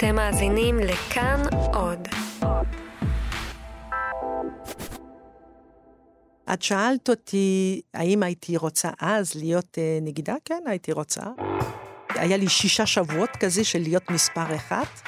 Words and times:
אתם 0.00 0.14
מאזינים 0.14 0.78
לכאן 0.78 1.42
עוד. 1.74 2.08
את 6.52 6.62
שאלת 6.62 7.08
אותי 7.08 7.80
האם 7.94 8.22
הייתי 8.22 8.56
רוצה 8.56 8.90
אז 9.00 9.34
להיות 9.34 9.78
uh, 9.78 10.04
נגידה? 10.04 10.34
כן, 10.44 10.62
הייתי 10.66 10.92
רוצה. 10.92 11.20
היה 12.08 12.36
לי 12.36 12.48
שישה 12.48 12.86
שבועות 12.86 13.30
כזה 13.40 13.64
של 13.64 13.78
להיות 13.78 14.10
מספר 14.10 14.56
אחת. 14.56 15.00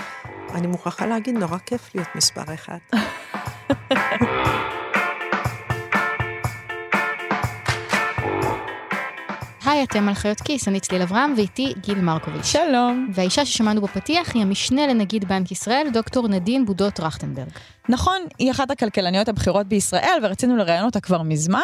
אני 0.54 0.66
מוכרחה 0.66 1.06
להגיד, 1.06 1.34
נורא 1.34 1.58
כיף 1.58 1.94
להיות 1.94 2.08
מספר 2.14 2.54
אחת. 2.54 2.80
היי, 9.72 9.84
אתם 9.84 10.08
על 10.08 10.14
חיות 10.14 10.40
כיס, 10.40 10.68
אני 10.68 10.80
צליל 10.80 11.02
אברהם 11.02 11.34
ואיתי 11.36 11.74
גיל 11.80 12.00
מרקוביץ'. 12.00 12.44
שלום. 12.44 13.08
והאישה 13.14 13.44
ששמענו 13.44 13.80
בפתיח 13.80 14.34
היא 14.34 14.42
המשנה 14.42 14.86
לנגיד 14.86 15.28
בנק 15.28 15.52
ישראל, 15.52 15.86
דוקטור 15.92 16.28
נדין 16.28 16.66
בודות 16.66 16.94
טרכטנברג. 16.94 17.48
נכון, 17.88 18.18
היא 18.38 18.50
אחת 18.50 18.70
הכלכלניות 18.70 19.28
הבכירות 19.28 19.66
בישראל, 19.66 20.18
ורצינו 20.22 20.56
לראיין 20.56 20.84
אותה 20.84 21.00
כבר 21.00 21.22
מזמן. 21.22 21.60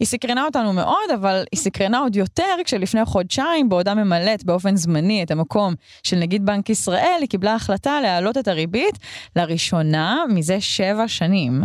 היא 0.00 0.06
סקרנה 0.06 0.44
אותנו 0.44 0.72
מאוד, 0.72 1.10
אבל 1.14 1.44
היא 1.52 1.60
סקרנה 1.60 1.98
עוד 1.98 2.16
יותר 2.16 2.56
כשלפני 2.64 3.04
חודשיים, 3.04 3.68
בעודה 3.68 3.94
ממלאת 3.94 4.44
באופן 4.44 4.76
זמני 4.76 5.22
את 5.22 5.30
המקום 5.30 5.74
של 6.02 6.16
נגיד 6.16 6.46
בנק 6.46 6.70
ישראל, 6.70 7.18
היא 7.20 7.28
קיבלה 7.28 7.54
החלטה 7.54 8.00
להעלות 8.00 8.38
את 8.38 8.48
הריבית 8.48 8.98
לראשונה 9.36 10.24
מזה 10.28 10.60
שבע 10.60 11.08
שנים. 11.08 11.62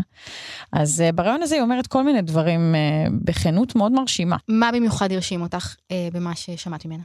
אז 0.71 1.04
uh, 1.09 1.15
ברעיון 1.15 1.41
הזה 1.41 1.55
היא 1.55 1.62
אומרת 1.62 1.88
כל 1.88 2.04
מיני 2.04 2.21
דברים 2.21 2.76
uh, 2.76 3.12
בכנות 3.26 3.76
מאוד 3.76 3.91
מרשימה. 3.91 4.38
מה 4.48 4.71
במיוחד 4.71 5.12
הרשים 5.12 5.41
אותך 5.41 5.76
uh, 5.76 5.93
במה 6.13 6.35
ששמעתי 6.35 6.88
ממנה? 6.88 7.04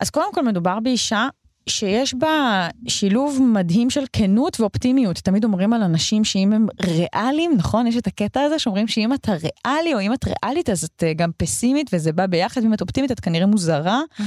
אז 0.00 0.10
קודם 0.10 0.34
כל 0.34 0.42
מדובר 0.42 0.80
באישה 0.80 1.28
שיש 1.68 2.14
בה 2.14 2.68
שילוב 2.88 3.42
מדהים 3.42 3.90
של 3.90 4.04
כנות 4.12 4.60
ואופטימיות. 4.60 5.16
תמיד 5.16 5.44
אומרים 5.44 5.72
על 5.72 5.82
אנשים 5.82 6.24
שאם 6.24 6.52
הם 6.52 6.66
ריאליים, 6.82 7.52
נכון? 7.56 7.86
יש 7.86 7.96
את 7.96 8.06
הקטע 8.06 8.40
הזה 8.40 8.58
שאומרים 8.58 8.88
שאם 8.88 9.12
אתה 9.12 9.32
ריאלי 9.32 9.94
או 9.94 10.00
אם 10.00 10.12
את 10.12 10.24
ריאלית 10.24 10.70
אז 10.70 10.84
את 10.84 11.02
גם 11.16 11.30
פסימית 11.36 11.90
וזה 11.92 12.12
בא 12.12 12.26
ביחד, 12.26 12.62
ואם 12.62 12.74
את 12.74 12.80
אופטימית 12.80 13.12
את 13.12 13.20
כנראה 13.20 13.46
מוזרה. 13.46 14.00
Mm-hmm. 14.00 14.22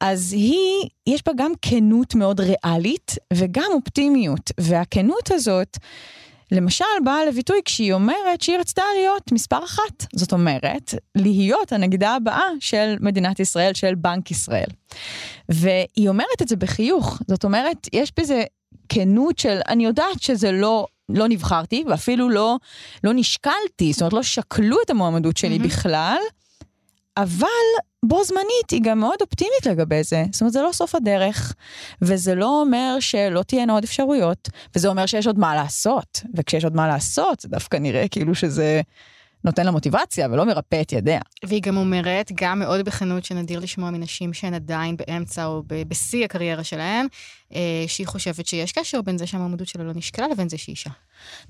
אז 0.00 0.32
היא, 0.32 0.88
יש 1.06 1.22
בה 1.26 1.32
גם 1.36 1.52
כנות 1.62 2.14
מאוד 2.14 2.40
ריאלית 2.40 3.14
וגם 3.32 3.70
אופטימיות. 3.74 4.50
והכנות 4.60 5.30
הזאת... 5.30 5.78
למשל, 6.52 6.84
באה 7.04 7.24
לביטוי 7.24 7.60
כשהיא 7.64 7.92
אומרת 7.92 8.40
שהיא 8.40 8.58
רצתה 8.58 8.82
להיות 8.98 9.32
מספר 9.32 9.64
אחת. 9.64 10.06
זאת 10.14 10.32
אומרת, 10.32 10.94
להיות 11.14 11.72
הנגידה 11.72 12.14
הבאה 12.14 12.48
של 12.60 12.96
מדינת 13.00 13.40
ישראל, 13.40 13.74
של 13.74 13.94
בנק 13.94 14.30
ישראל. 14.30 14.68
והיא 15.48 16.08
אומרת 16.08 16.42
את 16.42 16.48
זה 16.48 16.56
בחיוך. 16.56 17.22
זאת 17.28 17.44
אומרת, 17.44 17.88
יש 17.92 18.12
בזה 18.18 18.44
כנות 18.88 19.38
של, 19.38 19.58
אני 19.68 19.84
יודעת 19.84 20.22
שזה 20.22 20.52
לא... 20.52 20.86
לא 21.08 21.28
נבחרתי 21.28 21.84
ואפילו 21.86 22.30
לא, 22.30 22.56
לא 23.04 23.12
נשקלתי, 23.14 23.92
זאת 23.92 24.00
אומרת 24.00 24.12
לא 24.12 24.22
שקלו 24.22 24.76
את 24.84 24.90
המועמדות 24.90 25.36
שלי 25.36 25.56
mm-hmm. 25.56 25.62
בכלל, 25.64 26.18
אבל 27.16 27.46
בו 28.08 28.24
זמנית 28.24 28.70
היא 28.70 28.80
גם 28.82 28.98
מאוד 29.00 29.16
אופטימית 29.20 29.66
לגבי 29.66 30.02
זה. 30.02 30.24
זאת 30.32 30.40
אומרת, 30.40 30.52
זה 30.52 30.62
לא 30.62 30.72
סוף 30.72 30.94
הדרך, 30.94 31.54
וזה 32.02 32.34
לא 32.34 32.60
אומר 32.60 32.96
שלא 33.00 33.42
תהיינה 33.42 33.72
עוד 33.72 33.84
אפשרויות, 33.84 34.48
וזה 34.76 34.88
אומר 34.88 35.06
שיש 35.06 35.26
עוד 35.26 35.38
מה 35.38 35.54
לעשות, 35.54 36.22
וכשיש 36.34 36.64
עוד 36.64 36.76
מה 36.76 36.88
לעשות, 36.88 37.40
זה 37.40 37.48
דווקא 37.48 37.76
נראה 37.76 38.08
כאילו 38.08 38.34
שזה 38.34 38.80
נותן 39.44 39.64
לה 39.66 39.70
מוטיבציה 39.70 40.28
ולא 40.30 40.46
מרפא 40.46 40.80
את 40.80 40.92
ידיה. 40.92 41.20
והיא 41.44 41.62
גם 41.62 41.76
אומרת, 41.76 42.32
גם 42.34 42.58
מאוד 42.58 42.84
בכנות 42.84 43.24
שנדיר 43.24 43.60
לשמוע 43.60 43.90
מנשים 43.90 44.32
שהן 44.32 44.54
עדיין 44.54 44.96
באמצע 44.96 45.44
או 45.44 45.62
בשיא 45.88 46.24
הקריירה 46.24 46.64
שלהן, 46.64 47.06
אה, 47.54 47.84
שהיא 47.86 48.06
חושבת 48.06 48.46
שיש 48.46 48.72
קשר 48.72 49.02
בין 49.02 49.18
זה 49.18 49.26
שהמעמדות 49.26 49.68
שלה 49.68 49.84
לא 49.84 49.92
נשקלה 49.94 50.28
לבין 50.28 50.48
זה 50.48 50.58
שהיא 50.58 50.72
אישה. 50.72 50.90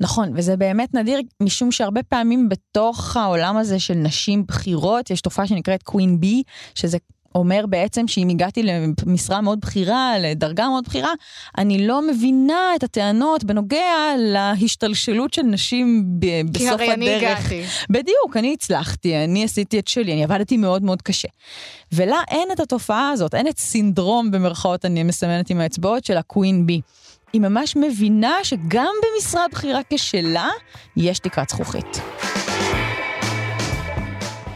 נכון, 0.00 0.32
וזה 0.34 0.56
באמת 0.56 0.94
נדיר, 0.94 1.20
משום 1.42 1.72
שהרבה 1.72 2.02
פעמים 2.02 2.48
בתוך 2.48 3.16
העולם 3.16 3.56
הזה 3.56 3.78
של 3.78 3.94
נשים 3.94 4.46
בכירות, 4.46 5.10
יש 5.10 5.20
תופעה 5.20 5.46
שנקראת 5.46 5.82
קווין 5.82 6.20
בי, 6.20 6.42
שזה 6.74 6.98
אומר 7.34 7.64
בעצם 7.68 8.08
שאם 8.08 8.28
הגעתי 8.28 8.62
למשרה 8.62 9.40
מאוד 9.40 9.60
בכירה, 9.60 10.18
לדרגה 10.18 10.68
מאוד 10.68 10.84
בכירה, 10.84 11.10
אני 11.58 11.86
לא 11.86 12.08
מבינה 12.08 12.72
את 12.76 12.82
הטענות 12.82 13.44
בנוגע 13.44 13.86
להשתלשלות 14.18 15.34
של 15.34 15.42
נשים 15.42 16.04
ב- 16.18 16.26
בסוף 16.50 16.66
הדרך. 16.66 16.78
כי 16.78 16.84
הרי 16.84 16.94
אני 16.94 17.16
הגעתי. 17.16 17.62
בדיוק, 17.90 18.36
אני 18.36 18.52
הצלחתי, 18.52 19.24
אני 19.24 19.44
עשיתי 19.44 19.78
את 19.78 19.88
שלי, 19.88 20.12
אני 20.12 20.24
עבדתי 20.24 20.56
מאוד 20.56 20.82
מאוד 20.82 21.02
קשה. 21.02 21.28
ולה 21.92 22.20
אין 22.30 22.48
את 22.52 22.60
התופעה 22.60 23.10
הזאת, 23.10 23.34
אין 23.34 23.48
את 23.48 23.58
סינדרום 23.58 24.30
במרכאות, 24.30 24.84
אני 24.84 25.02
מסמנת 25.02 25.50
עם 25.50 25.60
האצבעות, 25.60 26.04
של 26.04 26.16
הקווין 26.16 26.66
בי. 26.66 26.80
היא 27.32 27.40
ממש 27.40 27.76
מבינה 27.76 28.34
שגם 28.42 28.92
במשרה 29.02 29.42
בכירה 29.52 29.80
כשלה, 29.90 30.48
יש 30.96 31.18
תקרת 31.18 31.48
זכוכית. 31.50 32.00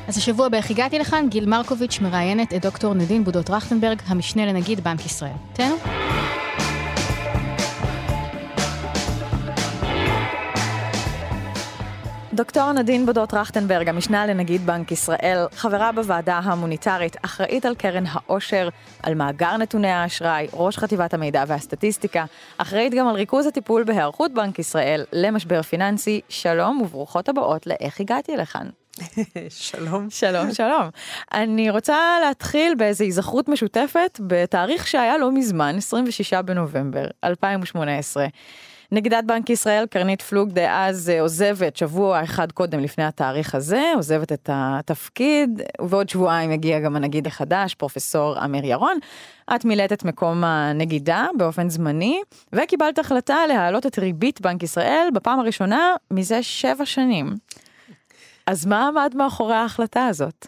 אז 0.08 0.16
השבוע 0.16 0.48
באיך 0.48 0.70
הגעתי 0.70 0.98
לכאן, 0.98 1.26
גיל 1.28 1.46
מרקוביץ' 1.46 2.00
מראיינת 2.00 2.54
את 2.54 2.62
דוקטור 2.62 2.94
נדין 2.94 3.24
בודות 3.24 3.46
טרכטנברג, 3.46 3.98
המשנה 4.06 4.46
לנגיד 4.46 4.80
בנק 4.84 5.06
ישראל. 5.06 5.32
תהנו. 5.52 5.76
דוקטור 12.32 12.72
נדין 12.72 13.06
בודות 13.06 13.28
טרכטנברג, 13.28 13.88
המשנה 13.88 14.26
לנגיד 14.26 14.66
בנק 14.66 14.92
ישראל, 14.92 15.47
חברה 15.52 15.92
בוועדה 15.92 16.38
המוניטרית, 16.38 17.16
אחראית 17.24 17.66
על 17.66 17.74
קרן 17.74 18.04
העושר, 18.06 18.68
על 19.02 19.14
מאגר 19.14 19.56
נתוני 19.56 19.91
האשראי, 19.91 20.47
ראש 20.52 20.78
חטיבת 20.78 21.14
המידע 21.14 21.44
והסטטיסטיקה, 21.47 22.24
אחראית 22.58 22.94
גם 22.94 23.08
על 23.08 23.14
ריכוז 23.14 23.47
הטיפול 23.47 23.84
בהיערכות 23.84 24.34
בנק 24.34 24.58
ישראל 24.58 25.04
למשבר 25.12 25.62
פיננסי. 25.62 26.20
שלום 26.28 26.80
וברוכות 26.82 27.28
הבאות 27.28 27.66
לאיך 27.66 28.00
הגעתי 28.00 28.36
לכאן. 28.36 28.68
שלום. 29.48 30.10
שלום, 30.10 30.53
שלום. 30.53 30.88
אני 31.32 31.70
רוצה 31.70 32.16
להתחיל 32.22 32.75
באיזו 32.75 33.04
היזכרות 33.04 33.48
משותפת 33.48 34.20
בתאריך 34.26 34.86
שהיה 34.86 35.19
לא 35.19 35.32
מזמן, 35.32 35.75
26 35.76 36.34
בנובמבר 36.34 37.04
2018. 37.25 38.26
נגידת 38.92 39.25
בנק 39.25 39.50
ישראל, 39.50 39.86
קרנית 39.86 40.22
פלוג 40.22 40.50
דאז 40.50 41.10
אה, 41.10 41.20
עוזבת 41.20 41.76
שבוע 41.76 42.25
אחד 42.25 42.53
קודם 42.53 42.81
לפני 42.81 43.04
התאריך 43.04 43.54
הזה, 43.54 43.92
עוזבת 43.97 44.32
את 44.32 44.50
התפקיד, 44.53 45.62
ובעוד 45.80 46.09
שבועיים 46.09 46.50
הגיע 46.50 46.80
גם 46.80 46.97
הנגיד 46.97 47.26
החדש, 47.26 47.75
פרופסור 47.75 48.44
אמיר 48.44 48.65
ירון. 48.65 48.98
את 49.54 49.65
מילאת 49.65 49.92
את 49.92 50.04
מקום 50.04 50.44
הנגידה 50.44 51.26
באופן 51.36 51.70
זמני, 51.70 52.20
וקיבלת 52.53 52.98
החלטה 52.98 53.36
להעלות 53.48 53.86
את 53.86 53.98
ריבית 53.98 54.41
בנק 54.41 54.62
ישראל 54.62 55.09
בפעם 55.15 55.41
הראשונה 55.41 55.94
מזה 56.10 56.42
שבע 56.42 56.86
שנים. 56.86 57.34
אז 58.48 58.66
מה 58.66 58.88
עמד 58.88 59.12
מאחורי 59.16 59.54
ההחלטה 59.54 60.06
הזאת? 60.06 60.47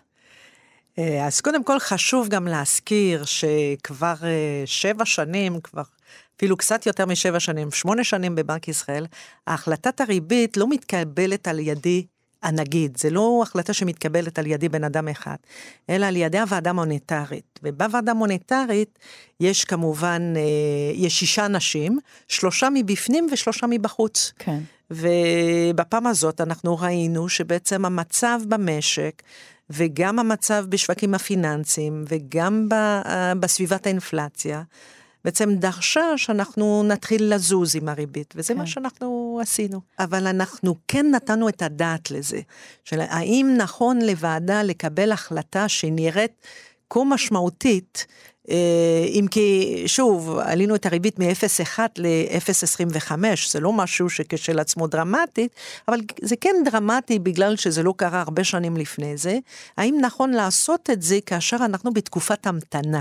אה, 0.99 1.27
אז 1.27 1.41
קודם 1.41 1.65
כל 1.65 1.79
חשוב 1.79 2.29
גם 2.29 2.47
להזכיר 2.47 3.25
שכבר 3.25 4.15
אה, 4.23 4.63
שבע 4.67 5.05
שנים, 5.05 5.61
כבר 5.61 5.83
אפילו 6.37 6.57
קצת 6.57 6.87
יותר 6.87 7.07
משבע 7.07 7.41
שנים, 7.41 7.71
שמונה 7.71 8.05
שנים 8.05 8.35
בבנק 8.35 8.69
ישראל, 8.69 9.07
החלטת 9.47 10.01
הריבית 10.01 10.57
לא 10.57 10.69
מתקבלת 10.69 11.49
על 11.49 11.59
ידי 11.59 12.07
הנגיד, 12.43 12.99
זה 12.99 13.11
לא 13.11 13.41
החלטה 13.43 13.73
שמתקבלת 13.73 14.39
על 14.39 14.47
ידי 14.47 14.69
בן 14.69 14.85
אדם 14.85 15.09
אחד, 15.09 15.37
אלא 15.91 16.07
על 16.07 16.17
ידי 16.17 16.39
הוועדה 16.39 16.71
המוניטרית. 16.71 17.61
ובוועדה 17.63 18.11
המוניטרית 18.11 18.99
יש 19.41 19.65
כמובן, 19.65 20.33
אה, 20.37 20.43
יש 20.95 21.19
שישה 21.21 21.47
אנשים, 21.47 21.99
שלושה 22.29 22.69
מבפנים 22.75 23.27
ושלושה 23.33 23.67
מבחוץ. 23.67 24.33
כן. 24.39 24.61
ובפעם 24.91 26.07
הזאת 26.07 26.41
אנחנו 26.41 26.79
ראינו 26.79 27.29
שבעצם 27.29 27.85
המצב 27.85 28.41
במשק, 28.49 29.23
וגם 29.71 30.19
המצב 30.19 30.65
בשווקים 30.69 31.15
הפיננסיים, 31.15 32.05
וגם 32.09 32.69
אה, 32.73 33.33
בסביבת 33.35 33.87
האינפלציה, 33.87 34.63
בעצם 35.25 35.55
דרשה 35.55 36.05
שאנחנו 36.17 36.83
נתחיל 36.83 37.35
לזוז 37.35 37.77
עם 37.77 37.89
הריבית, 37.89 38.35
וזה 38.37 38.55
כן. 38.55 38.59
מה 38.59 38.67
שאנחנו 38.67 39.30
עשינו. 39.41 39.81
אבל 39.99 40.27
אנחנו 40.27 40.75
כן 40.89 41.07
נתנו 41.11 41.49
את 41.49 41.63
הדעת 41.63 42.11
לזה, 42.11 42.41
של 42.85 43.01
האם 43.01 43.55
נכון 43.57 44.03
לוועדה 44.03 44.63
לקבל 44.63 45.13
החלטה 45.13 45.69
שנראית 45.69 46.33
כה 46.91 47.05
משמעותית, 47.05 48.07
אה, 48.51 49.05
אם 49.09 49.27
כי, 49.31 49.83
שוב, 49.87 50.39
עלינו 50.39 50.75
את 50.75 50.87
הריבית 50.87 51.19
מ-0.1 51.19 51.79
ל-0.25, 51.99 53.13
זה 53.51 53.61
לא 53.61 53.73
משהו 53.73 54.11
שכשלעצמו 54.11 54.87
דרמטית, 54.87 55.53
אבל 55.89 56.01
זה 56.23 56.37
כן 56.37 56.57
דרמטי 56.65 57.19
בגלל 57.19 57.57
שזה 57.57 57.83
לא 57.83 57.95
קרה 57.97 58.21
הרבה 58.21 58.45
שנים 58.45 58.77
לפני 58.77 59.17
זה. 59.17 59.39
האם 59.77 59.99
נכון 60.01 60.31
לעשות 60.31 60.91
את 60.91 61.03
זה 61.03 61.19
כאשר 61.27 61.57
אנחנו 61.57 61.93
בתקופת 61.93 62.47
המתנה? 62.47 63.01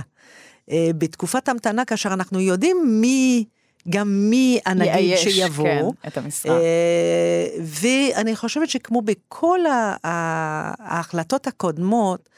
אה, 0.72 0.90
בתקופת 0.98 1.50
המתנה, 1.50 1.86
כאשר 1.86 2.14
אנחנו 2.14 2.40
יודעים 2.40 2.78
מי... 2.86 3.46
גם 3.90 4.30
מי 4.30 4.60
הנגיד 4.66 5.18
שיבוא. 5.18 5.66
כן, 5.66 6.08
את 6.08 6.18
המשרה. 6.18 6.60
אה, 6.60 7.48
ואני 7.62 8.36
חושבת 8.36 8.70
שכמו 8.70 9.02
בכל 9.02 9.60
ההחלטות 10.04 11.48
הקודמות, 11.48 12.30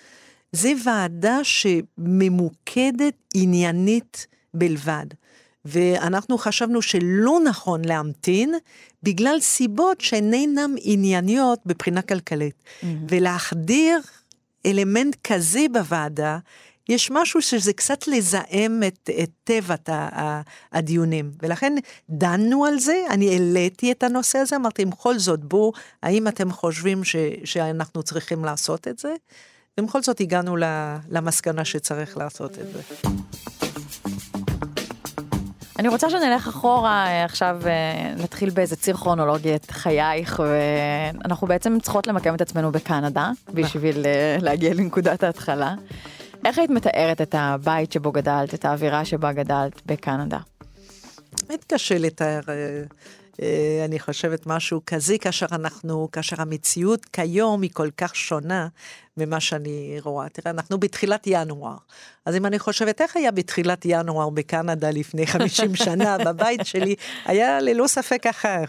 זו 0.51 0.69
ועדה 0.86 1.39
שממוקדת 1.44 3.13
עניינית 3.33 4.27
בלבד. 4.53 5.06
ואנחנו 5.65 6.38
חשבנו 6.38 6.81
שלא 6.81 7.39
נכון 7.45 7.86
להמתין, 7.86 8.53
בגלל 9.03 9.39
סיבות 9.39 10.01
שאינן 10.01 10.75
ענייניות 10.81 11.59
מבחינה 11.65 12.01
כלכלית. 12.01 12.63
Mm-hmm. 12.63 12.86
ולהחדיר 13.09 14.00
אלמנט 14.65 15.15
כזה 15.24 15.65
בוועדה, 15.71 16.38
יש 16.92 17.12
משהו 17.12 17.42
שזה 17.42 17.74
קצת 17.74 18.08
לזהם 18.08 18.82
את, 18.88 19.10
את 19.24 19.30
טבעת 19.44 19.90
הדיונים. 20.72 21.32
ולכן 21.42 21.74
דנו 22.10 22.66
על 22.66 22.80
זה, 22.80 23.04
אני 23.10 23.30
העליתי 23.30 23.92
את 23.92 24.04
הנושא 24.04 24.40
הזה, 24.40 24.56
אמרתי, 24.56 24.86
בכל 24.86 25.20
זאת, 25.20 25.40
בואו, 25.46 25.72
האם 26.04 26.28
אתם 26.28 26.52
חושבים 26.52 27.04
ש, 27.04 27.16
שאנחנו 27.44 28.04
צריכים 28.04 28.46
לעשות 28.46 28.88
את 28.88 29.00
זה? 29.00 29.14
ובכל 29.80 30.02
זאת 30.02 30.20
הגענו 30.20 30.58
למסקנה 31.10 31.66
שצריך 31.66 32.18
לעשות 32.18 32.52
את 32.60 32.66
זה. 32.74 32.82
אני 35.82 35.88
רוצה 35.88 36.10
שנלך 36.10 36.48
אחורה 36.48 37.08
אה, 37.08 37.26
עכשיו, 37.26 37.60
אה, 37.66 38.14
נתחיל 38.18 38.50
באיזה 38.50 38.76
ציר 38.76 38.96
כרונולוגי 38.96 39.56
את 39.56 39.72
חייך, 39.72 40.44
ואנחנו 40.46 41.48
בעצם 41.48 41.78
צריכות 41.80 42.08
למקם 42.08 42.36
את 42.36 42.42
עצמנו 42.42 42.72
בקנדה, 42.72 43.32
בשביל 43.54 44.06
אה, 44.06 44.38
להגיע 44.42 44.74
לנקודת 44.74 45.24
ההתחלה. 45.24 45.74
איך 46.46 46.58
היית 46.58 46.70
מתארת 46.70 47.22
את 47.22 47.36
הבית 47.38 47.92
שבו 47.92 48.12
גדלת, 48.12 48.54
את 48.54 48.66
האווירה 48.66 49.06
שבה 49.06 49.32
גדלת 49.32 49.82
בקנדה? 49.86 50.40
באמת 51.48 51.64
קשה 51.74 51.98
לתאר, 51.98 52.40
אני 53.86 54.00
חושבת, 54.00 54.48
משהו 54.48 54.82
כזה, 54.86 55.18
כאשר 55.18 55.46
אנחנו, 55.52 56.10
כאשר 56.12 56.42
המציאות 56.42 57.06
כיום 57.06 57.62
היא 57.62 57.70
כל 57.74 57.90
כך 57.98 58.16
שונה 58.16 58.68
ממה 59.18 59.40
שאני 59.40 59.98
רואה. 60.04 60.30
תראה, 60.30 60.52
אנחנו 60.52 60.80
בתחילת 60.80 61.24
ינואר. 61.28 61.76
אז 62.26 62.36
אם 62.36 62.46
אני 62.46 62.60
חושבת 62.60 63.02
איך 63.02 63.18
היה 63.18 63.32
בתחילת 63.32 63.82
ינואר 63.86 64.30
בקנדה 64.30 64.92
לפני 64.92 65.28
50 65.28 65.76
שנה, 65.76 66.18
בבית 66.26 66.66
שלי, 66.66 66.96
היה 67.26 67.60
ללא 67.60 67.88
ספק 67.88 68.28
אחר. 68.28 68.64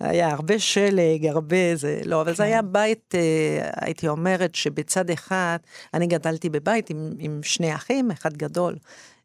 היה 0.00 0.30
הרבה 0.30 0.58
שלג, 0.58 1.26
הרבה 1.26 1.76
זה, 1.76 2.00
לא, 2.04 2.20
אבל 2.20 2.34
זה 2.34 2.42
היה 2.42 2.60
כן. 2.62 2.72
בית, 2.72 3.14
אה, 3.14 3.70
הייתי 3.80 4.08
אומרת 4.08 4.54
שבצד 4.54 5.10
אחד, 5.10 5.58
אני 5.94 6.06
גדלתי 6.06 6.48
בבית 6.50 6.90
עם, 6.90 7.12
עם 7.18 7.40
שני 7.42 7.74
אחים, 7.74 8.10
אחד 8.10 8.36
גדול, 8.36 8.76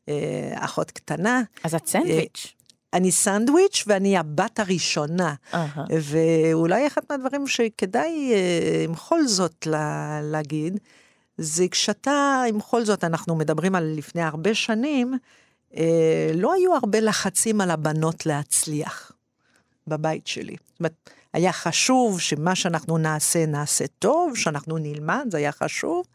אה, 0.09 0.53
אחות 0.55 0.91
קטנה. 0.91 1.41
אז 1.63 1.75
את 1.75 1.87
סנדוויץ'. 1.87 2.53
אני 2.93 3.11
סנדוויץ' 3.11 3.83
ואני 3.87 4.17
הבת 4.17 4.59
הראשונה. 4.59 5.33
Uh-huh. 5.51 5.79
ואולי 5.89 6.87
אחד 6.87 7.01
מהדברים 7.09 7.47
שכדאי 7.47 8.31
אה, 8.33 8.83
עם 8.83 8.91
בכל 8.91 9.27
זאת 9.27 9.67
לה, 9.67 10.19
להגיד, 10.23 10.79
זה 11.37 11.65
כשאתה, 11.71 12.43
בכל 12.57 12.85
זאת, 12.85 13.03
אנחנו 13.03 13.35
מדברים 13.35 13.75
על 13.75 13.93
לפני 13.97 14.21
הרבה 14.21 14.53
שנים, 14.53 15.13
אה, 15.77 16.31
לא 16.33 16.53
היו 16.53 16.75
הרבה 16.75 16.99
לחצים 16.99 17.61
על 17.61 17.71
הבנות 17.71 18.25
להצליח 18.25 19.11
בבית 19.89 20.27
שלי. 20.27 20.55
זאת 20.69 20.79
אומרת, 20.79 21.09
היה 21.33 21.51
חשוב 21.51 22.19
שמה 22.19 22.55
שאנחנו 22.55 22.97
נעשה, 22.97 23.45
נעשה 23.45 23.85
טוב, 23.99 24.37
שאנחנו 24.37 24.77
נלמד, 24.77 25.25
זה 25.31 25.37
היה 25.37 25.51
חשוב, 25.51 26.05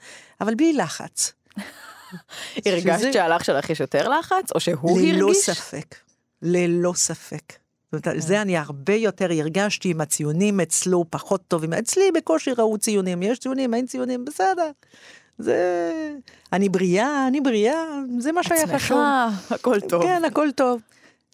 אבל 0.41 0.55
בלי 0.55 0.73
לחץ. 0.73 1.32
הרגשת 2.67 2.99
שזה... 2.99 3.12
שהלך 3.12 3.44
שלך 3.44 3.71
יש 3.71 3.81
יותר 3.81 4.09
לחץ, 4.09 4.53
או 4.55 4.61
שהוא 4.61 5.00
ללא 5.00 5.06
הרגיש? 5.06 5.17
ללא 5.17 5.32
ספק. 5.35 5.94
ללא 6.43 6.93
ספק. 6.97 7.53
זאת 7.93 8.06
אומרת, 8.06 8.23
זה 8.23 8.43
אני 8.43 8.56
הרבה 8.56 8.94
יותר 8.94 9.32
הרגשתי 9.32 9.91
עם 9.91 10.00
הציונים 10.00 10.61
אצלו 10.61 11.05
פחות 11.11 11.41
טובים. 11.49 11.73
אצלי 11.73 12.12
בקושי 12.15 12.50
ראו 12.59 12.79
ציונים, 12.79 13.23
יש 13.23 13.38
ציונים, 13.38 13.75
אין 13.75 13.87
ציונים, 13.87 14.25
בסדר. 14.25 14.70
זה... 15.38 16.12
אני 16.53 16.69
בריאה, 16.69 17.29
אני 17.29 17.41
בריאה, 17.41 17.85
זה 18.19 18.32
מה 18.32 18.43
שהיה 18.43 18.67
חשוב. 18.67 18.99
עצמך, 18.99 19.53
הכל 19.53 19.81
טוב. 19.81 20.03
כן, 20.03 20.25
הכל 20.25 20.49
טוב. 20.56 20.81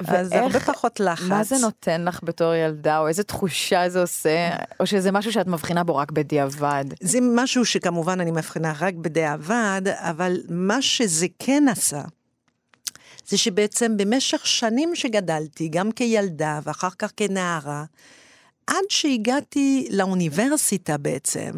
אז 0.06 0.32
הרבה 0.32 0.60
פחות 0.60 1.00
לחץ. 1.00 1.22
מה 1.22 1.44
זה 1.44 1.58
נותן 1.58 2.04
לך 2.04 2.20
בתור 2.22 2.54
ילדה, 2.54 2.98
או 2.98 3.08
איזה 3.08 3.22
תחושה 3.22 3.88
זה 3.88 4.00
עושה, 4.00 4.50
או 4.80 4.86
שזה 4.86 5.12
משהו 5.12 5.32
שאת 5.32 5.46
מבחינה 5.46 5.84
בו 5.84 5.96
רק 5.96 6.10
בדיעבד? 6.10 6.84
זה 7.00 7.18
משהו 7.22 7.64
שכמובן 7.64 8.20
אני 8.20 8.30
מבחינה 8.30 8.72
רק 8.80 8.94
בדיעבד, 8.94 9.82
אבל 9.86 10.36
מה 10.48 10.82
שזה 10.82 11.26
כן 11.38 11.64
עשה, 11.70 12.02
זה 13.28 13.38
שבעצם 13.38 13.96
במשך 13.96 14.46
שנים 14.46 14.94
שגדלתי, 14.94 15.68
גם 15.68 15.92
כילדה 15.92 16.60
ואחר 16.62 16.90
כך 16.98 17.10
כנערה, 17.16 17.84
עד 18.66 18.84
שהגעתי 18.88 19.88
לאוניברסיטה 19.90 20.98
בעצם, 20.98 21.50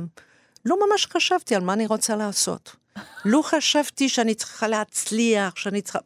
לא 0.65 0.77
ממש 0.87 1.07
חשבתי 1.07 1.55
על 1.55 1.63
מה 1.63 1.73
אני 1.73 1.87
רוצה 1.87 2.17
לעשות. 2.17 2.77
לא 3.25 3.43
חשבתי 3.43 4.09
שאני 4.09 4.35
צריכה 4.35 4.69
להצליח, 4.69 5.57
שאני 5.57 5.83
צריכה... 5.83 5.99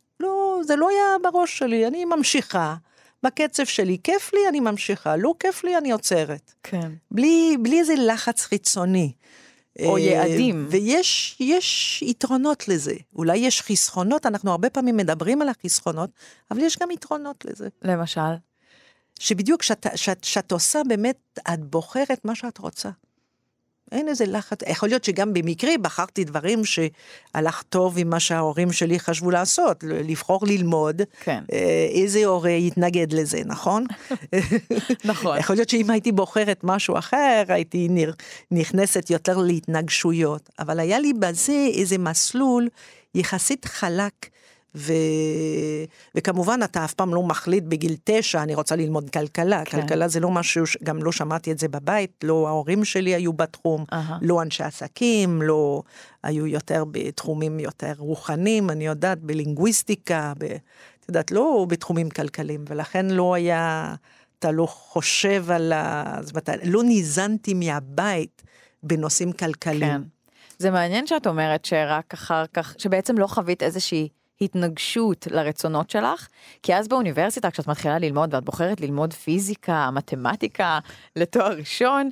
לא, 0.57 0.65
זה 0.65 0.77
לא 0.77 0.89
היה 0.89 1.17
בראש 1.23 1.59
שלי, 1.59 1.87
אני 1.87 2.05
ממשיכה. 2.05 2.75
בקצב 3.23 3.65
שלי 3.65 3.99
כיף 4.05 4.33
לי, 4.33 4.41
אני 4.49 4.61
ממשיכה, 4.61 5.17
לא 5.17 5.35
כיף 5.41 5.65
לי, 5.65 5.79
אני 5.79 5.93
עוצרת. 5.93 6.53
כן. 6.63 6.93
בלי, 7.11 7.57
בלי 7.63 7.81
איזה 7.81 7.95
לחץ 7.97 8.43
חיצוני. 8.43 9.13
או 9.85 9.99
יעדים. 9.99 10.63
אה, 10.65 10.69
ויש 10.71 11.37
יש 11.41 12.03
יתרונות 12.03 12.69
לזה. 12.69 12.95
אולי 13.15 13.39
יש 13.39 13.63
חסכונות, 13.63 14.27
אנחנו 14.27 14.51
הרבה 14.51 14.71
פעמים 14.71 14.97
מדברים 14.97 15.43
על 15.43 15.49
החסכונות, 15.49 16.11
אבל 16.51 16.61
יש 16.61 16.79
גם 16.79 16.91
יתרונות 16.91 17.45
לזה. 17.45 17.69
למשל? 17.83 18.21
שבדיוק 19.19 19.63
כשאת 20.23 20.53
עושה 20.53 20.83
באמת, 20.89 21.39
את 21.53 21.65
בוחרת 21.65 22.25
מה 22.25 22.35
שאת 22.35 22.59
רוצה. 22.59 22.91
אין 23.93 24.09
איזה 24.09 24.27
לחץ, 24.27 24.59
יכול 24.67 24.89
להיות 24.89 25.05
שגם 25.05 25.33
במקרה 25.33 25.71
בחרתי 25.83 26.25
דברים 26.25 26.63
שהלך 26.65 27.63
טוב 27.69 27.99
עם 27.99 28.11
מה 28.11 28.21
שההורים 28.21 28.73
שלי 28.73 29.01
חשבו 29.01 29.31
לעשות, 29.31 29.85
לבחור 29.85 30.47
ללמוד, 30.47 31.03
כן. 31.21 31.45
אה, 31.53 31.87
איזה 31.91 32.27
הורה 32.27 32.51
יתנגד 32.51 33.13
לזה, 33.13 33.41
נכון? 33.47 33.85
נכון. 35.05 35.39
יכול 35.39 35.57
להיות 35.57 35.69
שאם 35.69 35.91
הייתי 35.91 36.13
בוחרת 36.13 36.61
משהו 36.63 36.99
אחר, 36.99 37.43
הייתי 37.49 37.89
נכנסת 38.51 39.11
יותר 39.11 39.39
להתנגשויות, 39.39 40.51
אבל 40.59 40.81
היה 40.81 40.99
לי 40.99 41.13
בזה 41.13 41.69
איזה 41.75 41.99
מסלול 41.99 42.69
יחסית 43.15 43.65
חלק. 43.65 44.13
ו... 44.77 44.93
וכמובן, 46.15 46.61
אתה 46.65 46.85
אף 46.85 46.95
פעם 46.95 47.15
לא 47.15 47.23
מחליט 47.23 47.65
בגיל 47.65 47.97
תשע, 48.05 48.43
אני 48.43 48.55
רוצה 48.55 48.77
ללמוד 48.77 49.11
כלכלה. 49.11 49.65
כן. 49.65 49.81
כלכלה 49.81 50.09
זה 50.09 50.21
לא 50.21 50.31
משהו, 50.31 50.65
גם 50.83 51.03
לא 51.03 51.13
שמעתי 51.13 51.53
את 51.53 51.59
זה 51.59 51.69
בבית, 51.69 52.11
לא 52.25 52.49
ההורים 52.49 52.85
שלי 52.85 53.15
היו 53.15 53.33
בתחום, 53.33 53.85
uh-huh. 53.91 54.13
לא 54.23 54.43
אנשי 54.43 54.63
עסקים, 54.63 55.43
לא 55.43 55.83
היו 56.23 56.47
יותר 56.47 56.85
בתחומים 56.91 57.61
יותר 57.61 57.93
רוחניים, 57.99 58.71
אני 58.71 58.87
יודעת, 58.87 59.19
בלינגוויסטיקה, 59.21 60.33
ב... 60.39 60.45
את 60.45 61.09
יודעת, 61.09 61.31
לא 61.31 61.67
בתחומים 61.69 62.11
כלכליים, 62.11 62.65
ולכן 62.69 63.07
לא 63.07 63.35
היה, 63.35 63.95
אתה 64.39 64.51
לא 64.51 64.67
חושב 64.67 65.51
על 65.51 65.73
ה... 65.73 66.17
זאת 66.23 66.31
אומרת, 66.31 66.61
לא 66.65 66.83
ניזנתי 66.85 67.55
מהבית 67.55 68.43
בנושאים 68.83 69.33
כלכליים. 69.33 69.93
כן. 69.93 70.03
זה 70.59 70.71
מעניין 70.71 71.07
שאת 71.07 71.27
אומרת 71.27 71.65
שרק 71.65 72.15
אחר 72.15 72.45
כך, 72.55 72.75
שבעצם 72.79 73.19
לא 73.19 73.27
חווית 73.27 73.63
איזושהי 73.63 74.09
התנגשות 74.41 75.27
לרצונות 75.31 75.91
שלך, 75.91 76.29
כי 76.63 76.75
אז 76.75 76.89
באוניברסיטה, 76.89 77.51
כשאת 77.51 77.67
מתחילה 77.67 77.99
ללמוד 77.99 78.35
ואת 78.35 78.45
בוחרת 78.45 78.81
ללמוד 78.81 79.13
פיזיקה, 79.13 79.91
מתמטיקה 79.93 80.79
לתואר 81.17 81.53
ראשון, 81.53 82.11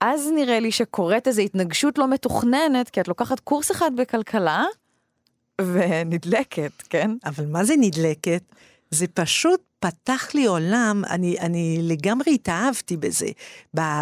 אז 0.00 0.30
נראה 0.34 0.60
לי 0.60 0.72
שקורית 0.72 1.28
איזו 1.28 1.42
התנגשות 1.42 1.98
לא 1.98 2.08
מתוכננת, 2.08 2.90
כי 2.90 3.00
את 3.00 3.08
לוקחת 3.08 3.40
קורס 3.40 3.70
אחד 3.70 3.90
בכלכלה, 3.96 4.64
ונדלקת, 5.60 6.82
כן? 6.90 7.10
אבל 7.24 7.46
מה 7.46 7.64
זה 7.64 7.74
נדלקת? 7.78 8.42
זה 8.90 9.06
פשוט 9.14 9.60
פתח 9.84 10.28
לי 10.34 10.46
עולם, 10.46 11.02
אני, 11.10 11.38
אני 11.40 11.78
לגמרי 11.82 12.34
התאהבתי 12.34 12.96
בזה, 12.96 13.26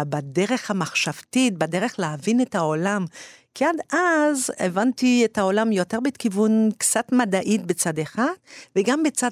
בדרך 0.09 0.71
המחשבתית, 0.71 1.57
בדרך 1.57 1.95
להבין 1.99 2.41
את 2.41 2.55
העולם. 2.55 3.05
כי 3.55 3.65
עד 3.65 3.75
אז 3.91 4.51
הבנתי 4.59 5.25
את 5.25 5.37
העולם 5.37 5.71
יותר 5.71 5.99
בכיוון 5.99 6.69
קצת 6.77 7.11
מדעית 7.11 7.65
בצד 7.65 7.99
אחד, 7.99 8.33
וגם 8.75 9.03
בצד 9.03 9.31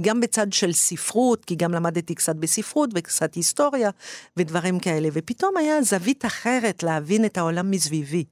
גם 0.00 0.20
בצד 0.20 0.52
של 0.52 0.72
ספרות, 0.72 1.44
כי 1.44 1.54
גם 1.54 1.72
למדתי 1.72 2.14
קצת 2.14 2.36
בספרות 2.36 2.90
וקצת 2.94 3.34
היסטוריה 3.34 3.90
ודברים 4.36 4.78
כאלה, 4.78 5.08
ופתאום 5.12 5.56
היה 5.56 5.82
זווית 5.82 6.24
אחרת 6.24 6.82
להבין 6.82 7.24
את 7.24 7.38
העולם 7.38 7.70
מסביבי. 7.70 8.24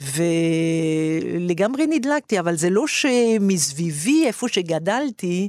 ולגמרי 0.00 1.86
נדלקתי, 1.86 2.40
אבל 2.40 2.56
זה 2.56 2.70
לא 2.70 2.86
שמסביבי, 2.86 4.26
איפה 4.26 4.48
שגדלתי, 4.48 5.48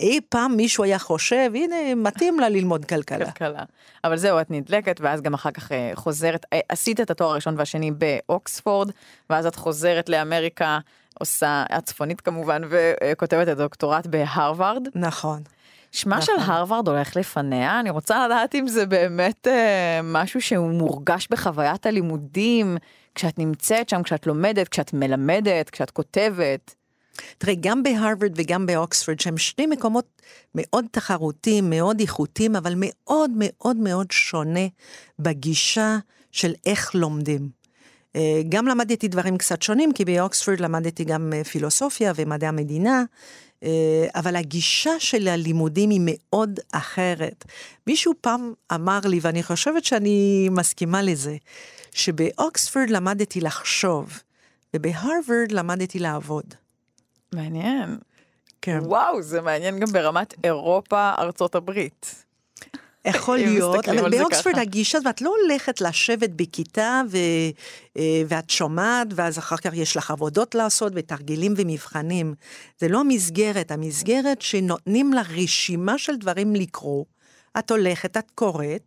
אי 0.00 0.20
פעם 0.28 0.56
מישהו 0.56 0.84
היה 0.84 0.98
חושב, 0.98 1.50
הנה, 1.54 1.94
מתאים 1.96 2.40
לה 2.40 2.48
ללמוד 2.48 2.84
כלכלה. 2.84 3.24
כלכלה. 3.24 3.62
אבל 4.04 4.16
זהו, 4.16 4.40
את 4.40 4.50
נדלקת, 4.50 5.00
ואז 5.00 5.20
גם 5.20 5.34
אחר 5.34 5.50
כך 5.50 5.72
אה, 5.72 5.90
חוזרת, 5.94 6.46
אה, 6.52 6.60
עשית 6.68 7.00
את 7.00 7.10
התואר 7.10 7.30
הראשון 7.30 7.54
והשני 7.58 7.90
באוקספורד, 7.90 8.90
ואז 9.30 9.46
את 9.46 9.56
חוזרת 9.56 10.08
לאמריקה, 10.08 10.78
עושה, 11.18 11.64
הצפונית 11.70 12.20
כמובן, 12.20 12.62
וכותבת 12.70 13.42
את 13.42 13.48
הדוקטורט 13.48 14.06
בהרווארד. 14.06 14.88
נכון. 14.94 15.42
שמה 15.92 16.16
נכון. 16.16 16.26
של 16.26 16.50
הרווארד 16.52 16.88
הולך 16.88 17.16
לפניה, 17.16 17.80
אני 17.80 17.90
רוצה 17.90 18.26
לדעת 18.26 18.54
אם 18.54 18.68
זה 18.68 18.86
באמת 18.86 19.46
אה, 19.46 20.00
משהו 20.04 20.40
שהוא 20.40 20.70
מורגש 20.70 21.28
בחוויית 21.30 21.86
הלימודים, 21.86 22.76
כשאת 23.14 23.38
נמצאת 23.38 23.88
שם, 23.88 24.02
כשאת 24.02 24.26
לומדת, 24.26 24.68
כשאת 24.68 24.92
מלמדת, 24.92 25.70
כשאת 25.70 25.90
כותבת. 25.90 26.74
תראה, 27.38 27.54
גם 27.60 27.82
בהרווארד 27.82 28.32
וגם 28.36 28.66
באוקספורד, 28.66 29.20
שהם 29.20 29.38
שני 29.38 29.66
מקומות 29.66 30.22
מאוד 30.54 30.84
תחרותיים, 30.90 31.70
מאוד 31.70 32.00
איכותיים, 32.00 32.56
אבל 32.56 32.74
מאוד 32.76 33.30
מאוד 33.36 33.76
מאוד 33.76 34.10
שונה 34.10 34.66
בגישה 35.18 35.98
של 36.32 36.52
איך 36.66 36.94
לומדים. 36.94 37.60
אה, 38.16 38.42
גם 38.48 38.66
למדתי 38.66 39.08
דברים 39.08 39.38
קצת 39.38 39.62
שונים, 39.62 39.92
כי 39.92 40.04
באוקספורד 40.04 40.60
למדתי 40.60 41.04
גם 41.04 41.32
אה, 41.36 41.44
פילוסופיה 41.44 42.12
ומדעי 42.16 42.48
המדינה, 42.48 43.04
אה, 43.62 44.06
אבל 44.14 44.36
הגישה 44.36 44.90
של 44.98 45.28
הלימודים 45.28 45.90
היא 45.90 46.00
מאוד 46.04 46.60
אחרת. 46.72 47.44
מישהו 47.86 48.12
פעם 48.20 48.52
אמר 48.74 49.00
לי, 49.04 49.18
ואני 49.22 49.42
חושבת 49.42 49.84
שאני 49.84 50.48
מסכימה 50.50 51.02
לזה, 51.02 51.36
שבאוקספורד 51.92 52.90
למדתי 52.90 53.40
לחשוב, 53.40 54.20
ובהרווארד 54.76 55.52
למדתי 55.52 55.98
לעבוד. 55.98 56.54
מעניין. 57.32 57.98
כן. 58.62 58.78
וואו, 58.82 59.22
זה 59.22 59.40
מעניין 59.40 59.78
גם 59.78 59.92
ברמת 59.92 60.34
אירופה, 60.44 61.10
ארצות 61.18 61.54
הברית. 61.54 62.24
יכול 63.04 63.36
להיות, 63.36 63.88
אבל 63.88 64.10
באוקספורד. 64.10 64.58
הגישה 64.58 64.98
ואת 65.04 65.22
לא 65.22 65.34
הולכת 65.42 65.80
לשבת 65.80 66.30
בכיתה 66.30 67.02
ו, 67.10 67.16
אה, 67.96 68.22
ואת 68.28 68.50
שומעת, 68.50 69.06
ואז 69.14 69.38
אחר 69.38 69.56
כך 69.56 69.70
יש 69.74 69.96
לך 69.96 70.10
עבודות 70.10 70.54
לעשות 70.54 70.92
ותרגילים 70.96 71.54
ומבחנים. 71.56 72.34
זה 72.78 72.88
לא 72.88 73.00
המסגרת, 73.00 73.70
המסגרת 73.70 74.42
שנותנים 74.42 75.12
לך 75.12 75.30
רשימה 75.30 75.98
של 75.98 76.16
דברים 76.16 76.54
לקרוא, 76.54 77.04
את 77.58 77.70
הולכת, 77.70 78.16
את 78.16 78.30
קוראת, 78.34 78.82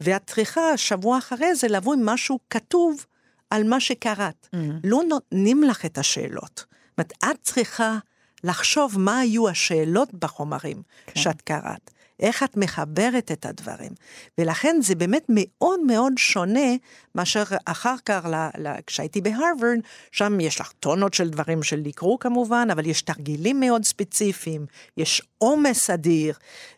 ואת 0.00 0.22
צריכה 0.26 0.76
שבוע 0.76 1.18
אחרי 1.18 1.54
זה 1.54 1.68
לבוא 1.68 1.94
עם 1.94 2.06
משהו 2.06 2.38
כתוב 2.50 3.06
על 3.50 3.64
מה 3.64 3.80
שקראת. 3.80 4.48
לא 4.84 5.02
נותנים 5.08 5.62
לך 5.62 5.84
את 5.84 5.98
השאלות. 5.98 6.64
אומרת, 6.98 7.12
את 7.24 7.42
צריכה 7.42 7.98
לחשוב 8.44 8.94
מה 8.98 9.18
היו 9.18 9.48
השאלות 9.48 10.14
בחומרים 10.14 10.82
כן. 11.06 11.20
שאת 11.20 11.42
קראת. 11.42 11.90
איך 12.20 12.42
את 12.42 12.56
מחברת 12.56 13.32
את 13.32 13.46
הדברים. 13.46 13.92
ולכן 14.38 14.76
זה 14.82 14.94
באמת 14.94 15.24
מאוד 15.28 15.80
מאוד 15.80 16.12
שונה 16.16 16.70
מאשר 17.14 17.42
אחר 17.64 17.94
כך, 18.04 18.26
ל, 18.30 18.34
ל, 18.58 18.74
כשהייתי 18.86 19.20
בהרווארד, 19.20 19.78
שם 20.12 20.40
יש 20.40 20.60
לך 20.60 20.72
טונות 20.80 21.14
של 21.14 21.28
דברים 21.28 21.62
של 21.62 21.82
לקרוא 21.84 22.18
כמובן, 22.20 22.68
אבל 22.72 22.86
יש 22.86 23.02
תרגילים 23.02 23.60
מאוד 23.60 23.84
ספציפיים, 23.84 24.66
יש 24.96 25.22
עומס 25.38 25.90
אדיר, 25.90 26.34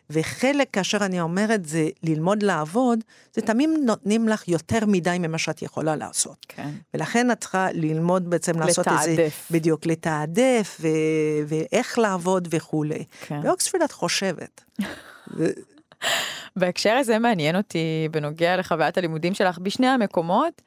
וחלק, 0.09 0.67
כאשר 0.73 0.97
אני 1.05 1.21
אומרת 1.21 1.65
זה 1.65 1.89
ללמוד 2.03 2.43
לעבוד, 2.43 2.99
זה 3.33 3.41
תמיד 3.41 3.69
נותנים 3.83 4.27
לך 4.27 4.47
יותר 4.47 4.85
מדי 4.85 5.17
ממה 5.19 5.37
שאת 5.37 5.61
יכולה 5.61 5.95
לעשות. 5.95 6.45
כן. 6.49 6.69
ולכן 6.93 7.31
את 7.31 7.39
צריכה 7.39 7.67
ללמוד 7.73 8.29
בעצם 8.29 8.59
לעשות 8.59 8.87
איזה... 8.87 9.11
לתעדף. 9.13 9.47
בדיוק, 9.51 9.85
לתעדף, 9.85 10.77
ו... 10.81 10.87
ואיך 11.47 11.99
לעבוד 11.99 12.47
וכולי. 12.51 13.03
כן. 13.27 13.41
באוקספורד 13.41 13.83
את 13.83 13.91
חושבת. 13.91 14.61
בהקשר 16.55 16.93
הזה 16.93 17.19
מעניין 17.19 17.55
אותי, 17.55 18.07
בנוגע 18.11 18.57
לחוויית 18.57 18.97
הלימודים 18.97 19.33
שלך 19.33 19.59
בשני 19.59 19.87
המקומות, 19.87 20.61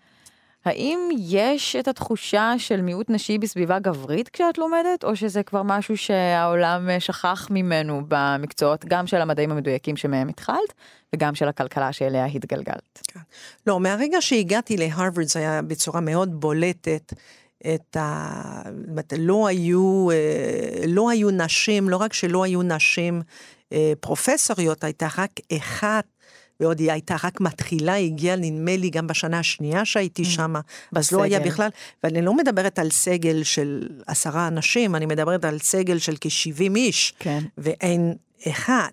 האם 0.64 1.08
יש 1.18 1.76
את 1.76 1.88
התחושה 1.88 2.52
של 2.58 2.82
מיעוט 2.82 3.10
נשי 3.10 3.38
בסביבה 3.38 3.78
גברית 3.78 4.28
כשאת 4.28 4.58
לומדת, 4.58 5.04
או 5.04 5.16
שזה 5.16 5.42
כבר 5.42 5.62
משהו 5.62 5.96
שהעולם 5.96 6.88
שכח 6.98 7.48
ממנו 7.50 8.02
במקצועות, 8.08 8.84
גם 8.84 9.06
של 9.06 9.20
המדעים 9.20 9.50
המדויקים 9.50 9.96
שמהם 9.96 10.28
התחלת, 10.28 10.72
וגם 11.14 11.34
של 11.34 11.48
הכלכלה 11.48 11.92
שאליה 11.92 12.24
התגלגלת? 12.24 13.02
לא, 13.66 13.80
מהרגע 13.80 14.20
שהגעתי 14.20 14.76
להרווארד 14.76 15.26
זה 15.26 15.38
היה 15.38 15.62
בצורה 15.62 16.00
מאוד 16.00 16.40
בולטת. 16.40 17.12
את 17.74 17.96
ה... 17.96 18.62
לא 19.18 19.46
היו, 19.46 20.10
אה, 20.10 20.86
לא 20.86 21.10
היו 21.10 21.30
נשים, 21.30 21.88
לא 21.88 21.96
רק 21.96 22.12
שלא 22.12 22.44
היו 22.44 22.62
נשים 22.62 23.22
פרופסוריות, 24.00 24.84
הייתה 24.84 25.08
רק 25.18 25.30
אחת, 25.56 26.04
ועוד 26.60 26.78
היא 26.78 26.92
הייתה 26.92 27.16
רק 27.24 27.40
מתחילה, 27.40 27.96
הגיעה 27.96 28.36
נדמה 28.36 28.76
לי 28.76 28.90
גם 28.90 29.06
בשנה 29.06 29.38
השנייה 29.38 29.84
שהייתי 29.84 30.24
שם, 30.24 30.54
אז 30.94 31.12
לא 31.12 31.22
היה. 31.22 31.40
בכלל, 31.40 31.68
ואני 32.04 32.22
לא 32.22 32.34
מדברת 32.34 32.78
על 32.78 32.90
סגל 32.90 33.42
של 33.42 33.88
עשרה 34.06 34.48
אנשים, 34.48 34.94
אני 34.94 35.06
מדברת 35.06 35.44
על 35.44 35.58
סגל 35.58 35.98
של 35.98 36.14
כ-70 36.20 36.76
איש, 36.76 37.14
כן. 37.18 37.44
ואין 37.58 38.14
אחד. 38.48 38.88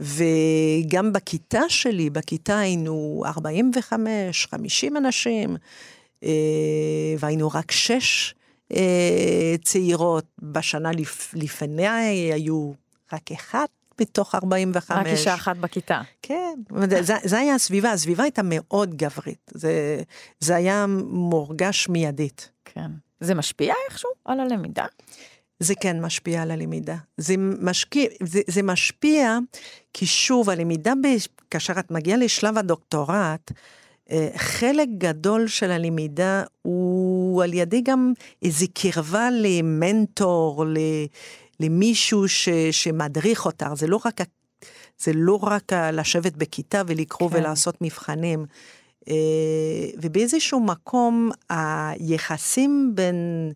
וגם 0.00 1.12
בכיתה 1.12 1.62
שלי, 1.68 2.10
בכיתה 2.10 2.58
היינו 2.58 3.22
45, 3.26 4.46
50 4.46 4.96
אנשים, 4.96 5.56
אה, 6.24 6.30
והיינו 7.18 7.48
רק 7.54 7.70
שש 7.70 8.34
אה, 8.74 9.54
צעירות. 9.64 10.24
בשנה 10.42 10.92
לפ, 10.92 11.34
לפני 11.34 11.88
היו 12.32 12.72
רק 13.12 13.32
אחת 13.32 13.68
מתוך 14.00 14.34
45. 14.34 14.98
רק 14.98 15.06
אישה 15.06 15.34
אחת 15.34 15.56
בכיתה. 15.56 16.02
כן, 16.22 16.54
זה, 17.00 17.14
זה 17.24 17.38
היה 17.38 17.54
הסביבה, 17.54 17.92
הסביבה 17.92 18.22
הייתה 18.22 18.42
מאוד 18.44 18.94
גברית. 18.94 19.50
זה, 19.54 20.02
זה 20.40 20.56
היה 20.56 20.86
מורגש 21.08 21.88
מיידית. 21.88 22.50
כן. 22.64 22.90
זה 23.20 23.34
משפיע 23.34 23.74
איכשהו 23.88 24.10
על 24.24 24.40
הלמידה? 24.40 24.86
זה 25.60 25.74
כן 25.74 26.00
משפיע 26.00 26.42
על 26.42 26.50
הלמידה. 26.50 26.96
זה, 27.16 27.34
משקיע, 27.38 28.08
זה, 28.22 28.40
זה 28.46 28.62
משפיע, 28.62 29.38
כי 29.92 30.06
שוב, 30.06 30.50
הלמידה, 30.50 30.92
ב, 30.94 31.06
כאשר 31.50 31.72
את 31.78 31.90
מגיעה 31.90 32.18
לשלב 32.18 32.58
הדוקטורט, 32.58 33.52
אה, 34.10 34.28
חלק 34.36 34.88
גדול 34.98 35.48
של 35.48 35.70
הלמידה 35.70 36.42
הוא 36.62 37.42
על 37.42 37.54
ידי 37.54 37.80
גם 37.80 38.12
איזו 38.42 38.66
קרבה 38.74 39.28
למנטור, 39.32 40.64
ל, 40.66 40.78
למישהו 41.60 42.28
ש, 42.28 42.48
שמדריך 42.70 43.46
אותך. 43.46 43.66
זה 43.74 43.86
לא 43.86 44.00
רק, 44.04 44.20
זה 44.98 45.12
לא 45.14 45.38
רק 45.42 45.72
לשבת 45.72 46.32
בכיתה 46.32 46.82
ולקרוא 46.86 47.30
כן. 47.30 47.36
ולעשות 47.36 47.76
מבחנים. 47.80 48.46
אה, 49.08 49.86
ובאיזשהו 50.02 50.60
מקום 50.60 51.30
היחסים 51.50 52.92
בין... 52.94 53.52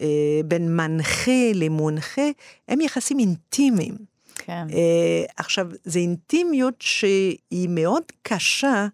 אה, 0.00 0.40
בין 0.44 0.76
מנחה 0.76 1.52
למונחה, 1.54 2.30
הם 2.68 2.80
יחסים 2.80 3.18
אינטימיים. 3.18 3.96
כן. 4.34 4.66
אה, 4.72 5.24
עכשיו, 5.36 5.68
זו 5.84 5.98
אינטימיות 5.98 6.74
שהיא 6.80 7.68
מאוד 7.68 8.02
קשה, 8.22 8.86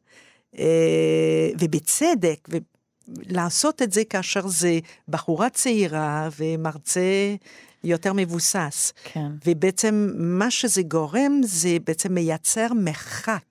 ובצדק, 1.60 2.48
ולעשות 3.08 3.82
את 3.82 3.92
זה 3.92 4.04
כאשר 4.04 4.46
זה 4.46 4.78
בחורה 5.08 5.50
צעירה 5.50 6.28
ומרצה 6.38 7.34
יותר 7.88 8.12
מבוסס. 8.12 8.92
כן. 9.04 9.30
ובעצם 9.46 10.10
מה 10.14 10.50
שזה 10.50 10.82
גורם, 10.82 11.40
זה 11.44 11.76
בעצם 11.86 12.14
מייצר 12.14 12.66
מרחק 12.74 13.44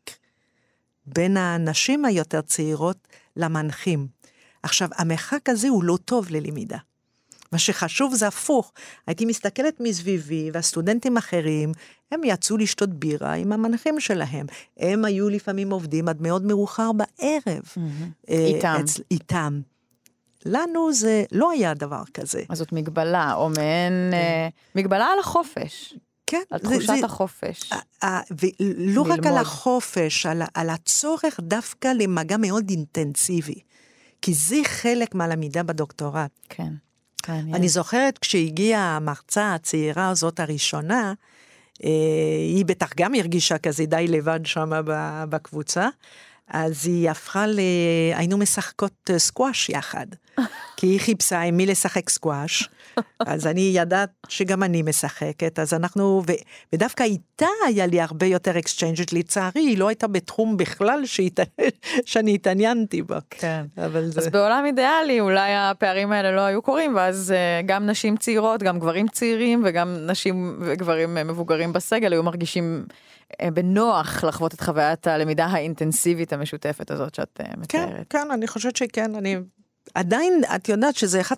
בין 1.05 1.37
האנשים 1.37 2.05
היותר 2.05 2.41
צעירות 2.41 3.07
למנחים. 3.35 4.07
עכשיו, 4.63 4.89
המרחק 4.95 5.49
הזה 5.49 5.67
הוא 5.67 5.83
לא 5.83 5.97
טוב 6.05 6.27
ללמידה. 6.29 6.77
מה 7.51 7.57
שחשוב 7.57 8.15
זה 8.15 8.27
הפוך. 8.27 8.71
הייתי 9.07 9.25
מסתכלת 9.25 9.79
מסביבי, 9.79 10.49
והסטודנטים 10.53 11.17
אחרים, 11.17 11.71
הם 12.11 12.21
יצאו 12.23 12.57
לשתות 12.57 12.89
בירה 12.89 13.33
עם 13.33 13.51
המנחים 13.51 13.99
שלהם. 13.99 14.45
הם 14.77 15.05
היו 15.05 15.29
לפעמים 15.29 15.71
עובדים 15.71 16.07
עד 16.07 16.21
מאוד 16.21 16.45
מאוחר 16.45 16.91
בערב. 16.91 17.63
אה, 18.29 18.45
איתם. 18.45 18.77
אצל, 18.83 19.01
איתם. 19.11 19.61
לנו 20.45 20.93
זה 20.93 21.23
לא 21.31 21.51
היה 21.51 21.73
דבר 21.73 22.01
כזה. 22.13 22.41
אז 22.49 22.57
זאת 22.57 22.71
מגבלה, 22.73 23.33
או 23.33 23.49
מעין 23.49 24.13
אה, 24.13 24.47
מגבלה 24.75 25.05
על 25.05 25.19
החופש, 25.19 25.93
כן, 26.27 26.41
על 26.51 26.59
זה- 26.63 26.69
תחושת 26.69 26.87
זה- 26.99 27.05
החופש. 27.05 27.71
ה- 27.73 28.05
ה- 28.05 28.21
ולא 28.59 29.01
רק 29.01 29.25
על. 29.25 29.37
החופש, 29.37 30.25
על, 30.25 30.41
על 30.53 30.69
הצורך 30.69 31.39
דווקא 31.39 31.87
למגע 31.87 32.37
מאוד 32.37 32.69
אינטנסיבי. 32.69 33.59
כי 34.21 34.33
זה 34.33 34.55
חלק 34.63 35.15
מהלמידה 35.15 35.63
בדוקטורט. 35.63 36.31
כן. 36.49 36.73
מעניין. 37.27 37.55
אני 37.55 37.69
זוכרת 37.69 38.17
כשהגיעה 38.17 38.95
המרצה 38.95 39.53
הצעירה 39.53 40.09
הזאת 40.09 40.39
הראשונה, 40.39 41.13
אה, 41.83 41.89
היא 42.55 42.65
בטח 42.65 42.89
גם 42.97 43.13
הרגישה 43.13 43.57
כזה 43.57 43.85
די 43.85 44.05
לבד 44.07 44.39
שם 44.45 44.69
בקבוצה, 45.29 45.87
אז 46.47 46.85
היא 46.85 47.09
הפכה 47.09 47.47
ל... 47.47 47.59
היינו 48.15 48.37
משחקות 48.37 49.09
אה, 49.09 49.19
סקואש 49.19 49.69
יחד. 49.69 50.07
כי 50.77 50.87
היא 50.87 50.99
חיפשה 50.99 51.41
עם 51.41 51.57
מי 51.57 51.65
לשחק 51.65 52.09
סקואש, 52.09 52.69
אז 53.19 53.47
אני 53.47 53.61
יודעת 53.75 54.09
שגם 54.27 54.63
אני 54.63 54.81
משחקת, 54.81 55.59
אז 55.59 55.73
אנחנו, 55.73 56.23
ו, 56.27 56.31
ודווקא 56.73 57.03
איתה 57.03 57.45
היה 57.67 57.85
לי 57.85 58.01
הרבה 58.01 58.25
יותר 58.25 58.59
אקסצ'יינג'ת, 58.59 59.13
לצערי, 59.13 59.61
היא 59.61 59.77
לא 59.77 59.87
הייתה 59.87 60.07
בתחום 60.07 60.57
בכלל 60.57 61.05
שהת, 61.05 61.39
שאני 62.05 62.35
התעניינתי 62.35 63.01
בו. 63.01 63.15
כן. 63.29 63.65
אבל 63.77 64.05
זה... 64.05 64.19
אז 64.19 64.27
בעולם 64.27 64.63
אידיאלי 64.65 65.19
אולי 65.19 65.55
הפערים 65.55 66.11
האלה 66.11 66.31
לא 66.31 66.41
היו 66.41 66.61
קורים, 66.61 66.95
ואז 66.95 67.31
אה, 67.31 67.61
גם 67.65 67.85
נשים 67.85 68.17
צעירות, 68.17 68.63
גם 68.63 68.79
גברים 68.79 69.07
צעירים 69.07 69.61
וגם 69.65 69.97
נשים 70.07 70.57
וגברים 70.61 71.17
אה, 71.17 71.23
מבוגרים 71.23 71.73
בסגל 71.73 72.11
היו 72.13 72.23
מרגישים 72.23 72.85
אה, 72.89 72.95
בנוח 73.53 74.23
לחוות 74.23 74.53
את 74.53 74.61
חוויית 74.61 75.07
הלמידה 75.07 75.45
האינטנסיבית 75.45 76.33
המשותפת 76.33 76.91
הזאת 76.91 77.15
שאת 77.15 77.41
אה, 77.41 77.45
כן, 77.45 77.59
מתארת. 77.59 78.05
כן, 78.09 78.31
אני 78.31 78.47
חושבת 78.47 78.75
שכן, 78.75 79.15
אני 79.15 79.37
עדיין, 79.93 80.41
את 80.55 80.69
יודעת 80.69 80.95
שזה 80.95 81.21
אחד 81.21 81.35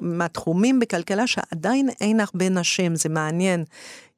מהתחומים 0.00 0.80
בכלכלה 0.80 1.26
שעדיין 1.26 1.88
אין 2.00 2.20
הרבה 2.20 2.48
נשים, 2.48 2.96
זה 2.96 3.08
מעניין. 3.08 3.64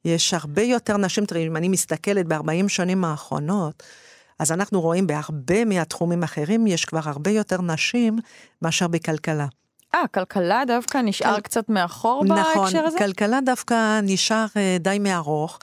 יש 0.05 0.33
הרבה 0.33 0.61
יותר 0.61 0.97
נשים, 0.97 1.25
תראי, 1.25 1.47
אם 1.47 1.57
אני 1.57 1.67
מסתכלת 1.67 2.27
ב-40 2.27 2.67
שנים 2.67 3.05
האחרונות, 3.05 3.83
אז 4.39 4.51
אנחנו 4.51 4.81
רואים 4.81 5.07
בהרבה 5.07 5.65
מהתחומים 5.65 6.21
האחרים, 6.21 6.67
יש 6.67 6.85
כבר 6.85 6.99
הרבה 7.03 7.31
יותר 7.31 7.61
נשים 7.61 8.19
מאשר 8.61 8.87
בכלכלה. 8.87 9.45
אה, 9.95 10.07
כלכלה 10.07 10.63
דווקא 10.67 10.97
נשאר 10.97 11.35
כל... 11.35 11.41
קצת 11.41 11.69
מאחור 11.69 12.25
נכון, 12.25 12.37
בהקשר 12.37 12.85
הזה? 12.85 12.95
נכון, 12.95 13.07
כלכלה 13.07 13.39
דווקא 13.45 13.99
נשאר 14.03 14.45
אה, 14.57 14.77
די 14.79 14.99
מארוך, 14.99 15.59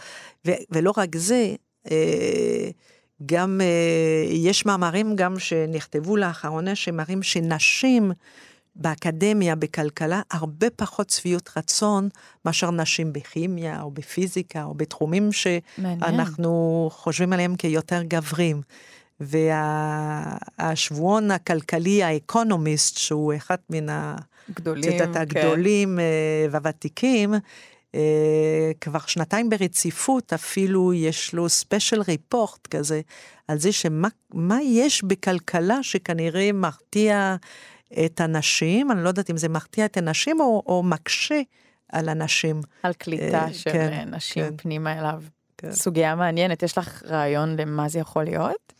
ו- 0.46 0.62
ולא 0.70 0.92
רק 0.96 1.16
זה, 1.16 1.54
אה, 1.90 2.70
גם 3.26 3.60
אה, 3.60 4.26
יש 4.30 4.66
מאמרים 4.66 5.16
גם 5.16 5.38
שנכתבו 5.38 6.16
לאחרונה 6.16 6.74
שמראים 6.74 7.22
שנשים 7.22 8.12
באקדמיה, 8.76 9.54
בכלכלה, 9.54 10.22
הרבה 10.30 10.70
פחות 10.70 11.10
שביעות 11.10 11.50
רצון 11.56 12.08
מאשר 12.44 12.70
נשים 12.70 13.12
בכימיה 13.12 13.82
או 13.82 13.90
בפיזיקה 13.90 14.64
או 14.64 14.74
בתחומים 14.74 15.32
שאנחנו 15.32 15.98
מעניין. 16.02 16.90
חושבים 16.90 17.32
עליהם 17.32 17.56
כיותר 17.56 18.02
גברים. 18.02 18.62
והשבועון 20.58 21.30
וה, 21.30 21.36
הכלכלי, 21.36 22.02
האקונומיסט, 22.02 22.96
שהוא 22.96 23.34
אחד 23.36 23.56
מן 23.70 23.86
הגדולים, 24.48 24.98
כן. 24.98 25.16
הגדולים 25.16 25.98
כן. 25.98 26.50
והוותיקים, 26.50 27.34
אה, 27.34 27.38
כבר 28.80 28.98
שנתיים 29.06 29.50
ברציפות, 29.50 30.32
אפילו 30.32 30.94
יש 30.94 31.34
לו 31.34 31.48
special 31.48 32.02
report 32.08 32.66
כזה, 32.66 33.00
על 33.48 33.58
זה 33.58 33.72
שמה 33.72 34.58
יש 34.62 35.04
בכלכלה 35.04 35.82
שכנראה 35.82 36.52
מרתיע 36.52 37.36
את 38.04 38.20
הנשים, 38.20 38.90
אני 38.90 39.04
לא 39.04 39.08
יודעת 39.08 39.30
אם 39.30 39.36
זה 39.36 39.48
מרתיע 39.48 39.84
את 39.84 39.96
הנשים 39.96 40.40
או, 40.40 40.62
או 40.66 40.82
מקשה 40.82 41.40
על 41.92 42.08
הנשים. 42.08 42.60
על 42.82 42.92
קליטה 42.92 43.44
אה, 43.44 43.52
של 43.52 43.70
כן, 43.72 44.08
נשים 44.10 44.44
כן. 44.44 44.56
פנימה 44.56 44.98
אליו. 44.98 45.22
כן. 45.58 45.72
סוגיה 45.72 46.14
מעניינת, 46.14 46.62
יש 46.62 46.78
לך 46.78 47.02
רעיון 47.06 47.56
למה 47.56 47.88
זה 47.88 47.98
יכול 47.98 48.24
להיות? 48.24 48.72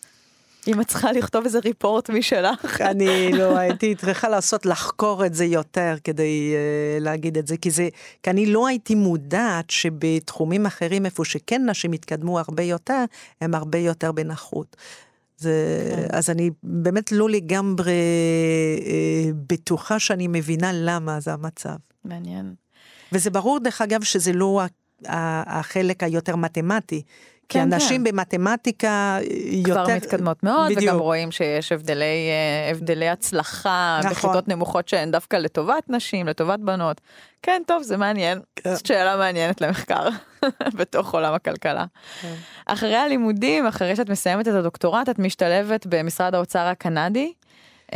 אם 0.68 0.80
את 0.80 0.86
צריכה 0.86 1.12
לכתוב 1.12 1.44
איזה 1.44 1.58
ריפורט 1.64 2.10
משלך. 2.10 2.80
אני 2.80 3.32
לא 3.32 3.58
הייתי 3.58 3.94
צריכה 3.94 4.28
לעשות, 4.28 4.66
לחקור 4.66 5.26
את 5.26 5.34
זה 5.34 5.44
יותר 5.44 5.94
כדי 6.04 6.54
uh, 6.54 7.02
להגיד 7.02 7.38
את 7.38 7.46
זה, 7.46 7.56
כי 7.56 7.70
זה, 7.70 7.88
כי 8.22 8.30
אני 8.30 8.46
לא 8.46 8.66
הייתי 8.66 8.94
מודעת 8.94 9.70
שבתחומים 9.70 10.66
אחרים, 10.66 11.06
איפה 11.06 11.24
שכן 11.24 11.70
נשים 11.70 11.92
התקדמו 11.92 12.38
הרבה 12.38 12.62
יותר, 12.62 13.04
הם 13.40 13.54
הרבה 13.54 13.78
יותר 13.78 14.12
בנחות. 14.12 14.76
זה, 15.38 15.52
כן. 15.96 16.16
אז 16.16 16.30
אני 16.30 16.50
באמת 16.62 17.12
לא 17.12 17.30
לגמרי 17.30 17.92
uh, 18.78 18.84
בטוחה 19.46 19.98
שאני 19.98 20.28
מבינה 20.28 20.70
למה 20.74 21.20
זה 21.20 21.32
המצב. 21.32 21.76
מעניין. 22.04 22.54
וזה 23.12 23.30
ברור, 23.30 23.58
דרך 23.58 23.80
אגב, 23.80 24.02
שזה 24.02 24.32
לא 24.32 24.62
החלק 25.04 26.02
היותר 26.02 26.36
מתמטי. 26.36 27.02
כי 27.48 27.58
כן, 27.58 27.72
אנשים 27.72 28.04
כן. 28.04 28.10
במתמטיקה 28.10 29.18
יותר... 29.50 29.84
כבר 29.84 29.96
מתקדמות 29.96 30.42
מאוד, 30.42 30.66
בדיוק. 30.66 30.82
וגם 30.82 30.98
רואים 30.98 31.30
שיש 31.30 31.72
הבדלי, 31.72 32.04
אה, 32.04 32.70
הבדלי 32.70 33.08
הצלחה 33.08 34.00
נכון. 34.00 34.10
בכיתות 34.10 34.48
נמוכות 34.48 34.88
שהן 34.88 35.10
דווקא 35.10 35.36
לטובת 35.36 35.84
נשים, 35.88 36.28
לטובת 36.28 36.58
בנות. 36.58 37.00
כן, 37.42 37.62
טוב, 37.66 37.82
זה 37.82 37.96
מעניין. 37.96 38.40
כן. 38.56 38.74
זאת 38.74 38.86
שאלה 38.86 39.16
מעניינת 39.16 39.60
למחקר 39.60 40.08
בתוך 40.78 41.14
עולם 41.14 41.34
הכלכלה. 41.34 41.84
כן. 42.20 42.34
אחרי 42.66 42.96
הלימודים, 42.96 43.66
אחרי 43.66 43.96
שאת 43.96 44.10
מסיימת 44.10 44.48
את 44.48 44.54
הדוקטורט, 44.54 45.08
את 45.08 45.18
משתלבת 45.18 45.86
במשרד 45.86 46.34
האוצר 46.34 46.66
הקנדי. 46.66 47.32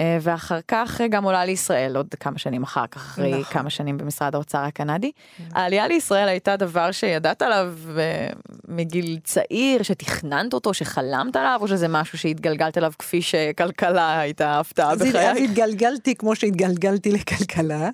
אה, 0.00 0.18
ואחר 0.20 0.58
כך 0.68 1.00
גם 1.10 1.24
עולה 1.24 1.44
לישראל 1.44 1.96
עוד 1.96 2.14
כמה 2.20 2.38
שנים 2.38 2.62
אחר 2.62 2.86
כך, 2.86 2.96
אחרי 2.96 3.30
נכון. 3.30 3.44
כמה 3.44 3.70
שנים 3.70 3.98
במשרד 3.98 4.34
האוצר 4.34 4.58
הקנדי. 4.58 5.12
נכון. 5.38 5.56
העלייה 5.56 5.88
לישראל 5.88 6.28
הייתה 6.28 6.56
דבר 6.56 6.92
שידעת 6.92 7.42
עליו 7.42 7.74
אה, 7.98 8.28
מגיל 8.68 9.18
צעיר, 9.24 9.82
שתכננת 9.82 10.52
אותו, 10.52 10.74
שחלמת 10.74 11.36
עליו, 11.36 11.58
או 11.60 11.68
שזה 11.68 11.88
משהו 11.88 12.18
שהתגלגלת 12.18 12.78
אליו 12.78 12.92
כפי 12.98 13.22
שכלכלה 13.22 14.20
הייתה 14.20 14.60
הפתעה 14.60 14.96
בחיי? 14.96 15.30
אז 15.30 15.36
התגלגלתי 15.36 16.14
כמו 16.14 16.36
שהתגלגלתי 16.36 17.12
לכלכלה. 17.12 17.88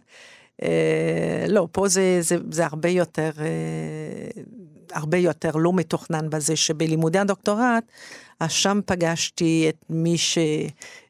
אה, 0.62 1.45
לא, 1.49 1.69
פה 1.73 1.88
זה, 1.88 2.19
זה, 2.21 2.37
זה 2.51 2.66
הרבה 2.66 2.88
יותר, 2.88 3.31
אה, 3.38 4.42
הרבה 4.92 5.19
יותר 5.19 5.51
לא 5.55 5.73
מתוכנן 5.73 6.31
בזה 6.31 6.57
שבלימודי 6.57 7.19
הדוקטורט, 7.19 7.85
אז 8.40 8.53
שם 8.53 8.81
פגשתי 8.87 9.66
את 9.69 9.85
מי 9.90 10.19
ש... 10.19 10.38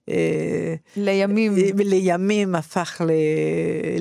אה, 0.09 0.75
לימים. 0.97 1.55
לימים 1.77 2.55
הפך 2.55 3.01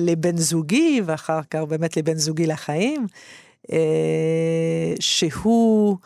לבן 0.00 0.36
זוגי, 0.36 1.00
ואחר 1.04 1.40
כך 1.50 1.60
באמת 1.60 1.96
לבן 1.96 2.14
זוגי 2.14 2.46
לחיים, 2.46 3.06
שהוא 5.00 5.96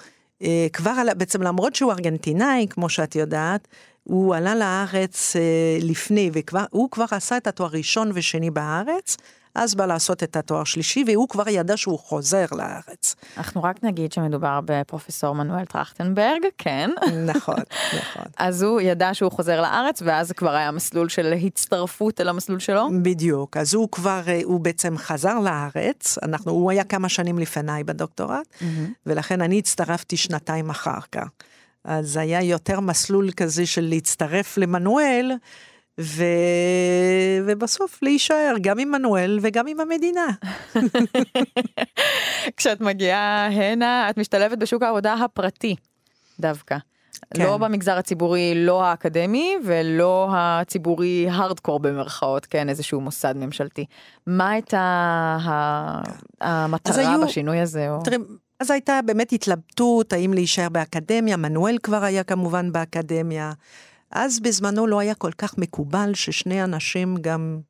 כבר 0.73 0.91
עלה, 0.91 1.15
בעצם 1.15 1.43
למרות 1.43 1.75
שהוא 1.75 1.93
ארגנטינאי, 1.93 2.67
כמו 2.71 2.89
שאת 2.89 3.17
יודעת, 3.17 3.69
הוא 4.05 4.35
עלה 4.35 4.55
לארץ 4.55 5.37
לפני, 5.81 6.31
והוא 6.35 6.91
כבר 6.91 7.05
עשה 7.11 7.37
את 7.37 7.47
התואר 7.47 7.71
ראשון 7.73 8.11
ושני 8.15 8.51
בארץ, 8.51 9.17
אז 9.55 9.75
בא 9.75 9.87
לעשות 9.87 10.23
את 10.23 10.37
התואר 10.37 10.65
שלישי, 10.65 11.05
והוא 11.07 11.29
כבר 11.29 11.49
ידע 11.49 11.77
שהוא 11.77 11.99
חוזר 11.99 12.45
לארץ. 12.53 13.15
אנחנו 13.37 13.63
רק 13.63 13.85
נגיד 13.85 14.13
שמדובר 14.13 14.61
בפרופסור 14.65 15.35
מנואל 15.35 15.65
טרכטנברג, 15.65 16.41
כן. 16.59 16.91
נכון, 17.27 17.57
נכון. 18.01 18.25
אז 18.37 18.63
הוא 18.63 18.81
ידע 18.81 19.15
שהוא 19.15 19.33
חוזר 19.33 19.61
לארץ, 19.61 20.03
ואז 20.05 20.33
כבר 20.33 20.55
היה 20.55 20.71
מסלול 20.71 21.09
של 21.09 21.35
הצטרפות 21.47 22.21
אל 22.21 22.29
המסלול 22.29 22.59
שלו? 22.59 22.89
בדיוק, 23.03 23.57
אז 23.57 23.75
הוא 23.75 23.89
כבר, 23.93 24.23
אה, 24.29 24.41
הוא 24.45 24.61
בעצם 24.61 24.99
חזר 24.99 25.39
לארץ, 25.39 26.19
אנחנו, 26.23 26.53
הוא 26.53 26.71
היה 26.71 26.85
כמה 26.85 27.09
שנים 27.09 27.39
לפניי 27.39 27.85
בדוקטורט, 27.85 28.47
mm-hmm. 28.47 28.65
ולכן 29.07 29.41
אני 29.41 29.59
הצטרפתי 29.59 30.17
שנתיים 30.17 30.71
אחר 30.71 31.01
כך. 31.13 31.29
אז 31.85 32.17
היה 32.17 32.43
יותר 32.43 32.81
מסלול 32.81 33.31
כזה 33.31 33.67
של 33.67 33.85
להצטרף 33.85 34.59
למנואל, 34.59 35.33
ו... 36.01 36.25
ובסוף 37.47 38.03
להישאר 38.03 38.55
גם 38.61 38.79
עם 38.79 38.91
מנואל 38.91 39.39
וגם 39.43 39.67
עם 39.67 39.81
המדינה. 39.81 40.27
כשאת 42.57 42.81
מגיעה 42.81 43.47
הנה, 43.47 44.11
את 44.11 44.19
משתלבת 44.19 44.59
בשוק 44.59 44.83
העבודה 44.83 45.15
הפרטי 45.15 45.77
דווקא. 46.41 46.77
כן. 47.35 47.43
לא 47.43 47.57
במגזר 47.57 47.99
הציבורי, 47.99 48.53
לא 48.57 48.85
האקדמי, 48.85 49.57
ולא 49.65 50.29
הציבורי 50.33 51.27
הארדקור 51.31 51.81
במרכאות, 51.81 52.47
כן, 52.47 52.69
איזשהו 52.69 53.01
מוסד 53.01 53.35
ממשלתי. 53.37 53.85
מה 54.27 54.51
הייתה 54.51 55.39
המטרה 56.41 57.11
היו, 57.11 57.27
בשינוי 57.27 57.61
הזה? 57.61 57.91
או... 57.91 58.03
תראי, 58.05 58.19
אז 58.61 58.71
הייתה 58.71 59.01
באמת 59.07 59.33
התלבטות 59.33 60.13
האם 60.13 60.33
להישאר 60.33 60.69
באקדמיה, 60.69 61.37
מנואל 61.37 61.79
כבר 61.83 62.05
היה 62.05 62.25
כמובן 62.25 62.73
באקדמיה. 62.73 63.53
אז 64.11 64.41
בזמנו 64.41 64.87
לא 64.87 64.99
היה 64.99 65.15
כל 65.15 65.33
כך 65.39 65.59
מקובל 65.59 66.15
ששני 66.15 66.65
אנשים 66.65 67.17
גם, 67.21 67.61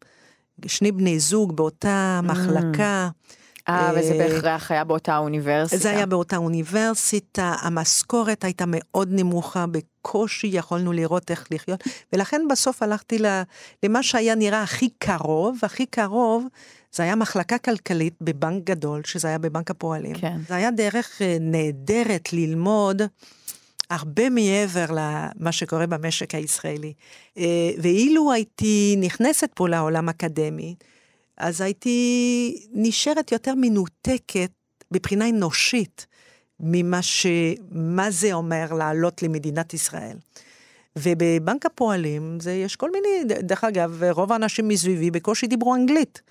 שני 0.67 0.93
בני 0.93 1.19
זוג 1.19 1.57
באותה 1.57 2.21
mm. 2.23 2.27
מחלקה. 2.27 3.09
אה, 3.69 3.93
וזה 3.97 4.13
אה, 4.13 4.19
בהכרח 4.19 4.71
היה 4.71 4.85
באותה 4.85 5.19
אוניברסיטה. 5.19 5.83
זה 5.83 5.91
היה 5.91 6.07
באותה 6.07 6.37
אוניברסיטה, 6.37 7.55
המשכורת 7.61 8.45
הייתה 8.45 8.65
מאוד 8.67 9.09
נמוכה, 9.11 9.65
בקושי 9.67 10.47
יכולנו 10.47 10.93
לראות 10.93 11.31
איך 11.31 11.47
לחיות, 11.51 11.85
ולכן 12.13 12.41
בסוף 12.51 12.83
הלכתי 12.83 13.19
למה 13.83 14.03
שהיה 14.03 14.35
נראה 14.35 14.63
הכי 14.63 14.89
קרוב, 14.99 15.59
הכי 15.63 15.87
קרוב, 15.87 16.47
זה 16.93 17.03
היה 17.03 17.15
מחלקה 17.15 17.59
כלכלית 17.59 18.15
בבנק 18.21 18.65
גדול, 18.65 19.03
שזה 19.05 19.29
היה 19.29 19.39
בבנק 19.39 19.71
הפועלים. 19.71 20.15
כן. 20.15 20.39
זה 20.49 20.55
היה 20.55 20.71
דרך 20.71 21.23
אה, 21.23 21.37
נהדרת 21.41 22.33
ללמוד. 22.33 23.03
הרבה 23.91 24.31
מעבר 24.31 24.87
למה 24.91 25.53
שקורה 25.53 25.87
במשק 25.87 26.35
הישראלי. 26.35 26.93
אה, 27.39 27.71
ואילו 27.79 28.33
הייתי 28.33 28.97
נכנסת 28.99 29.51
פה 29.55 29.69
לעולם 29.69 30.09
אקדמי, 30.09 30.75
אז 31.37 31.61
הייתי 31.61 32.67
נשארת 32.73 33.33
יותר 33.33 33.55
מנותקת 33.57 34.51
מבחינה 34.91 35.29
אנושית 35.29 36.07
ממה 36.61 37.03
ש... 37.03 37.27
מה 37.71 38.11
זה 38.11 38.33
אומר 38.33 38.73
לעלות 38.73 39.23
למדינת 39.23 39.75
ישראל. 39.75 40.17
ובבנק 40.97 41.67
הפועלים 41.67 42.41
זה 42.41 42.53
יש 42.53 42.77
כל 42.77 42.91
מיני, 42.91 43.35
דרך 43.41 43.65
אגב, 43.65 44.03
רוב 44.11 44.33
האנשים 44.33 44.69
מסביבי 44.69 45.11
בקושי 45.11 45.47
דיברו 45.47 45.75
אנגלית. 45.75 46.23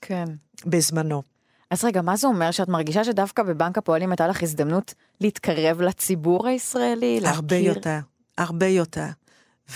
כן. 0.00 0.24
בזמנו. 0.66 1.22
אז 1.70 1.84
רגע, 1.84 2.02
מה 2.02 2.16
זה 2.16 2.26
אומר 2.26 2.50
שאת 2.50 2.68
מרגישה 2.68 3.04
שדווקא 3.04 3.42
בבנק 3.42 3.78
הפועלים 3.78 4.10
הייתה 4.10 4.28
לך 4.28 4.42
הזדמנות 4.42 4.94
להתקרב 5.20 5.80
לציבור 5.80 6.46
הישראלי? 6.46 7.20
הרבה 7.24 7.56
להכיר... 7.56 7.74
יותר, 7.74 7.98
הרבה 8.38 8.66
יותר. 8.66 9.06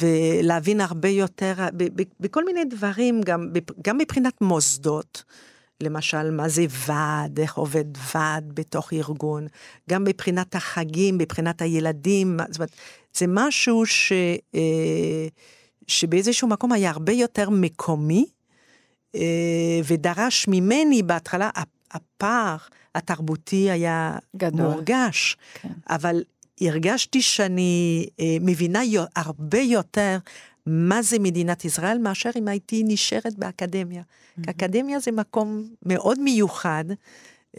ולהבין 0.00 0.81
הרבה 0.81 1.09
יותר, 1.09 1.55
בכל 2.20 2.44
מיני 2.44 2.64
דברים, 2.64 3.20
גם, 3.20 3.52
גם 3.83 3.98
מבחינת 3.98 4.40
מוסדות. 4.40 5.24
למשל, 5.83 6.31
מה 6.31 6.48
זה 6.48 6.64
ועד, 6.87 7.40
איך 7.40 7.55
עובד 7.55 7.85
ועד 8.14 8.52
בתוך 8.55 8.92
ארגון, 8.92 9.46
גם 9.90 10.05
מבחינת 10.05 10.55
החגים, 10.55 11.18
מבחינת 11.18 11.62
הילדים, 11.62 12.38
זאת 12.48 12.57
אומרת, 12.57 12.70
זה 13.14 13.24
משהו 13.28 13.87
ש... 13.87 14.12
אה, 14.55 15.26
שבאיזשהו 15.87 16.48
מקום 16.48 16.72
היה 16.72 16.90
הרבה 16.90 17.12
יותר 17.12 17.50
מקומי, 17.50 18.26
אה, 19.14 19.81
ודרש 19.85 20.48
ממני 20.48 21.02
בהתחלה, 21.02 21.50
הפער 21.92 22.57
התרבותי 22.94 23.70
היה 23.70 24.18
גדול. 24.37 24.66
מורגש, 24.66 25.37
כן. 25.55 25.68
אבל 25.90 26.22
הרגשתי 26.61 27.22
שאני 27.22 28.07
אה, 28.20 28.37
מבינה 28.40 28.81
הרבה 29.16 29.59
יותר 29.59 30.18
מה 30.66 31.02
זה 31.02 31.18
מדינת 31.18 31.64
ישראל, 31.64 31.98
מאשר 31.98 32.31
אם 32.37 32.48
הייתי 32.48 32.83
נשארת 32.87 33.38
באקדמיה. 33.38 34.02
כי 34.42 34.50
אקדמיה 34.50 35.00
זה 35.00 35.12
מקום 35.12 35.62
מאוד 35.87 36.20
מיוחד. 36.20 36.85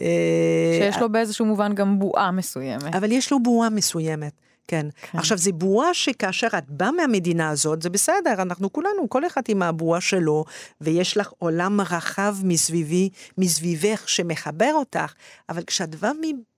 אה, 0.00 0.78
שיש 0.80 1.02
לו 1.02 1.12
באיזשהו 1.12 1.46
מובן 1.46 1.74
גם 1.74 1.98
בועה 1.98 2.30
מסוימת. 2.30 2.94
אבל 2.94 3.12
יש 3.12 3.32
לו 3.32 3.42
בועה 3.42 3.70
מסוימת. 3.70 4.32
כן. 4.68 4.86
כן. 5.12 5.18
עכשיו, 5.18 5.38
זו 5.38 5.52
בועה 5.52 5.94
שכאשר 5.94 6.48
את 6.58 6.70
באה 6.70 6.92
מהמדינה 6.92 7.50
הזאת, 7.50 7.82
זה 7.82 7.90
בסדר, 7.90 8.42
אנחנו 8.42 8.72
כולנו, 8.72 9.08
כל 9.08 9.26
אחד 9.26 9.42
עם 9.48 9.62
הבועה 9.62 10.00
שלו, 10.00 10.44
ויש 10.80 11.16
לך 11.16 11.32
עולם 11.38 11.80
רחב 11.80 12.36
מסביבי, 12.42 13.08
מסביבך 13.38 14.08
שמחבר 14.08 14.72
אותך, 14.74 15.12
אבל 15.48 15.62
כשאת 15.64 15.94
באה 15.94 16.12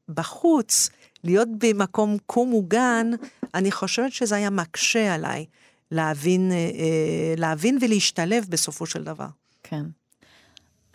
מבחוץ, 0.09 0.91
להיות 1.25 1.49
במקום 1.59 2.17
כה 2.29 2.41
מוגן, 2.41 3.11
אני 3.55 3.73
חושבת 3.73 4.13
שזה 4.13 4.37
היה 4.37 4.51
מקשה 4.51 5.15
עליי 5.15 5.45
להבין, 5.91 6.53
אה, 6.53 6.57
אה, 6.57 7.35
להבין 7.37 7.79
ולהשתלב 7.81 8.47
בסופו 8.49 8.87
של 8.87 9.05
דבר. 9.05 9.29
כן. 9.63 9.83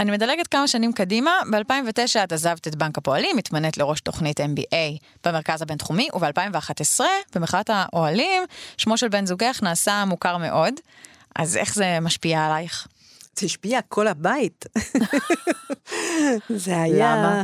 אני 0.02 0.12
מדלגת 0.12 0.48
כמה 0.48 0.68
שנים 0.68 0.94
קדימה, 0.94 1.32
ב-2009 1.52 2.24
את 2.24 2.32
עזבת 2.32 2.68
את 2.68 2.76
בנק 2.76 2.98
הפועלים, 2.98 3.38
התמנית 3.38 3.78
לראש 3.78 4.02
תוכנית 4.02 4.40
MBA 4.40 4.98
במרכז 5.26 5.62
הבינתחומי, 5.62 6.08
וב-2011, 6.16 7.00
במחאת 7.36 7.70
האוהלים, 7.74 8.44
שמו 8.78 8.98
של 8.98 9.08
בן 9.08 9.26
זוגך 9.26 9.60
נעשה 9.64 10.06
מוכר 10.06 10.38
מאוד. 10.38 10.74
אז 11.36 11.58
איך 11.58 11.76
זה 11.76 11.98
משפיע 12.02 12.46
עלייך? 12.46 12.88
זה 13.40 13.46
השפיע 13.46 13.80
כל 13.90 14.08
הבית. 14.08 14.66
זה 16.50 16.82
היה... 16.82 17.16
למה? 17.16 17.44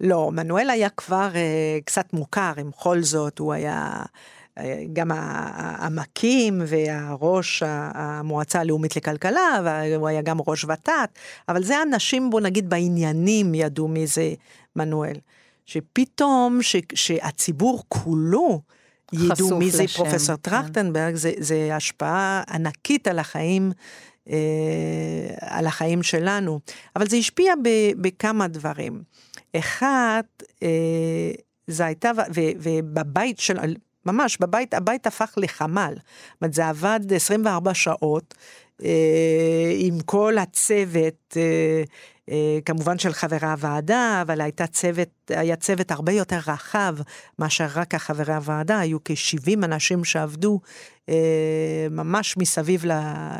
לא, 0.00 0.30
מנואל 0.32 0.70
היה 0.70 0.88
כבר 0.88 1.28
uh, 1.32 1.84
קצת 1.84 2.12
מוכר, 2.12 2.52
עם 2.56 2.70
כל 2.76 3.02
זאת, 3.02 3.38
הוא 3.38 3.52
היה 3.52 4.02
גם 4.92 5.10
ה- 5.12 5.14
ה- 5.14 5.86
המקים 5.86 6.62
והראש 6.66 7.62
המועצה 7.66 8.60
הלאומית 8.60 8.96
לכלכלה, 8.96 9.60
והוא 9.64 10.08
היה 10.08 10.22
גם 10.22 10.36
ראש 10.46 10.64
ות"ת, 10.64 11.18
אבל 11.48 11.64
זה 11.64 11.82
אנשים, 11.82 12.30
בוא 12.30 12.40
נגיד, 12.40 12.70
בעניינים 12.70 13.54
ידעו 13.54 13.88
מי 13.88 14.06
זה 14.06 14.34
מנואל. 14.76 15.16
שפתאום, 15.66 16.62
ש- 16.62 16.76
שהציבור 16.94 17.82
כולו, 17.88 18.60
ידעו 19.12 19.58
מי 19.58 19.70
זה 19.70 19.82
לשם, 19.82 19.96
פרופסור 20.04 20.36
כן. 20.36 20.50
טרכטנברג, 20.50 21.14
זה, 21.14 21.32
זה 21.38 21.76
השפעה 21.76 22.42
ענקית 22.48 23.08
על 23.08 23.18
החיים, 23.18 23.72
אה, 24.30 24.36
על 25.40 25.66
החיים 25.66 26.02
שלנו. 26.02 26.60
אבל 26.96 27.08
זה 27.08 27.16
השפיע 27.16 27.54
ב, 27.64 27.68
בכמה 28.00 28.48
דברים. 28.48 29.02
אחד, 29.56 30.22
אה, 30.62 30.68
זה 31.66 31.84
הייתה, 31.86 32.10
ו- 32.16 32.20
ו- 32.34 32.52
ובבית 32.58 33.38
של, 33.38 33.56
ממש, 34.06 34.38
בבית, 34.40 34.74
הבית 34.74 35.06
הפך 35.06 35.34
לחמ"ל. 35.36 35.94
זאת 35.94 36.42
אומרת, 36.42 36.54
זה 36.54 36.68
עבד 36.68 37.00
24 37.12 37.74
שעות, 37.74 38.34
אה, 38.84 39.72
עם 39.78 40.00
כל 40.00 40.38
הצוות, 40.38 41.36
אה, 41.36 41.82
אה, 42.30 42.58
כמובן 42.64 42.98
של 42.98 43.12
חברי 43.12 43.48
הוועדה, 43.48 44.18
אבל 44.22 44.40
הייתה 44.40 44.66
צוות, 44.66 45.08
היה 45.28 45.56
צוות 45.56 45.90
הרבה 45.90 46.12
יותר 46.12 46.38
רחב 46.46 46.96
מאשר 47.38 47.66
רק 47.74 47.94
החברי 47.94 48.34
הוועדה, 48.34 48.78
היו 48.78 48.98
כ-70 49.04 49.64
אנשים 49.64 50.04
שעבדו 50.04 50.60
אה, 51.08 51.86
ממש 51.90 52.36
מסביב 52.36 52.84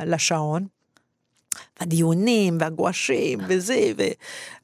לשעון. 0.06 0.73
הדיונים 1.80 2.56
והגועשים 2.60 3.38
וזה, 3.48 3.92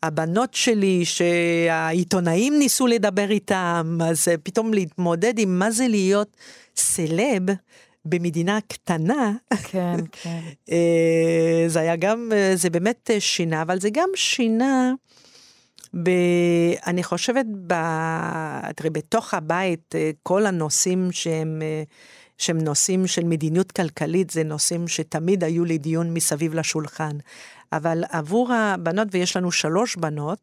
והבנות 0.03 0.55
שלי 0.55 1.05
שהעיתונאים 1.05 2.59
ניסו 2.59 2.87
לדבר 2.87 3.31
איתם, 3.31 3.99
אז 4.05 4.29
פתאום 4.43 4.75
להתמודד 4.75 5.39
עם 5.39 5.59
מה 5.59 5.71
זה 5.71 5.89
להיות 5.89 6.37
סלב 6.77 7.43
במדינה 8.05 8.59
קטנה, 8.69 9.33
כן, 9.65 9.97
כן. 10.23 10.41
אה, 10.71 11.65
זה 11.67 11.81
היה 11.81 11.97
גם, 11.97 12.31
זה 12.55 12.71
באמת 12.71 13.11
שינה, 13.19 13.63
אבל 13.63 13.81
זה 13.81 13.89
גם 13.93 14.09
שינה, 14.15 14.93
ב, 15.95 16.11
אני 16.87 17.03
חושבת, 17.03 17.47
ב, 17.67 17.75
תראי, 18.77 18.91
בתוך 18.91 19.35
הבית, 19.35 19.95
אה, 19.95 20.11
כל 20.23 20.47
הנושאים 20.47 21.13
שהם, 21.13 21.63
אה, 21.63 21.83
שהם 22.41 22.59
נושאים 22.59 23.07
של 23.07 23.25
מדיניות 23.25 23.73
כלכלית, 23.73 24.31
זה 24.31 24.45
נושאים 24.45 24.89
שתמיד 24.89 25.45
היו 25.45 25.65
לדיון 25.65 26.15
מסביב 26.15 26.55
לשולחן. 26.55 27.17
אבל 27.73 28.05
עבור 28.11 28.53
הבנות, 28.53 29.09
ויש 29.11 29.37
לנו 29.37 29.53
שלוש 29.53 29.97
בנות, 29.97 30.39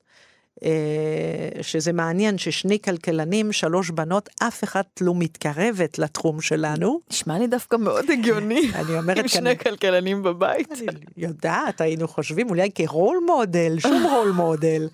אה, 0.64 1.62
שזה 1.62 1.94
מעניין 1.94 2.38
ששני 2.38 2.80
כלכלנים, 2.82 3.52
שלוש 3.52 3.90
בנות, 3.90 4.30
אף 4.44 4.64
אחת 4.64 5.02
לא 5.02 5.14
מתקרבת 5.16 6.00
לתחום 6.00 6.42
שלנו. 6.42 7.00
נשמע 7.12 7.40
לי 7.40 7.48
דווקא 7.48 7.76
מאוד 7.76 8.12
הגיוני. 8.12 8.72
אני 8.76 8.98
אומרת 8.98 9.18
עם 9.18 9.28
שני 9.28 9.58
כלכלנים 9.58 10.24
בבית. 10.24 10.72
אני 10.72 11.00
יודעת, 11.18 11.82
היינו 11.82 12.08
חושבים 12.08 12.50
אולי 12.50 12.70
כרול 12.76 13.18
מודל, 13.28 13.80
שום 13.80 14.04
רול 14.04 14.32
מודל. 14.32 14.88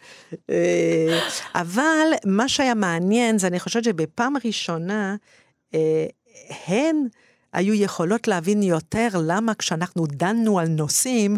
אה, 0.49 1.19
אבל 1.55 2.07
מה 2.25 2.49
שהיה 2.49 2.73
מעניין 2.73 3.37
זה 3.37 3.47
אני 3.47 3.59
חושבת 3.59 3.83
שבפעם 3.83 4.33
ראשונה 4.45 5.15
אה, 5.73 6.05
הן 6.67 6.95
היו 7.53 7.73
יכולות 7.73 8.27
להבין 8.27 8.63
יותר 8.63 9.07
למה 9.23 9.53
כשאנחנו 9.53 10.05
דנו 10.07 10.59
על 10.59 10.67
נושאים, 10.67 11.37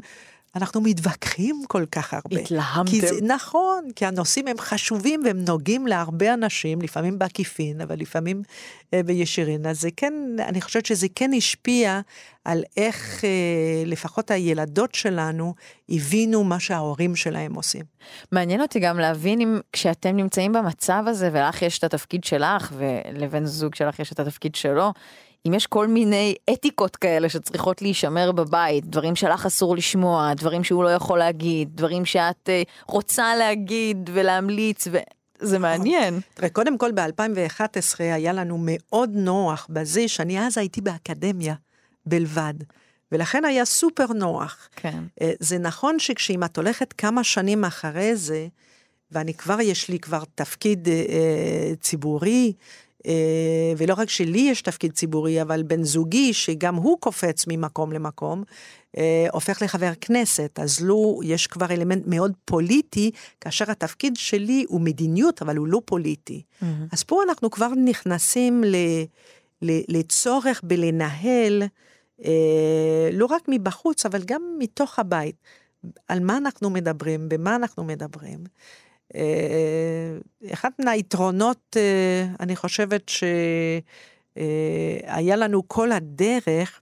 אנחנו 0.56 0.82
מתווכחים 0.82 1.62
כל 1.68 1.86
כך 1.92 2.14
הרבה. 2.14 2.40
התלהמתם. 2.40 2.92
כי 2.92 3.02
זה, 3.02 3.16
נכון, 3.22 3.88
כי 3.96 4.06
הנושאים 4.06 4.48
הם 4.48 4.58
חשובים 4.60 5.22
והם 5.26 5.40
נוגעים 5.48 5.88
להרבה 5.88 6.34
אנשים, 6.34 6.82
לפעמים 6.82 7.20
בעקיפין, 7.20 7.82
אבל 7.82 7.96
לפעמים 8.00 8.42
אה, 8.94 9.04
בישירין. 9.04 9.66
אז 9.66 9.82
זה 9.82 9.90
כן, 9.98 10.14
אני 10.40 10.62
חושבת 10.62 10.86
שזה 10.86 11.08
כן 11.16 11.32
השפיע 11.38 12.02
על 12.46 12.64
איך 12.78 13.24
אה, 13.24 13.30
לפחות 13.86 14.32
הילדות 14.32 14.96
שלנו 14.96 15.54
הבינו 15.90 16.44
מה 16.44 16.60
שההורים 16.60 17.16
שלהם 17.16 17.56
עושים. 17.56 17.84
מעניין 18.32 18.62
אותי 18.62 18.80
גם 18.80 19.00
להבין 19.00 19.42
אם 19.42 19.60
כשאתם 19.74 20.16
נמצאים 20.16 20.54
במצב 20.54 21.04
הזה 21.08 21.30
ולך 21.34 21.62
יש 21.62 21.80
את 21.80 21.84
התפקיד 21.84 22.24
שלך 22.24 22.74
ולבן 22.78 23.46
זוג 23.46 23.76
שלך 23.76 24.00
יש 24.00 24.12
את 24.12 24.20
התפקיד 24.20 24.56
שלו, 24.56 24.94
אם 25.48 25.54
יש 25.54 25.68
כל 25.68 25.88
מיני 25.88 26.36
אתיקות 26.54 26.96
כאלה 26.96 27.30
שצריכות 27.30 27.82
להישמר 27.82 28.32
בבית, 28.32 28.86
דברים 28.86 29.16
שלך 29.16 29.46
אסור 29.46 29.76
לשמוע, 29.76 30.34
דברים 30.34 30.64
שהוא 30.64 30.84
לא 30.84 30.90
יכול 30.90 31.20
להגיד, 31.20 31.70
דברים 31.76 32.06
שאת 32.06 32.50
אה, 32.50 32.62
רוצה 32.88 33.36
להגיד 33.36 34.10
ולהמליץ, 34.14 34.88
וזה 35.42 35.60
מעניין. 35.60 36.20
תראה, 36.34 36.50
קודם 36.50 36.78
כל 36.78 36.92
ב-2011 36.92 38.00
היה 38.00 38.34
לנו 38.34 38.58
מאוד 38.62 39.10
נוח 39.14 39.68
בזה 39.70 40.08
שאני 40.08 40.48
אז 40.48 40.58
הייתי 40.58 40.82
באקדמיה 40.82 41.56
בלבד, 42.06 42.54
ולכן 43.12 43.46
היה 43.46 43.66
סופר 43.66 44.14
נוח. 44.14 44.70
כן. 44.76 45.04
אה, 45.22 45.32
זה 45.40 45.58
נכון 45.58 46.00
שכשאם 46.00 46.44
את 46.44 46.58
הולכת 46.58 46.94
כמה 46.94 47.24
שנים 47.24 47.66
אחרי 47.66 48.16
זה, 48.16 48.48
ואני 49.12 49.34
כבר, 49.34 49.62
יש 49.62 49.90
לי 49.90 50.00
כבר 50.00 50.24
תפקיד 50.36 50.88
אה, 50.88 50.94
אה, 50.94 51.76
ציבורי, 51.80 52.54
ולא 53.78 53.94
רק 53.98 54.10
שלי 54.10 54.40
יש 54.40 54.62
תפקיד 54.62 54.92
ציבורי, 54.92 55.42
אבל 55.42 55.64
בן 55.64 55.84
זוגי, 55.84 56.34
שגם 56.34 56.76
הוא 56.76 56.98
קופץ 57.00 57.46
ממקום 57.48 57.92
למקום, 57.92 58.44
אה, 58.98 59.28
הופך 59.32 59.62
לחבר 59.62 59.92
כנסת, 60.02 60.60
אז 60.62 60.82
לו 60.82 61.20
יש 61.24 61.48
כבר 61.48 61.66
אלמנט 61.72 62.04
מאוד 62.08 62.32
פוליטי, 62.46 63.12
כאשר 63.42 63.72
התפקיד 63.72 64.16
שלי 64.16 64.66
הוא 64.68 64.82
מדיניות, 64.82 65.42
אבל 65.42 65.58
הוא 65.58 65.68
לא 65.68 65.82
פוליטי. 65.86 66.42
אז 66.92 67.04
פה 67.04 67.24
אנחנו 67.30 67.52
כבר 67.52 67.70
נכנסים 67.86 68.64
ל, 68.64 68.76
ל, 69.62 69.80
לצורך 69.98 70.62
בלנהל, 70.64 71.64
אה, 72.26 73.10
לא 73.12 73.26
רק 73.26 73.42
מבחוץ, 73.48 74.06
אבל 74.06 74.22
גם 74.26 74.42
מתוך 74.60 75.00
הבית. 75.00 75.36
על 76.08 76.20
מה 76.20 76.38
אנחנו 76.38 76.70
מדברים, 76.70 77.30
במה 77.30 77.56
אנחנו 77.56 77.84
מדברים. 77.84 78.44
אה, 79.16 80.18
אחד 80.54 80.70
מהיתרונות, 80.80 81.78
אה, 81.80 82.28
אני 82.40 82.56
חושבת 82.56 83.12
שהיה 84.36 85.36
לנו 85.36 85.68
כל 85.68 85.92
הדרך, 85.92 86.82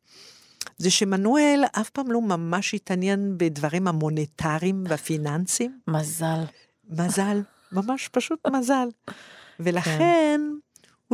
זה 0.77 0.91
שמנואל 0.91 1.63
אף 1.71 1.89
פעם 1.89 2.11
לא 2.11 2.21
ממש 2.21 2.73
התעניין 2.73 3.33
בדברים 3.37 3.87
המוניטריים 3.87 4.83
והפיננסיים. 4.87 5.79
מזל. 5.87 6.43
מזל, 6.89 7.41
ממש 7.71 8.07
פשוט 8.07 8.47
מזל. 8.47 8.87
ולכן, 9.59 10.41
הוא 10.49 10.59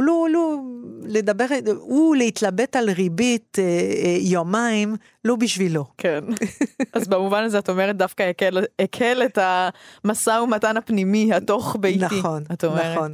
לא, 0.01 0.27
לא, 0.31 0.55
לדבר, 1.03 1.45
הוא 1.79 2.15
להתלבט 2.15 2.75
על 2.75 2.89
ריבית 2.89 3.57
אה, 3.59 3.63
אה, 3.63 4.17
יומיים, 4.19 4.95
לא 5.25 5.35
בשבילו. 5.35 5.85
כן. 5.97 6.23
אז 6.93 7.07
במובן 7.07 7.43
הזה 7.43 7.59
את 7.59 7.69
אומרת 7.69 7.97
דווקא 7.97 8.23
הקל, 8.23 8.57
הקל 8.79 9.21
את 9.25 9.37
המשא 9.41 10.39
ומתן 10.43 10.77
הפנימי, 10.77 11.33
התוך 11.33 11.75
ביתי. 11.79 12.19
נכון, 12.19 12.43
את 12.53 12.63
אומרת. 12.63 12.97
נכון. 12.97 13.13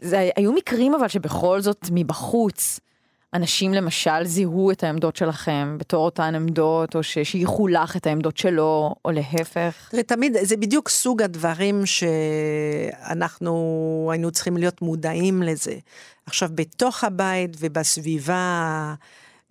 זה, 0.00 0.30
היו 0.36 0.52
מקרים 0.52 0.94
אבל 0.94 1.08
שבכל 1.08 1.60
זאת 1.60 1.86
מבחוץ, 1.92 2.80
אנשים 3.34 3.74
למשל 3.74 4.24
זיהו 4.24 4.70
את 4.70 4.84
העמדות 4.84 5.16
שלכם 5.16 5.76
בתור 5.78 6.04
אותן 6.04 6.34
עמדות, 6.34 6.96
או 6.96 7.02
ששייכו 7.02 7.68
לך 7.68 7.96
את 7.96 8.06
העמדות 8.06 8.36
שלו, 8.36 8.94
או 9.04 9.10
להפך? 9.10 9.88
תראה, 9.90 10.02
תמיד, 10.02 10.36
זה 10.42 10.56
בדיוק 10.56 10.88
סוג 10.88 11.22
הדברים 11.22 11.86
שאנחנו 11.86 13.52
היינו 14.12 14.30
צריכים 14.30 14.56
להיות 14.56 14.82
מודעים 14.82 15.42
לזה. 15.42 15.74
עכשיו, 16.26 16.48
בתוך 16.54 17.04
הבית 17.04 17.56
ובסביבה, 17.60 18.94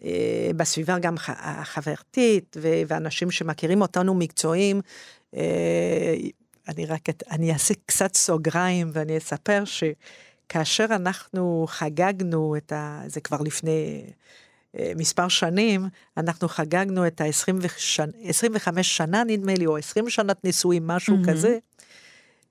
אה, 0.04 0.50
בסביבה 0.56 1.00
גם 1.00 1.16
החברתית, 1.28 2.58
ואנשים 2.88 3.32
שמכירים 3.32 3.82
אותנו 3.82 4.13
מקצועיים, 4.13 4.82
אה, 5.36 6.16
אני 6.68 6.86
רק, 6.86 7.02
אני 7.32 7.54
אעשה 7.54 7.74
קצת 7.86 8.16
סוגריים 8.16 8.90
ואני 8.94 9.18
אספר 9.18 9.63
שכאשר 10.48 10.86
אנחנו 10.90 11.66
חגגנו 11.70 12.56
את 12.58 12.72
ה... 12.72 13.02
זה 13.08 13.22
כבר 13.22 13.38
לפני 13.42 14.04
אה, 14.80 14.92
מספר 14.96 15.28
שנים, 15.28 15.88
אנחנו 16.18 16.48
חגגנו 16.48 17.08
את 17.08 17.22
ה-25 17.22 18.84
שנה 18.84 19.24
נדמה 19.24 19.54
לי, 19.54 19.66
או 19.66 19.78
20 19.78 20.10
שנת 20.10 20.44
נישואים, 20.44 20.88
משהו 20.88 21.16
mm-hmm. 21.16 21.32
כזה. 21.32 21.58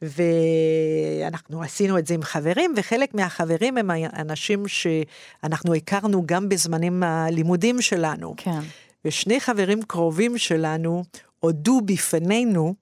ואנחנו 0.02 1.62
עשינו 1.62 1.98
את 1.98 2.06
זה 2.06 2.14
עם 2.14 2.22
חברים, 2.22 2.74
וחלק 2.76 3.14
מהחברים 3.14 3.78
הם 3.78 3.90
אנשים 4.16 4.68
שאנחנו 4.68 5.74
הכרנו 5.74 6.22
גם 6.26 6.48
בזמנים 6.48 7.02
הלימודים 7.02 7.82
שלנו. 7.82 8.34
כן. 8.36 8.60
ושני 9.04 9.40
חברים 9.40 9.82
קרובים 9.82 10.38
שלנו 10.38 11.04
הודו 11.40 11.80
בפנינו 11.84 12.74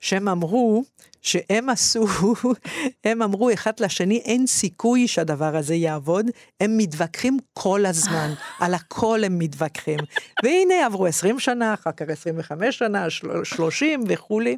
שהם 0.00 0.28
אמרו 0.28 0.82
שהם 1.22 1.68
עשו, 1.68 2.06
הם 3.04 3.22
אמרו 3.22 3.52
אחד 3.52 3.72
לשני, 3.80 4.18
אין 4.18 4.46
סיכוי 4.46 5.08
שהדבר 5.08 5.56
הזה 5.56 5.74
יעבוד, 5.74 6.26
הם 6.60 6.76
מתווכחים 6.76 7.38
כל 7.52 7.86
הזמן, 7.86 8.32
על 8.60 8.74
הכל 8.74 9.24
הם 9.24 9.38
מתווכחים. 9.38 9.98
והנה 10.42 10.86
עברו 10.86 11.06
20 11.06 11.38
שנה, 11.38 11.74
אחר 11.74 11.92
כך 11.92 12.06
25 12.08 12.78
שנה, 12.78 13.06
30 13.44 14.04
וכולי. 14.08 14.56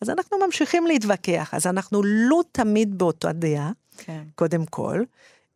אז 0.00 0.10
אנחנו 0.10 0.38
ממשיכים 0.46 0.86
להתווכח, 0.86 1.54
אז 1.54 1.66
אנחנו 1.66 2.02
לא 2.04 2.40
תמיד 2.52 2.98
באותה 2.98 3.32
דעה, 3.32 3.70
כן. 3.98 4.22
קודם 4.34 4.66
כל. 4.66 5.02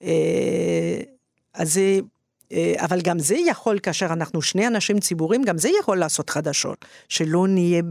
אה, 0.02 1.00
אז 1.54 1.80
אבל 2.76 3.00
גם 3.00 3.18
זה 3.18 3.36
יכול, 3.46 3.78
כאשר 3.78 4.06
אנחנו 4.06 4.42
שני 4.42 4.66
אנשים 4.66 5.00
ציבוריים, 5.00 5.42
גם 5.42 5.58
זה 5.58 5.70
יכול 5.80 5.98
לעשות 5.98 6.30
חדשות, 6.30 6.84
שלא 7.08 7.46
נהיה 7.48 7.82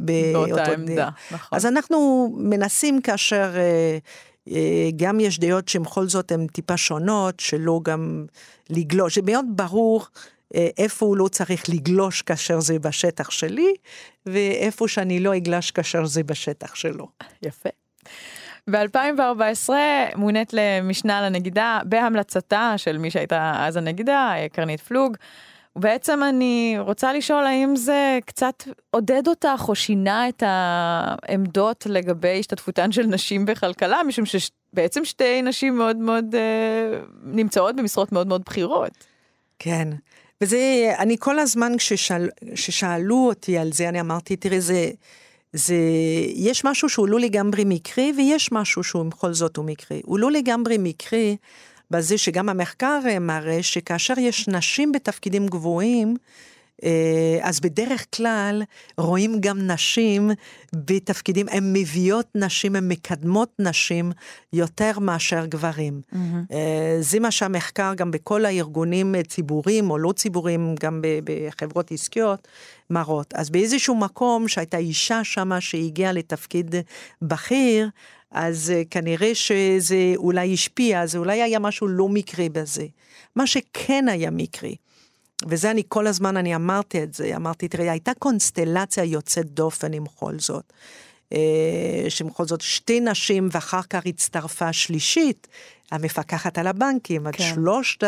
באותה 0.00 0.72
עמדה, 0.72 1.08
נכון. 1.30 1.56
אז 1.58 1.66
אנחנו 1.66 2.28
מנסים 2.38 3.00
כאשר 3.00 3.52
אה, 3.56 3.98
אה, 4.50 4.90
גם 4.96 5.20
יש 5.20 5.38
דעות 5.38 5.68
שהן 5.68 5.82
בכל 5.82 6.08
זאת 6.08 6.32
הן 6.32 6.46
טיפה 6.46 6.76
שונות, 6.76 7.40
שלא 7.40 7.80
גם 7.82 8.26
לגלוש, 8.70 9.14
זה 9.14 9.22
מאוד 9.24 9.44
ברור. 9.48 10.06
איפה 10.78 11.06
הוא 11.06 11.16
לא 11.16 11.28
צריך 11.28 11.68
לגלוש 11.68 12.22
כאשר 12.22 12.60
זה 12.60 12.78
בשטח 12.78 13.30
שלי, 13.30 13.74
ואיפה 14.26 14.88
שאני 14.88 15.20
לא 15.20 15.36
אגלש 15.36 15.70
כאשר 15.70 16.04
זה 16.04 16.22
בשטח 16.22 16.74
שלו. 16.74 17.08
יפה. 17.42 17.68
ב-2014 18.70 19.70
מונית 20.16 20.52
למשנה 20.52 21.20
לנגידה 21.20 21.80
בהמלצתה 21.84 22.74
של 22.76 22.98
מי 22.98 23.10
שהייתה 23.10 23.52
אז 23.58 23.76
הנגידה, 23.76 24.34
קרנית 24.52 24.80
פלוג. 24.80 25.16
בעצם 25.76 26.20
אני 26.28 26.76
רוצה 26.78 27.12
לשאול 27.12 27.46
האם 27.46 27.76
זה 27.76 28.18
קצת 28.26 28.64
עודד 28.90 29.28
אותך 29.28 29.64
או 29.68 29.74
שינה 29.74 30.28
את 30.28 30.42
העמדות 30.46 31.86
לגבי 31.88 32.40
השתתפותן 32.40 32.92
של 32.92 33.06
נשים 33.06 33.46
בכלכלה, 33.46 34.02
משום 34.02 34.24
שבעצם 34.26 35.04
שתי 35.04 35.42
נשים 35.42 35.76
מאוד 35.78 35.96
מאוד 35.96 36.34
אה, 36.34 37.00
נמצאות 37.24 37.76
במשרות 37.76 38.12
מאוד 38.12 38.26
מאוד 38.26 38.42
בכירות. 38.46 38.92
כן, 39.58 39.88
וזה, 40.40 40.92
אני 40.98 41.16
כל 41.18 41.38
הזמן 41.38 41.72
כששאלו 42.54 43.26
אותי 43.28 43.58
על 43.58 43.72
זה, 43.72 43.88
אני 43.88 44.00
אמרתי, 44.00 44.36
תראי, 44.36 44.60
זה... 44.60 44.90
זה, 45.52 45.74
יש 46.34 46.64
משהו 46.64 46.88
שהוא 46.88 47.08
לא 47.08 47.20
לגמרי 47.20 47.62
מקרי, 47.66 48.12
ויש 48.16 48.52
משהו 48.52 48.84
שהוא 48.84 49.04
בכל 49.04 49.32
זאת 49.32 49.56
הוא 49.56 49.64
מקרי. 49.64 50.00
הוא 50.04 50.18
לא 50.18 50.30
לגמרי 50.30 50.76
מקרי 50.78 51.36
בזה 51.90 52.18
שגם 52.18 52.48
המחקר 52.48 53.00
מראה 53.20 53.62
שכאשר 53.62 54.14
יש 54.18 54.48
נשים 54.48 54.92
בתפקידים 54.92 55.46
גבוהים, 55.46 56.08
אה, 56.08 56.14
אז 57.42 57.60
בדרך 57.60 58.06
כלל 58.16 58.62
רואים 58.98 59.40
גם 59.40 59.58
נשים 59.66 60.30
בתפקידים, 60.72 61.46
הן 61.48 61.72
מביאות 61.72 62.26
נשים, 62.34 62.76
הן 62.76 62.88
מקדמות 62.88 63.52
נשים 63.58 64.12
יותר 64.52 64.98
מאשר 64.98 65.46
גברים. 65.46 66.00
Mm-hmm. 66.12 66.54
זה 67.00 67.20
מה 67.20 67.30
שהמחקר 67.30 67.92
גם 67.96 68.10
בכל 68.10 68.44
הארגונים 68.44 69.14
ציבוריים 69.28 69.90
או 69.90 69.98
לא 69.98 70.12
ציבוריים, 70.12 70.74
גם 70.80 71.02
בחברות 71.24 71.92
עסקיות, 71.92 72.48
מראות. 72.90 73.34
אז 73.34 73.50
באיזשהו 73.50 73.94
מקום 73.94 74.48
שהייתה 74.48 74.76
אישה 74.76 75.24
שמה 75.24 75.60
שהגיעה 75.60 76.12
לתפקיד 76.12 76.74
בכיר, 77.22 77.88
אז 78.30 78.72
אה, 78.74 78.82
כנראה 78.90 79.34
שזה 79.34 80.12
אולי 80.16 80.54
השפיע, 80.54 81.06
זה 81.06 81.18
אולי 81.18 81.42
היה 81.42 81.58
משהו 81.58 81.88
לא 81.88 82.08
מקרי 82.08 82.48
בזה. 82.48 82.86
מה 83.36 83.46
שכן 83.46 84.08
היה 84.08 84.30
מקרי, 84.30 84.76
וזה 85.48 85.70
אני 85.70 85.82
כל 85.88 86.06
הזמן, 86.06 86.36
אני 86.36 86.54
אמרתי 86.54 87.02
את 87.02 87.14
זה, 87.14 87.36
אמרתי, 87.36 87.68
תראי, 87.68 87.90
הייתה 87.90 88.12
קונסטלציה 88.18 89.04
יוצאת 89.04 89.46
דופן 89.46 89.92
עם 89.92 90.04
כל 90.14 90.38
זאת. 90.38 90.72
אה, 91.32 92.10
שבכל 92.10 92.44
זאת 92.44 92.60
שתי 92.60 93.00
נשים 93.00 93.48
ואחר 93.52 93.82
כך 93.82 94.06
הצטרפה 94.06 94.72
שלישית, 94.72 95.48
המפקחת 95.90 96.58
על 96.58 96.66
הבנקים, 96.66 97.32
כן. 97.32 97.44
שלושת 97.54 98.04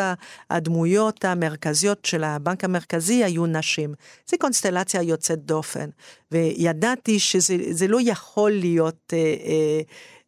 הדמויות 0.50 1.24
המרכזיות 1.24 2.04
של 2.04 2.24
הבנק 2.24 2.64
המרכזי 2.64 3.24
היו 3.24 3.46
נשים. 3.46 3.94
זו 4.30 4.36
קונסטלציה 4.40 5.02
יוצאת 5.02 5.38
דופן, 5.44 5.90
וידעתי 6.32 7.18
שזה 7.18 7.88
לא 7.88 7.98
יכול 8.02 8.50
להיות, 8.50 9.12
אה, 9.12 9.18
אה, 9.18 9.80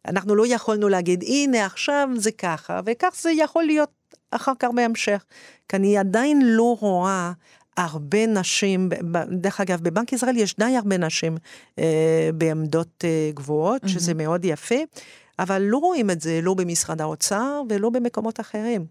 אנחנו 0.07 0.35
לא 0.35 0.47
יכולנו 0.47 0.89
להגיד, 0.89 1.23
הנה 1.23 1.65
עכשיו 1.65 2.09
זה 2.15 2.31
ככה, 2.31 2.79
וכך 2.85 3.15
זה 3.21 3.31
יכול 3.31 3.63
להיות 3.63 3.91
אחר 4.31 4.53
כך 4.59 4.69
בהמשך. 4.75 5.25
כי 5.69 5.75
אני 5.75 5.97
עדיין 5.97 6.41
לא 6.43 6.77
רואה 6.79 7.31
הרבה 7.77 8.27
נשים, 8.27 8.89
דרך 9.31 9.61
אגב, 9.61 9.81
בבנק 9.81 10.13
ישראל 10.13 10.37
יש 10.37 10.55
די 10.55 10.77
הרבה 10.77 10.97
נשים 10.97 11.37
אה, 11.79 12.29
בעמדות 12.33 13.03
אה, 13.03 13.29
גבוהות, 13.33 13.83
mm-hmm. 13.83 13.87
שזה 13.87 14.13
מאוד 14.13 14.45
יפה, 14.45 14.75
אבל 15.39 15.61
לא 15.61 15.77
רואים 15.77 16.09
את 16.09 16.21
זה 16.21 16.39
לא 16.43 16.53
במשרד 16.53 17.01
האוצר 17.01 17.61
ולא 17.69 17.89
במקומות 17.89 18.39
אחרים. 18.39 18.85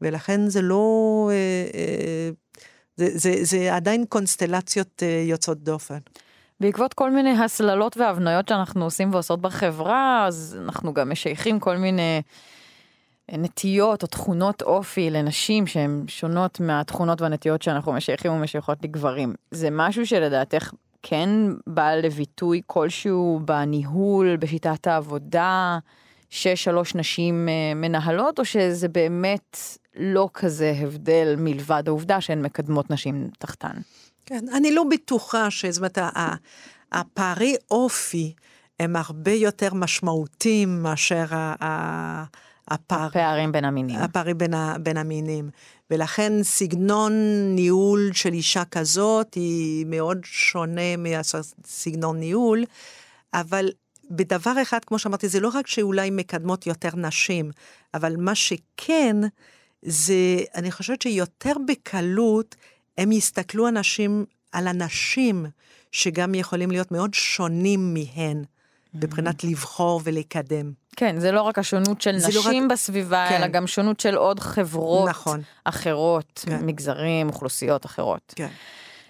ולכן 0.00 0.48
זה 0.48 0.62
לא, 0.62 1.30
אה, 1.32 1.78
אה, 1.80 2.30
זה, 2.96 3.08
זה, 3.18 3.44
זה 3.44 3.74
עדיין 3.74 4.04
קונסטלציות 4.08 5.02
אה, 5.02 5.22
יוצאות 5.26 5.58
דופן. 5.58 5.98
בעקבות 6.60 6.94
כל 6.94 7.10
מיני 7.10 7.44
הסללות 7.44 7.96
והבניות 7.96 8.48
שאנחנו 8.48 8.84
עושים 8.84 9.14
ועושות 9.14 9.40
בחברה, 9.40 10.26
אז 10.26 10.58
אנחנו 10.64 10.94
גם 10.94 11.10
משייכים 11.10 11.60
כל 11.60 11.76
מיני 11.76 12.22
נטיות 13.32 14.02
או 14.02 14.08
תכונות 14.08 14.62
אופי 14.62 15.10
לנשים 15.10 15.66
שהן 15.66 16.04
שונות 16.08 16.60
מהתכונות 16.60 17.20
והנטיות 17.20 17.62
שאנחנו 17.62 17.92
משייכים 17.92 18.32
ומשייכות 18.32 18.78
לגברים. 18.82 19.34
זה 19.50 19.68
משהו 19.72 20.06
שלדעתך 20.06 20.72
כן 21.02 21.30
בא 21.66 21.94
לביטוי 21.94 22.60
כלשהו 22.66 23.40
בניהול, 23.44 24.36
בשיטת 24.36 24.86
העבודה, 24.86 25.78
ששלוש 26.30 26.94
נשים 26.94 27.48
אה, 27.48 27.74
מנהלות, 27.74 28.38
או 28.38 28.44
שזה 28.44 28.88
באמת 28.88 29.58
לא 29.96 30.28
כזה 30.34 30.74
הבדל 30.76 31.34
מלבד 31.38 31.82
העובדה 31.86 32.20
שהן 32.20 32.42
מקדמות 32.42 32.90
נשים 32.90 33.30
תחתן? 33.38 33.76
כן, 34.26 34.44
אני 34.56 34.74
לא 34.74 34.84
בטוחה 34.90 35.50
שזאת 35.50 35.98
אומרת, 35.98 36.16
הפערי 36.92 37.56
אופי 37.70 38.34
הם 38.80 38.96
הרבה 38.96 39.32
יותר 39.32 39.74
משמעותיים 39.74 40.82
מאשר 40.82 41.24
ה... 41.34 42.24
הפער, 42.68 43.06
הפערים 43.06 43.52
בין 43.52 43.64
המינים. 43.64 43.96
הפערים 43.96 44.38
בין, 44.38 44.54
בין 44.82 44.96
המינים. 44.96 45.50
ולכן 45.90 46.32
סגנון 46.42 47.12
ניהול 47.54 48.10
של 48.12 48.32
אישה 48.32 48.64
כזאת 48.64 49.34
היא 49.34 49.86
מאוד 49.88 50.18
שונה 50.24 50.96
מסגנון 50.96 52.20
ניהול, 52.20 52.64
אבל 53.34 53.70
בדבר 54.10 54.62
אחד, 54.62 54.84
כמו 54.84 54.98
שאמרתי, 54.98 55.28
זה 55.28 55.40
לא 55.40 55.48
רק 55.54 55.66
שאולי 55.66 56.10
מקדמות 56.10 56.66
יותר 56.66 56.96
נשים, 56.96 57.50
אבל 57.94 58.16
מה 58.16 58.34
שכן, 58.34 59.16
זה, 59.82 60.14
אני 60.54 60.70
חושבת 60.70 61.02
שיותר 61.02 61.52
בקלות 61.68 62.56
הם 62.98 63.12
יסתכלו 63.12 63.68
אנשים 63.68 64.24
על 64.52 64.68
אנשים 64.68 65.46
שגם 65.92 66.34
יכולים 66.34 66.70
להיות 66.70 66.92
מאוד 66.92 67.14
שונים 67.14 67.94
מהן, 67.94 68.44
מבחינת 69.04 69.44
לבחור 69.44 70.00
ולקדם. 70.04 70.72
כן, 70.96 71.20
זה 71.20 71.32
לא 71.32 71.42
רק 71.42 71.58
השונות 71.58 72.00
של 72.00 72.12
נשים 72.12 72.62
לא 72.62 72.64
רק... 72.64 72.72
בסביבה, 72.72 73.26
כן. 73.28 73.36
אלא 73.36 73.46
גם 73.46 73.66
שונות 73.66 74.00
של 74.00 74.14
עוד 74.14 74.40
חברות 74.40 75.08
נכון. 75.08 75.40
אחרות, 75.64 76.44
כן. 76.46 76.66
מגזרים, 76.66 77.28
אוכלוסיות 77.28 77.86
אחרות. 77.86 78.32
כן. 78.36 78.48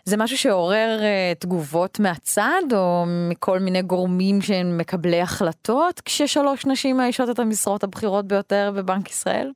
זה 0.05 0.17
משהו 0.17 0.39
שעורר 0.39 0.99
uh, 1.01 1.39
תגובות 1.39 2.01
מהצד, 2.01 2.63
או 2.73 3.05
מכל 3.31 3.59
מיני 3.59 3.83
גורמים 3.83 4.43
שהם 4.43 4.79
מקבלי 4.79 5.21
החלטות, 5.21 6.01
כששלוש 6.01 6.67
נשים 6.67 6.97
מאיישות 6.97 7.31
את 7.31 7.39
המשרות 7.39 7.85
הבכירות 7.85 8.27
ביותר 8.27 8.73
בבנק 8.77 9.11
ישראל? 9.11 9.53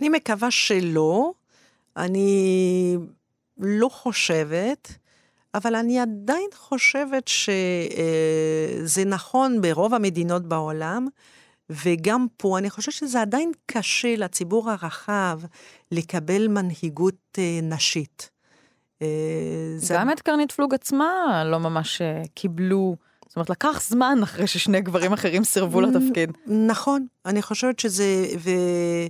אני 0.00 0.08
מקווה 0.08 0.50
שלא. 0.50 1.32
אני 1.96 2.96
לא 3.58 3.88
חושבת, 3.88 4.92
אבל 5.58 5.74
אני 5.74 6.00
עדיין 6.00 6.48
חושבת 6.54 7.28
שזה 7.28 9.04
נכון 9.06 9.60
ברוב 9.60 9.94
המדינות 9.94 10.46
בעולם, 10.46 11.06
וגם 11.70 12.26
פה 12.36 12.58
אני 12.58 12.70
חושבת 12.70 12.94
שזה 12.94 13.20
עדיין 13.20 13.52
קשה 13.66 14.16
לציבור 14.16 14.70
הרחב 14.70 15.40
לקבל 15.92 16.48
מנהיגות 16.48 17.38
אה, 17.38 17.60
נשית. 17.62 18.30
אה. 19.02 19.06
גם 19.90 20.10
את 20.10 20.20
קרנית 20.20 20.52
פלוג 20.52 20.74
עצמה 20.74 21.42
לא 21.46 21.58
ממש 21.58 22.02
אה, 22.02 22.22
קיבלו. 22.34 22.96
זאת 23.26 23.36
אומרת, 23.36 23.50
לקח 23.50 23.82
זמן 23.82 24.18
אחרי 24.22 24.46
ששני 24.46 24.80
גברים 24.80 25.12
אחרים 25.12 25.44
סירבו 25.44 25.80
לתפקיד. 25.80 26.32
נכון, 26.46 27.06
אני 27.26 27.42
חושבת 27.42 27.78
שזה, 27.78 28.04
ו, 28.38 28.48
אה, 28.48 29.06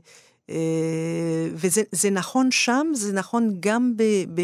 וזה 1.55 2.11
נכון 2.11 2.51
שם, 2.51 2.87
זה 2.95 3.13
נכון 3.13 3.57
גם 3.61 3.97
ב, 3.97 4.03
ב, 4.35 4.43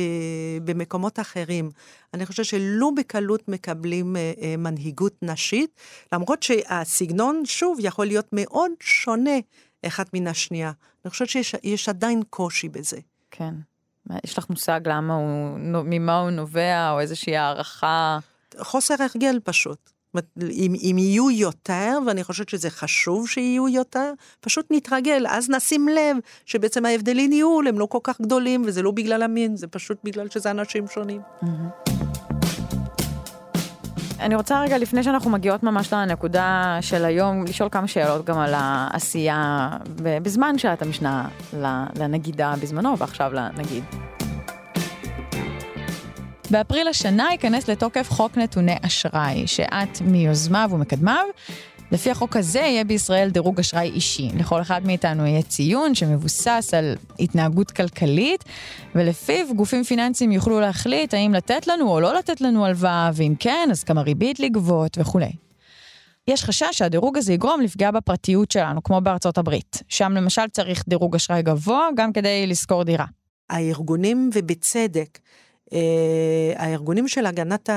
במקומות 0.65 1.21
אחרים. 1.21 1.71
אני 2.15 2.27
חושבת 2.27 2.47
שלא 2.47 2.91
בקלות 2.97 3.49
מקבלים 3.49 4.17
אה, 4.17 4.33
אה, 4.43 4.57
מנהיגות 4.59 5.15
נשית, 5.23 5.71
למרות 6.13 6.43
שהסגנון, 6.43 7.43
שוב, 7.45 7.79
יכול 7.81 8.07
להיות 8.07 8.29
מאוד 8.33 8.71
שונה 8.81 9.39
אחת 9.87 10.11
מן 10.15 10.27
השנייה. 10.27 10.73
אני 11.05 11.11
חושבת 11.11 11.29
שיש 11.29 11.89
עדיין 11.89 12.23
קושי 12.31 12.69
בזה. 12.69 12.99
כן. 13.31 13.55
יש 14.25 14.39
לך 14.39 14.51
מושג 14.51 14.81
למה 14.87 15.15
הוא, 15.15 15.59
ממה 15.85 16.21
הוא 16.21 16.31
נובע, 16.31 16.91
או 16.91 17.01
איזושהי 17.01 17.37
הערכה? 17.37 18.19
חוסר 18.61 18.95
הרגל 18.99 19.41
פשוט. 19.45 19.91
אם, 20.51 20.75
אם 20.83 20.97
יהיו 20.99 21.31
יותר, 21.31 21.99
ואני 22.07 22.25
חושבת 22.25 22.49
שזה 22.49 22.71
חשוב 22.71 23.29
שיהיו 23.29 23.69
יותר, 23.69 24.13
פשוט 24.41 24.67
נתרגל, 24.71 25.27
אז 25.29 25.51
נשים 25.51 25.89
לב 25.89 26.17
שבעצם 26.47 26.87
ההבדלים 26.87 27.33
יהיו, 27.33 27.59
הם 27.69 27.79
לא 27.79 27.87
כל 27.87 27.99
כך 28.03 28.21
גדולים, 28.21 28.63
וזה 28.67 28.83
לא 28.83 28.91
בגלל 28.91 29.23
המין, 29.23 29.57
זה 29.57 29.67
פשוט 29.67 29.99
בגלל 30.05 30.29
שזה 30.29 30.51
אנשים 30.51 30.89
שונים. 30.89 31.21
אני 34.21 34.35
רוצה 34.35 34.61
רגע, 34.61 34.79
לפני 34.79 35.03
שאנחנו 35.03 35.31
מגיעות 35.31 35.63
ממש 35.63 35.93
לנקודה 35.93 36.79
של 36.81 37.05
היום, 37.05 37.45
לשאול 37.45 37.69
כמה 37.69 37.89
שאלות 37.89 38.25
גם 38.25 38.39
על 38.39 38.53
העשייה 38.57 39.71
בזמן 40.03 40.59
שאת 40.59 40.83
המשנה 40.83 41.29
לנגידה 41.97 42.55
בזמנו, 42.61 42.99
ועכשיו 42.99 43.33
לנגיד. 43.33 43.85
באפריל 46.55 46.89
השנה 46.89 47.29
ייכנס 47.33 47.69
לתוקף 47.69 48.11
חוק 48.11 48.39
נתוני 48.39 48.75
אשראי, 48.83 49.47
שאת 49.47 50.01
מיוזמיו 50.01 50.71
ומקדמיו. 50.73 51.25
לפי 51.93 52.11
החוק 52.11 52.37
הזה 52.37 52.59
יהיה 52.59 52.85
בישראל 52.85 53.31
דירוג 53.31 53.61
אשראי 53.61 53.91
אישי. 53.91 54.29
לכל 54.39 54.61
אחד 54.61 54.87
מאיתנו 54.87 55.27
יהיה 55.27 55.43
ציון 55.43 55.95
שמבוסס 55.95 56.75
על 56.77 56.97
התנהגות 57.19 57.71
כלכלית, 57.71 58.45
ולפיו 58.95 59.55
גופים 59.57 59.85
פיננסיים 59.85 60.33
יוכלו 60.33 60.61
להחליט 60.61 61.15
האם 61.15 61.35
לתת 61.35 61.67
לנו 61.67 61.91
או 61.91 62.01
לא 62.01 62.15
לתת 62.15 62.41
לנו 62.41 62.67
הלוואה, 62.67 63.11
ואם 63.15 63.35
כן, 63.39 63.69
אז 63.71 63.85
כמה 63.85 64.03
ריבית 64.03 64.41
לגבות 64.41 64.99
וכולי. 65.01 65.33
יש 66.29 66.45
חשש 66.45 66.69
שהדירוג 66.73 67.19
הזה 67.19 67.33
יגרום 67.33 67.61
לפגיעה 67.61 67.91
בפרטיות 67.91 68.51
שלנו, 68.51 68.83
כמו 68.83 69.01
בארצות 69.01 69.39
הברית. 69.39 69.83
שם 69.89 70.13
למשל 70.13 70.49
צריך 70.53 70.85
דירוג 70.89 71.15
אשראי 71.15 71.43
גבוה 71.43 71.89
גם 71.97 72.13
כדי 72.13 72.47
לשכור 72.47 72.85
דירה. 72.85 73.07
הארגונים, 73.51 74.31
ובצדק, 74.35 75.19
הארגונים 76.57 77.09
של 77.09 77.27
הגנת 77.27 77.69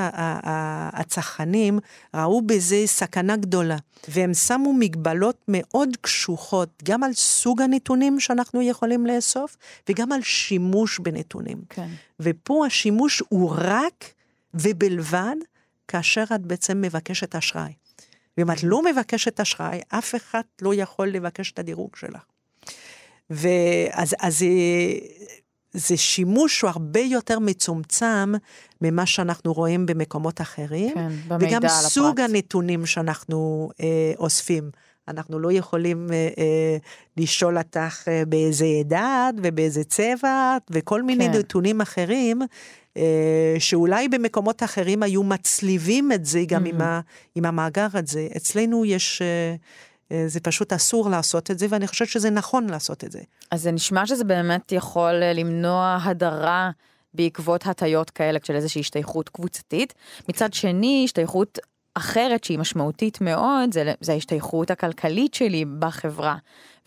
הצרכנים 0.92 1.78
ראו 2.14 2.42
בזה 2.42 2.82
סכנה 2.86 3.36
גדולה, 3.36 3.76
והם 4.08 4.34
שמו 4.34 4.72
מגבלות 4.72 5.44
מאוד 5.48 5.88
קשוחות, 6.00 6.82
גם 6.84 7.02
על 7.02 7.12
סוג 7.12 7.62
הנתונים 7.62 8.20
שאנחנו 8.20 8.62
יכולים 8.62 9.06
לאסוף, 9.06 9.56
וגם 9.88 10.12
על 10.12 10.22
שימוש 10.22 10.98
בנתונים. 10.98 11.58
כן. 11.68 11.88
ופה 12.20 12.66
השימוש 12.66 13.22
הוא 13.28 13.54
רק 13.58 14.04
ובלבד 14.54 15.36
כאשר 15.88 16.24
את 16.34 16.40
בעצם 16.40 16.80
מבקשת 16.80 17.36
אשראי. 17.36 17.72
ואם 18.38 18.50
את 18.50 18.62
לא 18.62 18.82
מבקשת 18.84 19.40
אשראי, 19.40 19.80
אף 19.88 20.14
אחד 20.14 20.42
לא 20.62 20.74
יכול 20.74 21.08
לבקש 21.08 21.52
את 21.52 21.58
הדירוג 21.58 21.96
שלך. 21.96 22.22
ואז 23.30 24.14
אז, 24.18 24.44
זה 25.72 25.96
שימוש 25.96 26.58
שהוא 26.58 26.70
הרבה 26.70 27.00
יותר 27.00 27.38
מצומצם 27.38 28.32
ממה 28.80 29.06
שאנחנו 29.06 29.52
רואים 29.52 29.86
במקומות 29.86 30.40
אחרים. 30.40 30.94
כן, 30.94 31.12
במידע 31.28 31.56
על 31.56 31.56
הפרט. 31.56 31.70
וגם 31.70 31.88
סוג 31.88 32.20
הנתונים 32.20 32.86
שאנחנו 32.86 33.70
אה, 33.80 34.12
אוספים. 34.18 34.70
אנחנו 35.08 35.38
לא 35.38 35.52
יכולים 35.52 36.12
אה, 36.12 36.28
אה, 36.38 36.76
לשאול 37.16 37.58
אותך 37.58 38.08
אה, 38.08 38.22
באיזה 38.28 38.66
דת 38.84 39.34
ובאיזה 39.42 39.84
צבע 39.84 40.56
וכל 40.70 41.02
מיני 41.02 41.26
כן. 41.32 41.38
נתונים 41.38 41.80
אחרים, 41.80 42.42
אה, 42.96 43.56
שאולי 43.58 44.08
במקומות 44.08 44.62
אחרים 44.62 45.02
היו 45.02 45.22
מצליבים 45.22 46.12
את 46.12 46.24
זה 46.24 46.44
גם 46.46 46.66
mm-hmm. 46.66 46.68
עם, 46.68 46.80
ה, 46.80 47.00
עם 47.34 47.44
המאגר 47.44 47.86
הזה. 47.92 48.28
אצלנו 48.36 48.84
יש... 48.84 49.22
אה, 49.22 49.26
אה, 49.26 49.56
זה 50.26 50.40
פשוט 50.40 50.72
אסור 50.72 51.10
לעשות 51.10 51.50
את 51.50 51.58
זה, 51.58 51.66
ואני 51.70 51.86
חושבת 51.86 52.08
שזה 52.08 52.30
נכון 52.30 52.70
לעשות 52.70 53.04
את 53.04 53.12
זה. 53.12 53.20
אז 53.50 53.62
זה 53.62 53.70
נשמע 53.70 54.06
שזה 54.06 54.24
באמת 54.24 54.72
יכול 54.72 55.22
אה, 55.22 55.32
למנוע 55.32 55.98
הדרה 56.02 56.70
בעקבות 57.14 57.66
הטיות 57.66 58.10
כאלה 58.10 58.38
של 58.44 58.54
איזושהי 58.54 58.80
השתייכות 58.80 59.28
קבוצתית. 59.28 59.94
מצד 60.28 60.54
שני, 60.54 61.02
השתייכות 61.04 61.58
אחרת 61.94 62.44
שהיא 62.44 62.58
משמעותית 62.58 63.20
מאוד, 63.20 63.72
זה, 63.72 63.92
זה 64.00 64.12
ההשתייכות 64.12 64.70
הכלכלית 64.70 65.34
שלי 65.34 65.64
בחברה. 65.78 66.36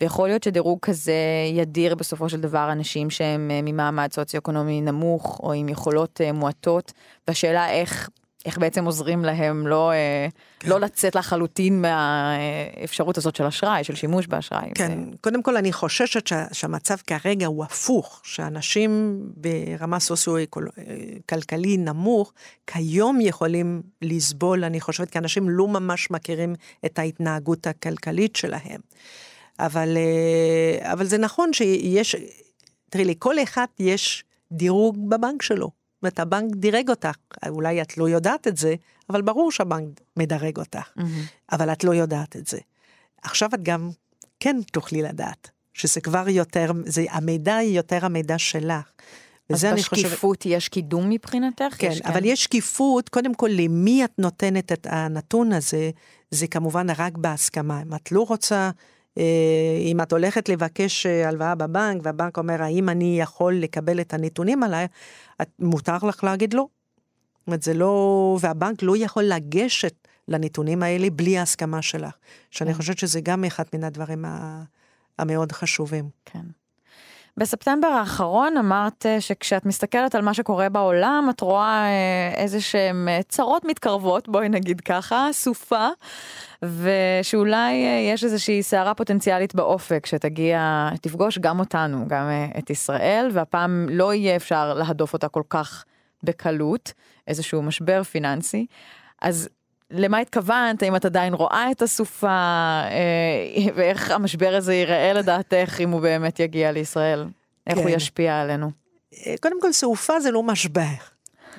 ויכול 0.00 0.28
להיות 0.28 0.42
שדירוג 0.42 0.78
כזה 0.82 1.14
ידיר 1.52 1.94
בסופו 1.94 2.28
של 2.28 2.40
דבר 2.40 2.72
אנשים 2.72 3.10
שהם 3.10 3.50
אה, 3.50 3.60
ממעמד 3.62 4.12
סוציו-אקונומי 4.12 4.80
נמוך, 4.80 5.40
או 5.42 5.52
עם 5.52 5.68
יכולות 5.68 6.20
מועטות, 6.34 6.92
והשאלה 7.28 7.70
איך 7.70 8.08
איך 8.46 8.58
בעצם 8.58 8.84
עוזרים 8.84 9.24
להם 9.24 9.66
לא, 9.66 9.92
אה, 9.92 10.28
כן. 10.60 10.68
לא 10.68 10.80
לצאת 10.80 11.14
לחלוטין 11.14 11.82
מהאפשרות 11.82 13.18
הזאת 13.18 13.36
של 13.36 13.44
אשראי, 13.44 13.84
של 13.84 13.94
שימוש 13.94 14.26
באשראי. 14.26 14.70
כן, 14.74 15.04
זה... 15.10 15.16
קודם 15.20 15.42
כל 15.42 15.56
אני 15.56 15.72
חוששת 15.72 16.26
שה, 16.26 16.44
שהמצב 16.52 16.96
כרגע 17.06 17.46
הוא 17.46 17.64
הפוך, 17.64 18.20
שאנשים 18.24 19.22
ברמה 19.36 20.00
סוציו-כלכלי 20.00 21.76
נמוך, 21.76 22.32
כיום 22.66 23.20
יכולים 23.20 23.82
לסבול, 24.02 24.64
אני 24.64 24.80
חושבת, 24.80 25.10
כי 25.10 25.18
אנשים 25.18 25.48
לא 25.48 25.68
ממש 25.68 26.10
מכירים 26.10 26.54
את 26.86 26.98
ההתנהגות 26.98 27.66
הכלכלית 27.66 28.36
שלהם. 28.36 28.80
אבל, 29.58 29.96
אה, 29.96 30.92
אבל 30.92 31.04
זה 31.04 31.18
נכון 31.18 31.52
שיש, 31.52 32.16
תראי, 32.90 33.04
לכל 33.04 33.42
אחד 33.42 33.66
יש 33.78 34.24
דירוג 34.52 35.10
בבנק 35.10 35.42
שלו. 35.42 35.81
אומרת, 36.02 36.20
הבנק 36.20 36.56
דירג 36.56 36.90
אותך, 36.90 37.16
אולי 37.48 37.82
את 37.82 37.98
לא 37.98 38.08
יודעת 38.08 38.48
את 38.48 38.56
זה, 38.56 38.74
אבל 39.10 39.22
ברור 39.22 39.52
שהבנק 39.52 40.00
מדרג 40.16 40.58
אותך, 40.58 40.90
mm-hmm. 40.98 41.02
אבל 41.52 41.72
את 41.72 41.84
לא 41.84 41.94
יודעת 41.94 42.36
את 42.36 42.46
זה. 42.46 42.58
עכשיו 43.22 43.48
את 43.54 43.62
גם 43.62 43.90
כן 44.40 44.56
תוכלי 44.72 45.02
לדעת, 45.02 45.50
שזה 45.74 46.00
כבר 46.00 46.28
יותר, 46.28 46.70
זה, 46.86 47.04
המידע 47.10 47.56
היא 47.56 47.76
יותר 47.76 48.04
המידע 48.04 48.38
שלך. 48.38 48.90
אז 49.52 49.64
בשקיפות 49.64 50.38
חושב... 50.38 50.50
יש 50.56 50.68
קידום 50.68 51.10
מבחינתך? 51.10 51.74
כן, 51.78 51.88
יש, 51.92 52.00
אבל 52.00 52.20
כן. 52.20 52.24
יש 52.24 52.44
שקיפות, 52.44 53.08
קודם 53.08 53.34
כל 53.34 53.48
למי 53.52 54.04
את 54.04 54.12
נותנת 54.18 54.72
את 54.72 54.86
הנתון 54.90 55.52
הזה, 55.52 55.90
זה 56.30 56.46
כמובן 56.46 56.86
רק 56.90 57.18
בהסכמה. 57.18 57.82
אם 57.82 57.94
את 57.94 58.12
לא 58.12 58.26
רוצה 58.28 58.70
אם 59.90 60.00
את 60.02 60.12
הולכת 60.12 60.48
לבקש 60.48 61.06
אה, 61.06 61.28
הלוואה 61.28 61.54
בבנק, 61.54 62.00
והבנק 62.04 62.38
אומר, 62.38 62.62
האם 62.62 62.88
אני 62.88 63.20
יכול 63.20 63.54
לקבל 63.54 64.00
את 64.00 64.14
הנתונים 64.14 64.62
עליי, 64.62 64.86
את, 65.42 65.48
מותר 65.58 65.98
לך 66.02 66.24
להגיד 66.24 66.54
לא. 66.54 66.66
זאת 67.38 67.46
אומרת, 67.46 67.62
זה 67.62 67.74
לא, 67.74 68.38
והבנק 68.40 68.82
לא 68.82 68.96
יכול 68.96 69.22
לגשת 69.22 70.08
לנתונים 70.28 70.82
האלה 70.82 71.10
בלי 71.10 71.38
ההסכמה 71.38 71.82
שלך. 71.82 72.14
שאני 72.50 72.70
כן. 72.70 72.76
חושבת 72.76 72.98
שזה 72.98 73.20
גם 73.20 73.44
אחד 73.44 73.64
מן 73.74 73.84
הדברים 73.84 74.24
המאוד 75.18 75.52
חשובים. 75.52 76.08
כן. 76.24 76.44
בספטמבר 77.36 77.86
האחרון 77.86 78.56
אמרת 78.56 79.06
אה, 79.06 79.20
שכשאת 79.20 79.66
מסתכלת 79.66 80.14
על 80.14 80.22
מה 80.22 80.34
שקורה 80.34 80.68
בעולם, 80.68 81.26
את 81.30 81.40
רואה 81.40 81.84
אה, 81.84 82.32
איזה 82.34 82.60
שהן 82.60 83.08
אה, 83.08 83.20
צרות 83.28 83.64
מתקרבות, 83.64 84.28
בואי 84.28 84.48
נגיד 84.48 84.80
ככה, 84.80 85.28
סופה, 85.32 85.88
ושאולי 86.62 87.72
יש 88.12 88.24
איזושהי 88.24 88.62
סערה 88.62 88.94
פוטנציאלית 88.94 89.54
באופק 89.54 90.06
שתגיע, 90.06 90.88
תפגוש 91.00 91.38
גם 91.38 91.60
אותנו, 91.60 92.04
גם 92.08 92.30
את 92.58 92.70
ישראל, 92.70 93.28
והפעם 93.32 93.86
לא 93.90 94.14
יהיה 94.14 94.36
אפשר 94.36 94.74
להדוף 94.74 95.12
אותה 95.12 95.28
כל 95.28 95.42
כך 95.48 95.84
בקלות, 96.22 96.92
איזשהו 97.28 97.62
משבר 97.62 98.02
פיננסי. 98.02 98.66
אז 99.22 99.48
למה 99.92 100.18
התכוונת, 100.18 100.82
האם 100.82 100.96
את 100.96 101.04
עדיין 101.04 101.34
רואה 101.34 101.70
את 101.70 101.82
הסופה, 101.82 102.28
אה, 102.28 103.72
ואיך 103.74 104.10
המשבר 104.10 104.54
הזה 104.56 104.74
ייראה 104.74 105.12
לדעתך, 105.12 105.80
אם 105.80 105.90
הוא 105.90 106.00
באמת 106.00 106.40
יגיע 106.40 106.72
לישראל? 106.72 107.24
איך 107.66 107.78
כן. 107.78 107.82
הוא 107.82 107.90
ישפיע 107.90 108.40
עלינו? 108.40 108.70
אה, 109.26 109.34
קודם 109.40 109.60
כל, 109.60 109.72
סופה 109.72 110.20
זה 110.20 110.30
לא 110.30 110.42
משבר. 110.42 110.82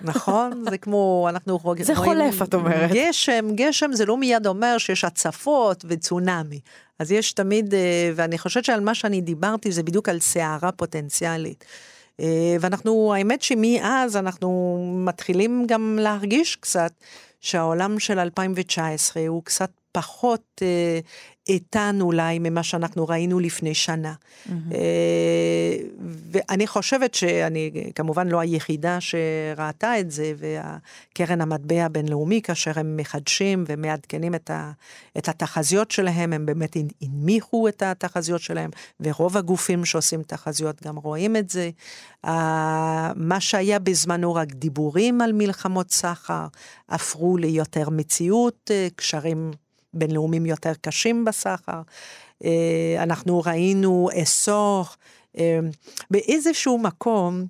נכון? 0.02 0.64
זה 0.70 0.78
כמו, 0.78 1.26
אנחנו 1.30 1.58
רואים... 1.58 1.84
זה 1.84 1.96
חולף, 1.96 2.42
את 2.42 2.54
אומרת. 2.54 2.92
גשם, 2.94 3.48
גשם 3.56 3.94
זה 3.94 4.06
לא 4.06 4.18
מיד 4.18 4.48
אומר 4.48 4.78
שיש 4.78 5.04
הצפות 5.04 5.86
וצונאמי. 5.88 6.60
אז 7.00 7.12
יש 7.12 7.34
תמיד, 7.34 7.74
אה, 7.74 8.12
ואני 8.16 8.38
חושבת 8.38 8.66
שעל 8.66 8.80
מה 8.80 8.96
שאני 8.96 9.22
דיברתי 9.22 9.72
זה 9.72 9.84
בדיוק 9.84 10.10
על 10.10 10.20
סערה 10.20 10.72
פוטנציאלית. 10.72 11.66
אה, 12.20 12.56
ואנחנו, 12.60 13.14
האמת 13.14 13.42
שמאז 13.42 14.18
אנחנו 14.18 14.78
מתחילים 15.06 15.66
גם 15.68 15.98
להרגיש 16.02 16.56
קצת 16.56 16.92
שהעולם 17.44 18.00
של 18.00 18.20
2019 18.20 19.28
הוא 19.28 19.44
קצת 19.44 19.72
פחות 19.92 20.62
אה, 20.62 21.00
איתן 21.48 21.98
אולי 22.02 22.40
ממה 22.40 22.64
שאנחנו 22.64 23.08
ראינו 23.08 23.40
לפני 23.40 23.74
שנה. 23.74 24.14
Mm-hmm. 24.14 24.52
אה, 24.74 25.78
ואני 26.32 26.68
חושבת 26.68 27.14
שאני 27.14 27.72
כמובן 27.96 28.28
לא 28.28 28.40
היחידה 28.40 28.98
שראתה 29.02 30.00
את 30.00 30.12
זה, 30.12 30.34
והקרן 30.38 31.42
המטבע 31.42 31.86
הבינלאומי, 31.86 32.42
כאשר 32.42 32.72
הם 32.76 32.98
מחדשים 32.98 33.64
ומעדכנים 33.68 34.36
את, 34.36 34.50
ה, 34.50 34.72
את 35.18 35.30
התחזיות 35.30 35.92
שלהם, 35.92 36.34
הם 36.34 36.46
באמת 36.46 36.78
הנמיכו 37.02 37.68
את 37.68 37.82
התחזיות 37.82 38.42
שלהם, 38.42 38.70
ורוב 39.00 39.38
הגופים 39.38 39.86
שעושים 39.86 40.24
תחזיות 40.24 40.84
גם 40.84 40.96
רואים 40.96 41.36
את 41.36 41.50
זה. 41.50 41.70
מה 43.16 43.40
שהיה 43.40 43.80
בזמנו 43.80 44.36
רק 44.36 44.54
דיבורים 44.54 45.22
על 45.22 45.34
מלחמות 45.34 45.92
סחר, 45.92 46.48
הפכו 46.90 47.38
ליותר 47.38 47.90
מציאות, 47.90 48.72
אה, 48.74 48.88
קשרים 48.96 49.52
בינלאומיים 49.94 50.46
יותר 50.46 50.74
קשים 50.82 51.26
בסחר. 51.26 51.82
אה, 52.44 52.96
אנחנו 53.04 53.42
ראינו 53.46 54.10
עשור, 54.14 54.86
אה, 55.38 55.60
באיזשהו 56.12 56.78
מקום, 56.78 57.46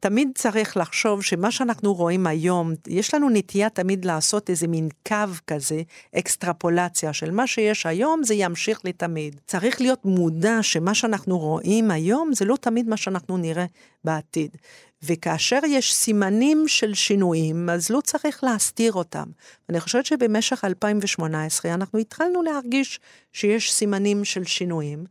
תמיד 0.00 0.28
צריך 0.34 0.76
לחשוב 0.76 1.22
שמה 1.22 1.50
שאנחנו 1.50 1.94
רואים 1.94 2.26
היום, 2.26 2.72
יש 2.86 3.14
לנו 3.14 3.30
נטייה 3.30 3.70
תמיד 3.70 4.04
לעשות 4.04 4.50
איזה 4.50 4.66
מין 4.68 4.88
קו 5.08 5.14
כזה, 5.46 5.82
אקסטרפולציה 6.18 7.12
של 7.12 7.30
מה 7.30 7.46
שיש 7.46 7.86
היום, 7.86 8.22
זה 8.24 8.34
ימשיך 8.34 8.80
לתמיד. 8.84 9.40
צריך 9.46 9.80
להיות 9.80 10.04
מודע 10.04 10.58
שמה 10.62 10.94
שאנחנו 10.94 11.38
רואים 11.38 11.90
היום, 11.90 12.30
זה 12.32 12.44
לא 12.44 12.56
תמיד 12.60 12.88
מה 12.88 12.96
שאנחנו 12.96 13.36
נראה 13.36 13.66
בעתיד. 14.04 14.56
וכאשר 15.02 15.58
יש 15.66 15.94
סימנים 15.94 16.68
של 16.68 16.94
שינויים, 16.94 17.70
אז 17.70 17.90
לא 17.90 18.00
צריך 18.00 18.44
להסתיר 18.44 18.92
אותם. 18.92 19.24
אני 19.68 19.80
חושבת 19.80 20.06
שבמשך 20.06 20.64
2018 20.64 21.74
אנחנו 21.74 21.98
התחלנו 21.98 22.42
להרגיש 22.42 23.00
שיש 23.32 23.72
סימנים 23.72 24.24
של 24.24 24.44
שינויים. 24.44 25.04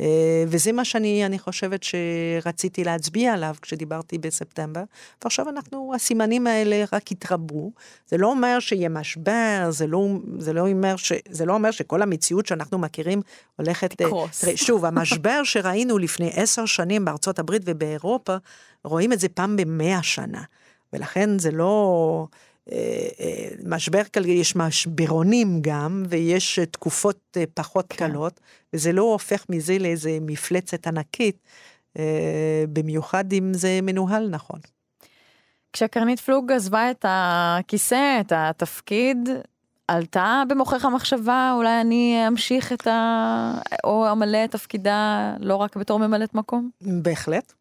אה, 0.00 0.44
וזה 0.48 0.72
מה 0.72 0.84
שאני, 0.84 1.26
אני 1.26 1.38
חושבת 1.38 1.80
שרציתי 1.82 2.84
להצביע 2.84 3.32
עליו 3.32 3.54
כשדיברתי 3.62 4.18
בספטמבר, 4.18 4.82
ועכשיו 5.22 5.48
אנחנו, 5.48 5.92
הסימנים 5.94 6.46
האלה 6.46 6.84
רק 6.92 7.12
התרבו. 7.12 7.72
זה 8.06 8.16
לא 8.16 8.26
אומר 8.26 8.60
שיהיה 8.60 8.88
משבר, 8.88 9.66
זה 9.70 9.86
לא, 9.86 10.08
זה 10.38 10.52
לא, 10.52 10.68
אומר, 10.68 10.96
ש, 10.96 11.12
זה 11.28 11.44
לא 11.44 11.54
אומר 11.54 11.70
שכל 11.70 12.02
המציאות 12.02 12.46
שאנחנו 12.46 12.78
מכירים 12.78 13.22
הולכת... 13.56 14.00
לקרוס. 14.00 14.44
שוב, 14.54 14.84
המשבר 14.84 15.44
שראינו 15.44 15.98
לפני 15.98 16.30
עשר 16.34 16.66
שנים 16.66 17.04
בארצות 17.04 17.38
הברית 17.38 17.62
ובאירופה, 17.64 18.36
רואים 18.84 19.12
את 19.12 19.20
זה 19.20 19.28
פעם 19.28 19.56
במאה 19.56 20.02
שנה. 20.02 20.42
ולכן 20.92 21.38
זה 21.38 21.50
לא... 21.50 22.26
אה, 22.72 23.08
אה, 23.20 23.48
משבר 23.66 24.04
כלכלי, 24.04 24.32
יש 24.32 24.56
משברונים 24.56 25.58
גם, 25.60 26.02
ויש 26.08 26.58
אה, 26.58 26.66
תקופות 26.66 27.36
פחות 27.54 27.86
כן. 27.88 28.08
קלות, 28.08 28.40
וזה 28.72 28.92
לא 28.92 29.02
הופך 29.02 29.46
מזה 29.48 29.78
לאיזה 29.78 30.18
מפלצת 30.20 30.86
ענקית, 30.86 31.36
במיוחד 32.72 33.32
אם 33.32 33.54
זה 33.54 33.78
מנוהל 33.82 34.28
נכון. 34.28 34.60
כשקרנית 35.72 36.20
פלוג 36.20 36.52
עזבה 36.52 36.90
את 36.90 37.04
הכיסא, 37.08 38.20
את 38.20 38.32
התפקיד, 38.36 39.28
עלתה 39.88 40.42
במוחך 40.48 40.84
המחשבה, 40.84 41.52
אולי 41.56 41.80
אני 41.80 42.24
אמשיך 42.28 42.72
את 42.72 42.86
ה... 42.86 43.54
או 43.84 44.12
אמלא 44.12 44.44
את 44.44 44.50
תפקידה 44.50 45.32
לא 45.40 45.56
רק 45.56 45.76
בתור 45.76 45.98
ממלאת 45.98 46.34
מקום? 46.34 46.70
בהחלט. 46.80 47.52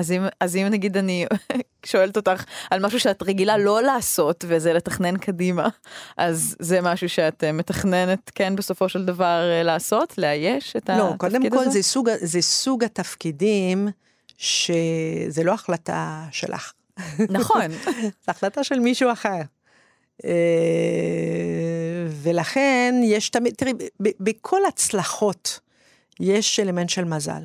אז 0.00 0.12
אם, 0.12 0.22
אז 0.40 0.56
אם 0.56 0.66
נגיד 0.70 0.96
אני 0.96 1.26
שואלת 1.86 2.16
אותך 2.16 2.44
על 2.70 2.86
משהו 2.86 3.00
שאת 3.00 3.22
רגילה 3.22 3.58
לא 3.58 3.82
לעשות 3.82 4.44
וזה 4.48 4.72
לתכנן 4.72 5.16
קדימה, 5.16 5.68
אז 6.16 6.56
זה 6.58 6.80
משהו 6.80 7.08
שאת 7.08 7.44
אה, 7.44 7.52
מתכננת 7.52 8.30
כן 8.34 8.56
בסופו 8.56 8.88
של 8.88 9.04
דבר 9.04 9.50
אה, 9.50 9.62
לעשות, 9.62 10.18
לאייש 10.18 10.76
את 10.76 10.88
לא, 10.88 10.94
התפקיד 10.94 11.26
הזה? 11.26 11.38
לא, 11.38 11.42
קודם 11.48 11.64
כל 11.64 11.70
זה 11.70 11.82
סוג, 11.82 12.08
זה 12.20 12.42
סוג 12.42 12.84
התפקידים 12.84 13.88
שזה 14.36 15.44
לא 15.44 15.52
החלטה 15.52 16.24
שלך. 16.30 16.72
נכון. 17.30 17.70
זה 18.24 18.28
החלטה 18.28 18.64
של 18.64 18.78
מישהו 18.78 19.12
אחר. 19.12 19.40
אה, 20.24 20.30
ולכן 22.22 22.94
יש 23.04 23.28
תמיד, 23.28 23.54
תראי, 23.54 23.72
בכל 24.00 24.60
הצלחות 24.68 25.60
יש 26.20 26.60
אלמנט 26.60 26.88
של 26.88 27.04
מזל. 27.04 27.42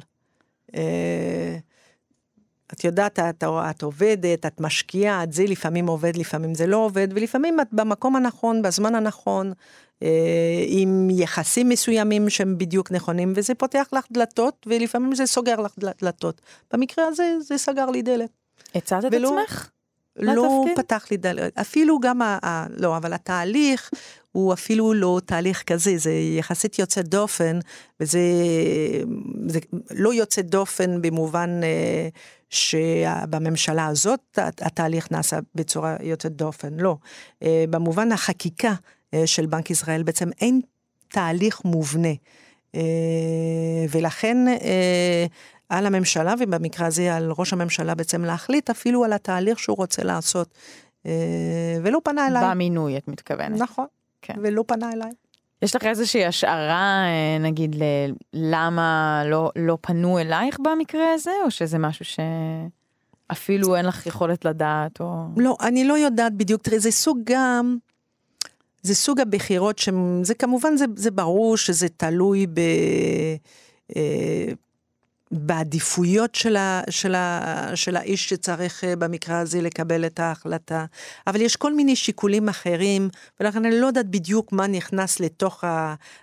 את 2.76 2.84
יודעת, 2.84 3.20
את, 3.20 3.44
את 3.44 3.82
עובדת, 3.82 4.46
את 4.46 4.62
משקיעה, 4.62 5.24
את 5.24 5.34
זה 5.34 5.44
לפעמים 5.44 5.88
עובד, 5.88 6.18
לפעמים 6.18 6.56
זה 6.56 6.68
לא 6.68 6.78
עובד, 6.78 7.08
ולפעמים 7.12 7.60
את 7.60 7.68
במקום 7.72 8.16
הנכון, 8.16 8.62
בזמן 8.62 8.96
הנכון, 8.96 9.54
אה, 10.04 10.64
עם 10.68 11.10
יחסים 11.12 11.70
מסוימים 11.70 12.30
שהם 12.30 12.58
בדיוק 12.58 12.92
נכונים, 12.92 13.34
וזה 13.36 13.56
פותח 13.56 13.88
לך 13.92 14.06
דלתות, 14.12 14.66
ולפעמים 14.70 15.16
זה 15.16 15.26
סוגר 15.26 15.56
לך 15.56 15.76
דלתות. 16.02 16.42
במקרה 16.74 17.08
הזה, 17.08 17.36
זה 17.42 17.58
סגר 17.58 17.90
לי 17.90 18.02
דלת. 18.02 18.30
הצעת 18.76 19.06
את 19.06 19.14
עצמך? 19.14 19.70
לא 20.16 20.66
פתח 20.76 21.08
לי 21.12 21.18
דלת, 21.18 21.58
אפילו 21.58 22.00
גם, 22.00 22.22
ה, 22.22 22.38
ה, 22.44 22.66
לא, 22.78 22.98
אבל 22.98 23.14
התהליך 23.14 23.92
הוא 24.32 24.54
אפילו 24.54 24.94
לא 24.94 25.22
תהליך 25.26 25.64
כזה, 25.64 25.98
זה 25.98 26.12
יחסית 26.12 26.80
יוצא 26.80 27.02
דופן, 27.02 27.60
וזה 28.00 28.20
זה 29.48 29.60
לא 29.92 30.14
יוצא 30.14 30.42
דופן 30.42 31.02
במובן 31.02 31.60
אה, 31.64 32.08
שבממשלה 32.56 33.86
הזאת 33.88 34.40
התהליך 34.62 35.12
נעשה 35.12 35.40
בצורה 35.56 35.96
יוצאת 36.02 36.32
דופן, 36.32 36.74
לא. 36.80 36.98
אה, 37.44 37.66
במובן 37.70 38.12
החקיקה 38.12 38.74
אה, 39.14 39.28
של 39.28 39.46
בנק 39.46 39.70
ישראל 39.70 40.04
בעצם 40.04 40.30
אין 40.42 40.62
תהליך 41.08 41.66
מובנה. 41.66 42.14
אה, 42.76 42.82
ולכן 43.92 44.38
על 45.70 45.86
הממשלה, 45.86 46.34
ובמקרה 46.40 46.88
הזה 46.88 47.16
על 47.16 47.32
ראש 47.38 47.54
הממשלה 47.54 47.96
בעצם 47.96 48.26
להחליט 48.26 48.70
אפילו 48.70 49.04
על 49.04 49.14
התהליך 49.14 49.60
שהוא 49.60 49.78
רוצה 49.78 50.04
לעשות. 50.04 50.58
ולא 51.82 52.00
פנה 52.04 52.28
אליי. 52.28 52.44
במינוי, 52.50 52.98
את 52.98 53.08
מתכוונת. 53.08 53.62
נכון, 53.62 53.86
כן. 54.22 54.34
ולא 54.44 54.64
פנה 54.68 54.92
אליי. 54.92 55.12
יש 55.66 55.76
לך 55.76 55.86
איזושהי 55.86 56.26
השערה, 56.26 57.04
נגיד, 57.40 57.76
למה 58.34 59.22
לא, 59.26 59.52
לא 59.56 59.78
פנו 59.82 60.20
אלייך 60.20 60.60
במקרה 60.60 61.14
הזה, 61.14 61.32
או 61.46 61.52
שזה 61.52 61.78
משהו 61.78 62.06
שאפילו 62.06 63.76
אין 63.76 63.86
לך 63.86 64.08
יכולת 64.08 64.46
לדעת, 64.46 65.00
או... 65.00 65.26
לא, 65.38 65.58
אני 65.62 65.84
לא 65.84 65.94
יודעת 65.94 66.34
בדיוק. 66.34 66.62
תראי, 66.62 66.80
זה 66.80 66.92
סוג 66.92 67.20
גם... 67.24 67.78
זה 68.82 68.96
סוג 68.96 69.20
הבחירות 69.20 69.80
שזה 69.80 70.34
כמובן, 70.40 70.78
זה, 70.78 70.86
זה 70.96 71.12
ברור 71.12 71.58
שזה 71.58 71.90
תלוי 71.90 72.48
ב... 72.48 72.62
בעדיפויות 75.32 76.36
של, 76.36 76.56
ה, 76.56 76.82
של, 76.90 77.16
ה, 77.16 77.72
של 77.76 77.96
האיש 77.96 78.30
שצריך 78.30 78.84
אה, 78.84 78.96
במקרה 78.96 79.40
הזה 79.40 79.62
לקבל 79.62 80.06
את 80.06 80.20
ההחלטה. 80.20 80.86
אבל 81.28 81.42
יש 81.42 81.56
כל 81.56 81.74
מיני 81.74 81.96
שיקולים 81.96 82.50
אחרים, 82.50 83.10
ולכן 83.40 83.66
אני 83.66 83.80
לא 83.80 83.88
יודעת 83.88 84.10
בדיוק 84.10 84.52
מה 84.52 84.68
נכנס 84.68 85.20
לתוך 85.20 85.64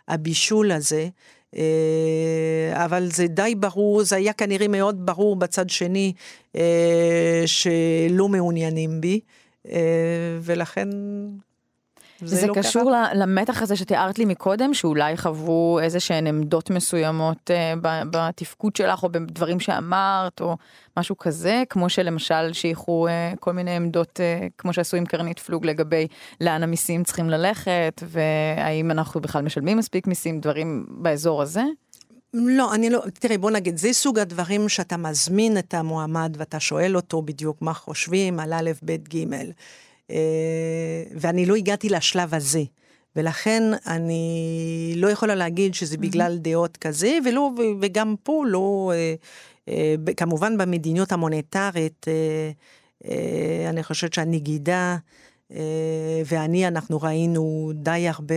הבישול 0.08 0.72
הזה. 0.72 1.08
אה, 1.56 2.84
אבל 2.84 3.08
זה 3.12 3.26
די 3.26 3.54
ברור, 3.54 4.02
זה 4.02 4.16
היה 4.16 4.32
כנראה 4.32 4.68
מאוד 4.68 5.06
ברור 5.06 5.36
בצד 5.36 5.70
שני 5.70 6.12
אה, 6.56 7.42
שלא 7.46 8.28
מעוניינים 8.28 9.00
בי, 9.00 9.20
ולכן 10.42 10.88
זה, 12.24 12.36
זה 12.36 12.46
לא 12.46 12.54
קשור 12.54 12.82
ככה? 12.82 13.14
למתח 13.14 13.62
הזה 13.62 13.76
שתיארת 13.76 14.18
לי 14.18 14.24
מקודם, 14.24 14.74
שאולי 14.74 15.16
חוו 15.16 15.78
איזה 15.82 16.00
שהן 16.00 16.26
עמדות 16.26 16.70
מסוימות 16.70 17.50
uh, 17.50 17.78
בתפקוד 18.10 18.76
שלך, 18.76 19.02
או 19.02 19.08
בדברים 19.08 19.60
שאמרת, 19.60 20.40
או 20.40 20.56
משהו 20.96 21.18
כזה, 21.18 21.62
כמו 21.68 21.88
שלמשל 21.88 22.52
שייכו 22.52 23.06
uh, 23.08 23.36
כל 23.36 23.52
מיני 23.52 23.76
עמדות, 23.76 24.20
uh, 24.20 24.50
כמו 24.58 24.72
שעשו 24.72 24.96
עם 24.96 25.06
קרנית 25.06 25.38
פלוג 25.38 25.66
לגבי 25.66 26.06
לאן 26.40 26.62
המיסים 26.62 27.04
צריכים 27.04 27.30
ללכת, 27.30 28.02
והאם 28.08 28.90
אנחנו 28.90 29.20
בכלל 29.20 29.42
משלמים 29.42 29.78
מספיק 29.78 30.06
מיסים, 30.06 30.40
דברים 30.40 30.86
באזור 30.88 31.42
הזה? 31.42 31.62
לא, 32.34 32.74
אני 32.74 32.90
לא, 32.90 33.02
תראי, 33.14 33.38
בוא 33.38 33.50
נגיד, 33.50 33.76
זה 33.76 33.92
סוג 33.92 34.18
הדברים 34.18 34.68
שאתה 34.68 34.96
מזמין 34.96 35.58
את 35.58 35.74
המועמד 35.74 36.36
ואתה 36.38 36.60
שואל 36.60 36.96
אותו 36.96 37.22
בדיוק 37.22 37.62
מה 37.62 37.74
חושבים 37.74 38.40
על 38.40 38.52
א', 38.52 38.70
ב', 38.84 38.96
ג'. 39.14 39.24
אה, 40.10 40.16
ואני 41.16 41.46
לא 41.46 41.56
הגעתי 41.56 41.88
לשלב 41.88 42.34
הזה. 42.34 42.62
ולכן 43.16 43.62
אני 43.86 44.94
לא 44.96 45.08
יכולה 45.08 45.34
להגיד 45.34 45.74
שזה 45.74 45.96
בגלל 45.96 46.38
דעות 46.38 46.76
כזה, 46.76 47.18
ולא, 47.24 47.50
וגם 47.80 48.14
פה 48.22 48.44
לא, 48.46 48.92
אה, 48.94 49.14
אה, 49.68 49.94
כמובן 50.16 50.58
במדיניות 50.58 51.12
המוניטרית, 51.12 52.06
אני 53.68 53.82
חושבת 53.82 54.14
שהנגידה 54.14 54.96
ואני, 56.26 56.68
אנחנו 56.68 57.02
ראינו 57.02 57.72
די 57.74 58.08
הרבה 58.08 58.34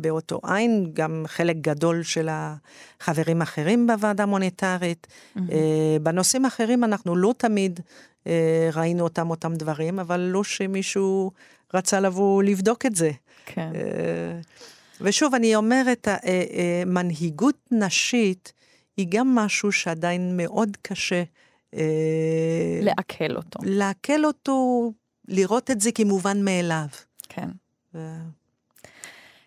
באותו 0.00 0.40
עין, 0.44 0.90
גם 0.92 1.24
חלק 1.26 1.56
גדול 1.60 2.02
של 2.02 2.28
החברים 2.30 3.40
האחרים 3.40 3.86
בוועדה 3.86 4.22
המוניטרית. 4.22 5.06
Mm-hmm. 5.06 5.40
בנושאים 6.02 6.44
אחרים 6.44 6.84
אנחנו 6.84 7.16
לא 7.16 7.34
תמיד 7.36 7.80
ראינו 8.72 9.04
אותם 9.04 9.30
אותם 9.30 9.54
דברים, 9.54 9.98
אבל 9.98 10.20
לא 10.20 10.44
שמישהו 10.44 11.30
רצה 11.74 12.00
לבוא 12.00 12.42
לבדוק 12.42 12.86
את 12.86 12.96
זה. 12.96 13.10
כן. 13.46 13.70
ושוב, 15.00 15.34
אני 15.34 15.56
אומרת, 15.56 16.08
מנהיגות 16.86 17.56
נשית 17.70 18.52
היא 18.96 19.06
גם 19.08 19.34
משהו 19.34 19.72
שעדיין 19.72 20.36
מאוד 20.36 20.76
קשה. 20.82 21.22
לעכל 22.82 23.36
אותו. 23.36 23.58
לעכל 23.62 24.24
אותו 24.24 24.90
לראות 25.28 25.70
את 25.70 25.80
זה 25.80 25.92
כמובן 25.92 26.44
מאליו. 26.44 26.86
כן. 27.28 27.48
ו... 27.94 27.98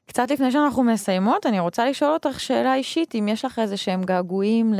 קצת 0.07 0.32
לפני 0.32 0.51
שאנחנו 0.51 0.84
מסיימות, 0.84 1.45
אני 1.45 1.59
רוצה 1.59 1.89
לשאול 1.89 2.11
אותך 2.11 2.39
שאלה 2.39 2.75
אישית, 2.75 3.15
אם 3.15 3.28
יש 3.28 3.45
לך 3.45 3.59
איזה 3.59 3.78
שהם 3.78 4.03
געגועים 4.03 4.73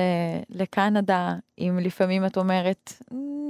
לקנדה, 0.50 1.34
אם 1.60 1.80
לפעמים 1.82 2.26
את 2.26 2.38
אומרת, 2.38 2.94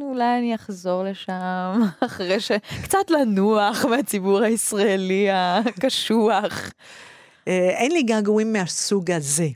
אולי 0.02 0.38
אני 0.40 0.56
אחזור 0.56 1.04
לשם, 1.04 1.82
אחרי 2.06 2.40
ש... 2.40 2.52
קצת 2.84 3.10
לנוח 3.10 3.86
מהציבור 3.86 4.42
הישראלי 4.42 5.28
הקשוח. 5.32 6.72
אה, 7.48 7.70
אין 7.70 7.92
לי 7.92 8.04
געגועים 8.04 8.54
מהסוג 8.54 9.12
הזה. 9.12 9.48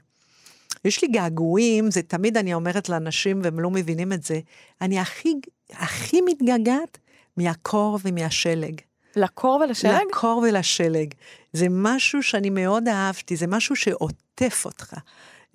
יש 0.85 1.01
לי 1.01 1.07
געגועים, 1.07 1.91
זה 1.91 2.01
תמיד 2.01 2.37
אני 2.37 2.53
אומרת 2.53 2.89
לאנשים 2.89 3.39
והם 3.43 3.59
לא 3.59 3.69
מבינים 3.69 4.13
את 4.13 4.23
זה, 4.23 4.39
אני 4.81 4.99
הכי, 4.99 5.33
הכי 5.71 6.21
מתגעגעת 6.21 6.97
מהקור 7.41 7.99
ומהשלג. 8.03 8.81
לקור 9.15 9.61
ולשלג? 9.65 10.01
לקור 10.09 10.43
ולשלג. 10.47 11.13
זה 11.53 11.67
משהו 11.69 12.23
שאני 12.23 12.49
מאוד 12.49 12.87
אהבתי, 12.87 13.35
זה 13.35 13.47
משהו 13.47 13.75
שעוטף 13.75 14.61
אותך 14.65 14.93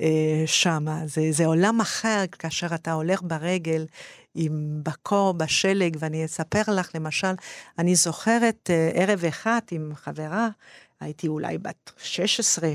אה, 0.01 0.43
שמה. 0.47 1.01
זה, 1.07 1.23
זה 1.31 1.47
עולם 1.47 1.81
אחר 1.81 2.25
כאשר 2.33 2.75
אתה 2.75 2.93
הולך 2.93 3.23
ברגל 3.23 3.87
עם 4.35 4.81
בקור, 4.83 5.35
בשלג, 5.35 5.97
ואני 6.01 6.25
אספר 6.25 6.63
לך, 6.69 6.91
למשל, 6.95 7.35
אני 7.79 7.95
זוכרת 7.95 8.71
אה, 8.71 8.91
ערב 8.95 9.25
אחד 9.25 9.61
עם 9.71 9.93
חברה, 9.95 10.49
הייתי 11.01 11.29
אולי 11.29 11.59
בת 11.59 11.93
16, 11.97 12.69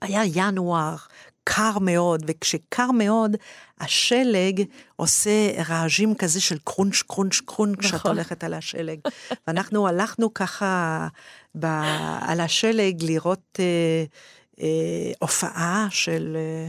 היה 0.00 0.22
ינואר, 0.34 0.96
קר 1.44 1.78
מאוד, 1.78 2.22
וכשקר 2.26 2.90
מאוד, 2.90 3.36
השלג 3.80 4.62
עושה 4.96 5.62
רעשים 5.68 6.14
כזה 6.14 6.40
של 6.40 6.58
קרונש, 6.64 7.02
קרונש, 7.02 7.40
קרונש, 7.40 7.78
נכון. 7.78 7.98
כשאת 7.98 8.06
הולכת 8.06 8.44
על 8.44 8.54
השלג. 8.54 8.98
ואנחנו 9.46 9.88
הלכנו 9.88 10.34
ככה 10.34 11.08
ב, 11.54 11.66
על 12.20 12.40
השלג 12.40 13.04
לראות 13.04 13.60
אה, 13.60 14.04
אה, 14.60 15.12
הופעה 15.18 15.86
של... 15.90 16.36
אה, 16.36 16.68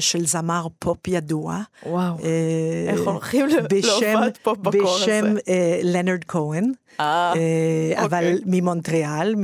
של 0.00 0.26
זמר 0.26 0.66
פופ 0.78 1.08
ידוע. 1.08 1.62
וואו, 1.86 2.14
אה, 2.24 2.92
איך 2.92 3.00
הולכים 3.00 3.46
להופעת 3.46 4.38
פופ 4.42 4.58
בקור 4.58 4.96
הזה? 4.96 5.04
בשם 5.04 5.36
אה, 5.48 5.80
לנרד 5.82 6.24
כהן. 6.28 6.72
אה, 7.00 7.30
אוקיי. 7.30 8.04
אבל 8.04 8.38
ממונטריאל, 8.46 9.34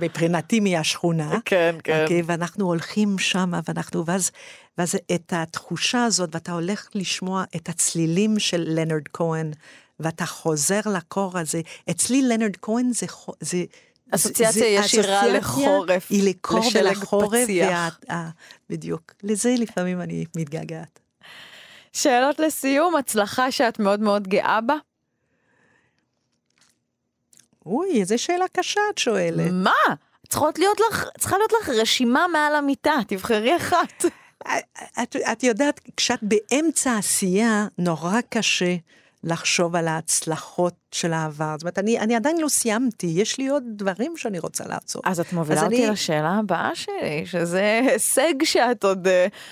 מבחינתי 0.00 0.60
מהשכונה. 0.60 1.38
כן, 1.44 1.76
כן. 1.84 2.02
אוקיי, 2.02 2.22
ואנחנו 2.26 2.66
הולכים 2.66 3.18
שם, 3.18 3.52
ואנחנו, 3.68 4.06
ואז, 4.06 4.30
ואז 4.78 4.94
את 5.14 5.32
התחושה 5.36 6.04
הזאת, 6.04 6.34
ואתה 6.34 6.52
הולך 6.52 6.88
לשמוע 6.94 7.44
את 7.56 7.68
הצלילים 7.68 8.38
של 8.38 8.64
לנרד 8.66 9.08
כהן, 9.12 9.50
ואתה 10.00 10.26
חוזר 10.26 10.80
לקור 10.96 11.38
הזה. 11.38 11.60
אצלי 11.90 12.22
לנרד 12.22 12.56
כהן 12.62 12.90
זה... 12.92 13.06
זה 13.40 13.64
אסוציאציה 14.10 14.68
ישירה 14.68 15.28
לחורף, 15.28 16.06
היא 16.10 16.28
לקור 16.28 16.60
ולחורף, 16.74 17.48
וה, 17.60 17.88
אה, 18.10 18.28
בדיוק. 18.70 19.12
לזה 19.22 19.54
לפעמים 19.58 20.00
אני 20.00 20.24
מתגעגעת. 20.36 21.00
שאלות 21.92 22.40
לסיום, 22.40 22.96
הצלחה 22.96 23.50
שאת 23.50 23.78
מאוד 23.78 24.00
מאוד 24.00 24.28
גאה 24.28 24.60
בה? 24.60 24.74
אוי, 27.66 28.00
איזה 28.00 28.18
שאלה 28.18 28.44
קשה 28.52 28.80
את 28.92 28.98
שואלת. 28.98 29.50
מה? 29.52 29.94
צריכות 30.28 30.58
להיות 30.58 30.80
לך, 30.90 31.04
צריכה 31.18 31.36
להיות 31.38 31.52
לך 31.60 31.68
רשימה 31.68 32.26
מעל 32.32 32.54
המיטה, 32.54 32.94
תבחרי 33.08 33.56
אחת. 33.56 34.04
את, 35.02 35.16
את 35.32 35.42
יודעת, 35.42 35.80
כשאת 35.96 36.20
באמצע 36.22 36.96
עשייה, 36.98 37.66
נורא 37.78 38.20
קשה 38.28 38.76
לחשוב 39.24 39.76
על 39.76 39.88
ההצלחות 39.88 40.74
של 40.92 41.12
העבר. 41.12 41.54
זאת 41.58 41.62
אומרת, 41.62 41.78
אני, 41.78 41.98
אני 41.98 42.14
עדיין 42.14 42.40
לא 42.40 42.48
סיימתי, 42.48 43.06
יש 43.06 43.38
לי 43.38 43.48
עוד 43.48 43.62
דברים 43.66 44.16
שאני 44.16 44.38
רוצה 44.38 44.66
לעשות. 44.66 45.02
אז 45.04 45.20
את 45.20 45.32
מובילה 45.32 45.60
אז 45.60 45.64
אותי 45.64 45.84
אני... 45.84 45.92
לשאלה 45.92 46.30
הבאה 46.30 46.74
שלי, 46.74 47.26
שזה 47.26 47.80
הישג 47.92 48.44
שאת 48.44 48.84
עוד 48.84 49.06
uh, 49.06 49.10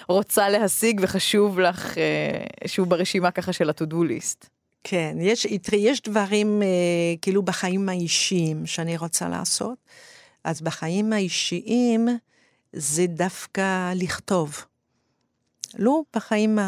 רוצה 0.08 0.48
להשיג 0.48 1.00
וחשוב 1.02 1.60
לך, 1.60 1.94
uh, 1.94 2.68
שהוא 2.68 2.86
ברשימה 2.86 3.30
ככה 3.30 3.52
של 3.52 3.70
ה-to-do 3.70 3.94
list. 3.94 4.48
כן, 4.84 5.16
יש, 5.20 5.46
יש 5.72 6.02
דברים 6.02 6.62
uh, 6.62 7.18
כאילו 7.22 7.42
בחיים 7.42 7.88
האישיים 7.88 8.66
שאני 8.66 8.96
רוצה 8.96 9.28
לעשות, 9.28 9.78
אז 10.44 10.60
בחיים 10.60 11.12
האישיים 11.12 12.08
זה 12.72 13.06
דווקא 13.06 13.92
לכתוב. 13.94 14.64
לא 15.78 16.00
בחיים 16.16 16.58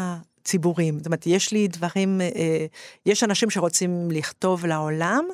ציבוריים. 0.49 0.97
זאת 0.97 1.05
אומרת, 1.05 1.27
יש 1.27 1.51
לי 1.51 1.67
דברים, 1.67 2.21
אה, 2.21 2.65
יש 3.05 3.23
אנשים 3.23 3.49
שרוצים 3.49 4.11
לכתוב 4.11 4.65
לעולם, 4.65 5.25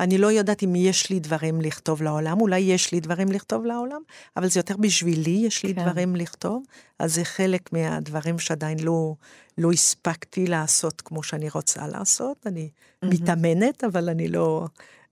אני 0.00 0.18
לא 0.18 0.32
יודעת 0.32 0.62
אם 0.62 0.74
יש 0.76 1.10
לי 1.10 1.20
דברים 1.20 1.60
לכתוב 1.60 2.02
לעולם, 2.02 2.40
אולי 2.40 2.58
יש 2.58 2.92
לי 2.92 3.00
דברים 3.00 3.32
לכתוב 3.32 3.64
לעולם, 3.64 4.00
אבל 4.36 4.48
זה 4.48 4.60
יותר 4.60 4.76
בשבילי, 4.76 5.42
יש 5.46 5.64
לי 5.64 5.74
כן. 5.74 5.82
דברים 5.82 6.16
לכתוב, 6.16 6.62
אז 6.98 7.14
זה 7.14 7.24
חלק 7.24 7.72
מהדברים 7.72 8.38
שעדיין 8.38 8.78
לא, 8.78 9.14
לא 9.58 9.72
הספקתי 9.72 10.46
לעשות 10.46 11.00
כמו 11.00 11.22
שאני 11.22 11.48
רוצה 11.48 11.86
לעשות. 11.86 12.46
אני 12.46 12.68
mm-hmm. 12.70 13.08
מתאמנת, 13.08 13.84
אבל 13.84 14.08
אני 14.08 14.28
לא, 14.28 14.66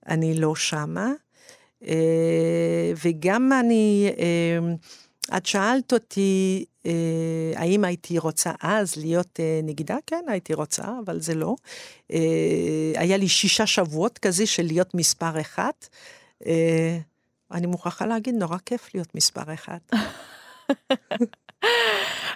אני 0.09 0.35
לא 0.35 0.55
שמה. 0.55 1.13
אה, 1.87 2.93
וגם 3.05 3.53
אני, 3.61 4.11
אה, 4.19 4.75
את 5.37 5.47
שאלת 5.47 5.93
אותי 5.93 6.65
אה, 6.87 6.93
האם 7.55 7.85
הייתי 7.85 8.19
רוצה 8.19 8.53
אז 8.61 8.97
להיות 8.97 9.41
אה, 9.41 9.61
נגידה? 9.63 9.97
כן, 10.07 10.25
הייתי 10.29 10.55
רוצה, 10.55 10.85
אבל 11.05 11.21
זה 11.21 11.35
לא. 11.35 11.55
אה, 12.13 12.93
היה 12.95 13.17
לי 13.17 13.29
שישה 13.29 13.67
שבועות 13.67 14.19
כזה 14.19 14.47
של 14.47 14.63
להיות 14.63 14.95
מספר 14.95 15.41
אחת. 15.41 15.89
אני 17.53 17.67
מוכרחה 17.67 18.07
להגיד, 18.07 18.35
נורא 18.35 18.57
כיף 18.67 18.95
להיות 18.95 19.15
מספר 19.15 19.55
אחת. 19.55 19.93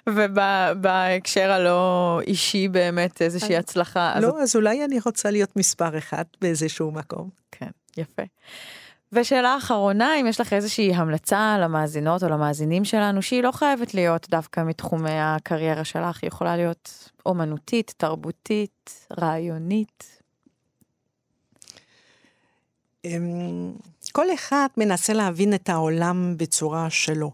ובהקשר 0.09 1.51
הלא 1.51 2.21
אישי 2.27 2.69
באמת 2.69 3.23
איזושהי 3.23 3.57
הצלחה. 3.57 4.21
לא, 4.21 4.43
אז 4.43 4.57
אולי 4.57 4.85
אני 4.85 4.99
רוצה 5.07 5.31
להיות 5.31 5.57
מספר 5.57 5.99
אחת 5.99 6.27
באיזשהו 6.41 6.91
מקום. 6.91 7.31
כן, 7.53 7.71
יפה. 7.97 8.23
ושאלה 9.13 9.57
אחרונה, 9.59 10.21
אם 10.21 10.27
יש 10.27 10.41
לך 10.41 10.53
איזושהי 10.53 10.95
המלצה 10.95 11.59
למאזינות 11.61 12.23
או 12.23 12.29
למאזינים 12.29 12.85
שלנו, 12.85 13.23
שהיא 13.23 13.43
לא 13.43 13.53
חייבת 13.53 13.95
להיות 13.95 14.27
דווקא 14.31 14.61
מתחומי 14.61 15.21
הקריירה 15.21 15.85
שלך, 15.85 16.19
היא 16.23 16.29
יכולה 16.29 16.57
להיות 16.57 17.11
אומנותית, 17.27 17.95
תרבותית, 17.97 19.07
רעיונית. 19.21 20.23
אמ, 23.05 23.73
כל 24.13 24.35
אחד 24.35 24.67
מנסה 24.77 25.13
להבין 25.13 25.55
את 25.55 25.69
העולם 25.69 26.35
בצורה 26.37 26.91
שלו. 26.91 27.33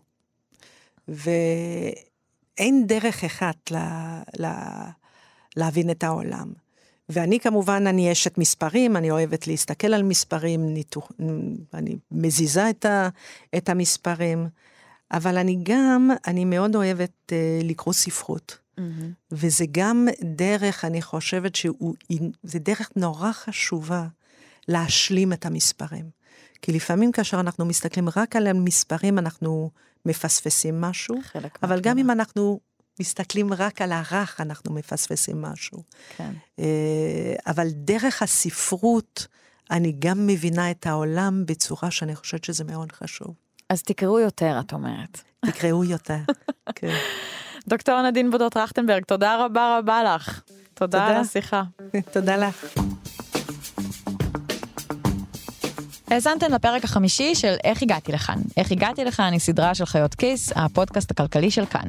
ואין 1.09 2.87
דרך 2.87 3.24
אחת 3.24 3.70
לה, 3.70 4.22
לה, 4.39 4.68
להבין 5.57 5.91
את 5.91 6.05
העולם. 6.05 6.53
ואני 7.09 7.40
כמובן, 7.40 7.86
אני 7.86 8.12
אשת 8.12 8.38
מספרים, 8.38 8.96
אני 8.96 9.11
אוהבת 9.11 9.46
להסתכל 9.46 9.94
על 9.94 10.02
מספרים, 10.02 10.74
ניתוח, 10.74 11.12
אני 11.74 11.96
מזיזה 12.11 12.70
את, 12.70 12.84
ה, 12.84 13.09
את 13.57 13.68
המספרים, 13.68 14.48
אבל 15.12 15.38
אני 15.38 15.59
גם, 15.62 16.11
אני 16.26 16.44
מאוד 16.44 16.76
אוהבת 16.76 17.12
uh, 17.32 17.64
לקרוא 17.64 17.94
ספרות. 17.94 18.59
Mm-hmm. 18.78 18.82
וזה 19.32 19.64
גם 19.70 20.09
דרך, 20.22 20.84
אני 20.84 21.02
חושבת 21.02 21.54
שזה 21.54 22.59
דרך 22.59 22.90
נורא 22.96 23.32
חשובה 23.32 24.07
להשלים 24.68 25.32
את 25.32 25.46
המספרים. 25.46 26.11
כי 26.62 26.72
לפעמים 26.72 27.12
כאשר 27.12 27.40
אנחנו 27.40 27.64
מסתכלים 27.64 28.09
רק 28.16 28.36
על 28.36 28.46
המספרים, 28.46 29.18
אנחנו 29.18 29.70
מפספסים 30.07 30.80
משהו, 30.80 31.16
אבל 31.62 31.80
גם 31.80 31.98
אם 31.98 32.11
אנחנו 32.11 32.61
מסתכלים 33.01 33.53
רק 33.53 33.82
על 33.82 33.92
הרך, 33.92 34.40
אנחנו 34.40 34.74
מפספסים 34.74 35.42
משהו. 35.42 35.82
כן. 36.16 36.32
אה, 36.59 37.34
אבל 37.47 37.68
דרך 37.70 38.22
הספרות, 38.22 39.26
אני 39.70 39.92
גם 39.99 40.26
מבינה 40.26 40.70
את 40.70 40.86
העולם 40.86 41.47
בצורה 41.47 41.90
שאני 41.90 42.16
חושבת 42.16 42.44
שזה 42.44 42.64
מאוד 42.64 42.92
חשוב. 42.92 43.34
אז 43.70 43.82
תקראו 43.82 44.20
יותר, 44.20 44.61
את 44.61 44.72
אומרת. 44.72 45.20
תקראו 45.47 45.84
יותר, 45.84 46.18
כן. 46.74 46.97
דוקטור 47.68 48.03
נדין 48.03 48.30
בודות 48.30 48.53
טרכטנברג, 48.53 49.05
תודה 49.05 49.44
רבה 49.44 49.78
רבה 49.78 50.14
לך. 50.14 50.42
תודה 50.74 51.07
על 51.07 51.16
השיחה. 51.16 51.62
תודה 52.12 52.36
לך. 52.36 52.76
האזנתם 56.11 56.52
לפרק 56.52 56.84
החמישי 56.84 57.34
של 57.34 57.54
איך 57.64 57.82
הגעתי 57.82 58.12
לכאן. 58.12 58.38
איך 58.57 58.72
הגעתי 58.72 59.04
לכאן 59.04 59.32
היא 59.32 59.40
סדרה 59.40 59.74
של 59.74 59.86
חיות 59.86 60.14
כיס, 60.14 60.52
הפודקאסט 60.57 61.11
הכלכלי 61.11 61.50
של 61.50 61.66
כאן. 61.66 61.88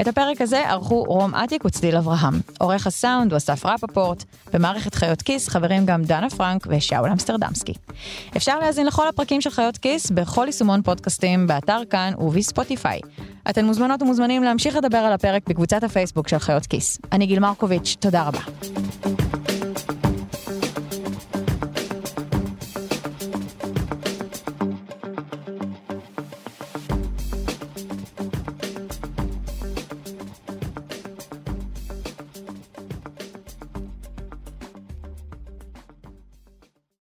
את 0.00 0.08
הפרק 0.08 0.40
הזה 0.40 0.68
ערכו 0.68 1.02
רום 1.02 1.34
אטיק 1.34 1.64
וצליל 1.64 1.96
אברהם. 1.96 2.40
עורך 2.58 2.86
הסאונד 2.86 3.32
הוא 3.32 3.36
אסף 3.36 3.66
רפפורט. 3.66 4.24
במערכת 4.52 4.94
חיות 4.94 5.22
כיס 5.22 5.48
חברים 5.48 5.86
גם 5.86 6.02
דנה 6.02 6.30
פרנק 6.30 6.66
ושאול 6.70 7.10
אמסטרדמסקי. 7.10 7.72
אפשר 8.36 8.58
להאזין 8.58 8.86
לכל 8.86 9.08
הפרקים 9.08 9.40
של 9.40 9.50
חיות 9.50 9.76
כיס 9.76 10.10
בכל 10.10 10.44
יישומון 10.46 10.82
פודקאסטים, 10.82 11.46
באתר 11.46 11.80
כאן 11.90 12.12
ובספוטיפיי. 12.18 13.00
אתן 13.50 13.64
מוזמנות 13.64 14.02
ומוזמנים 14.02 14.42
להמשיך 14.42 14.76
לדבר 14.76 14.98
על 14.98 15.12
הפרק 15.12 15.42
בקבוצת 15.48 15.82
הפייסבוק 15.84 16.28
של 16.28 16.38
חיות 16.38 16.66
כיס. 16.66 16.98
אני 17.12 17.26
גיל 17.26 17.38
מרקוביץ', 17.38 17.96
תודה 18.00 18.22
רבה. 18.22 18.40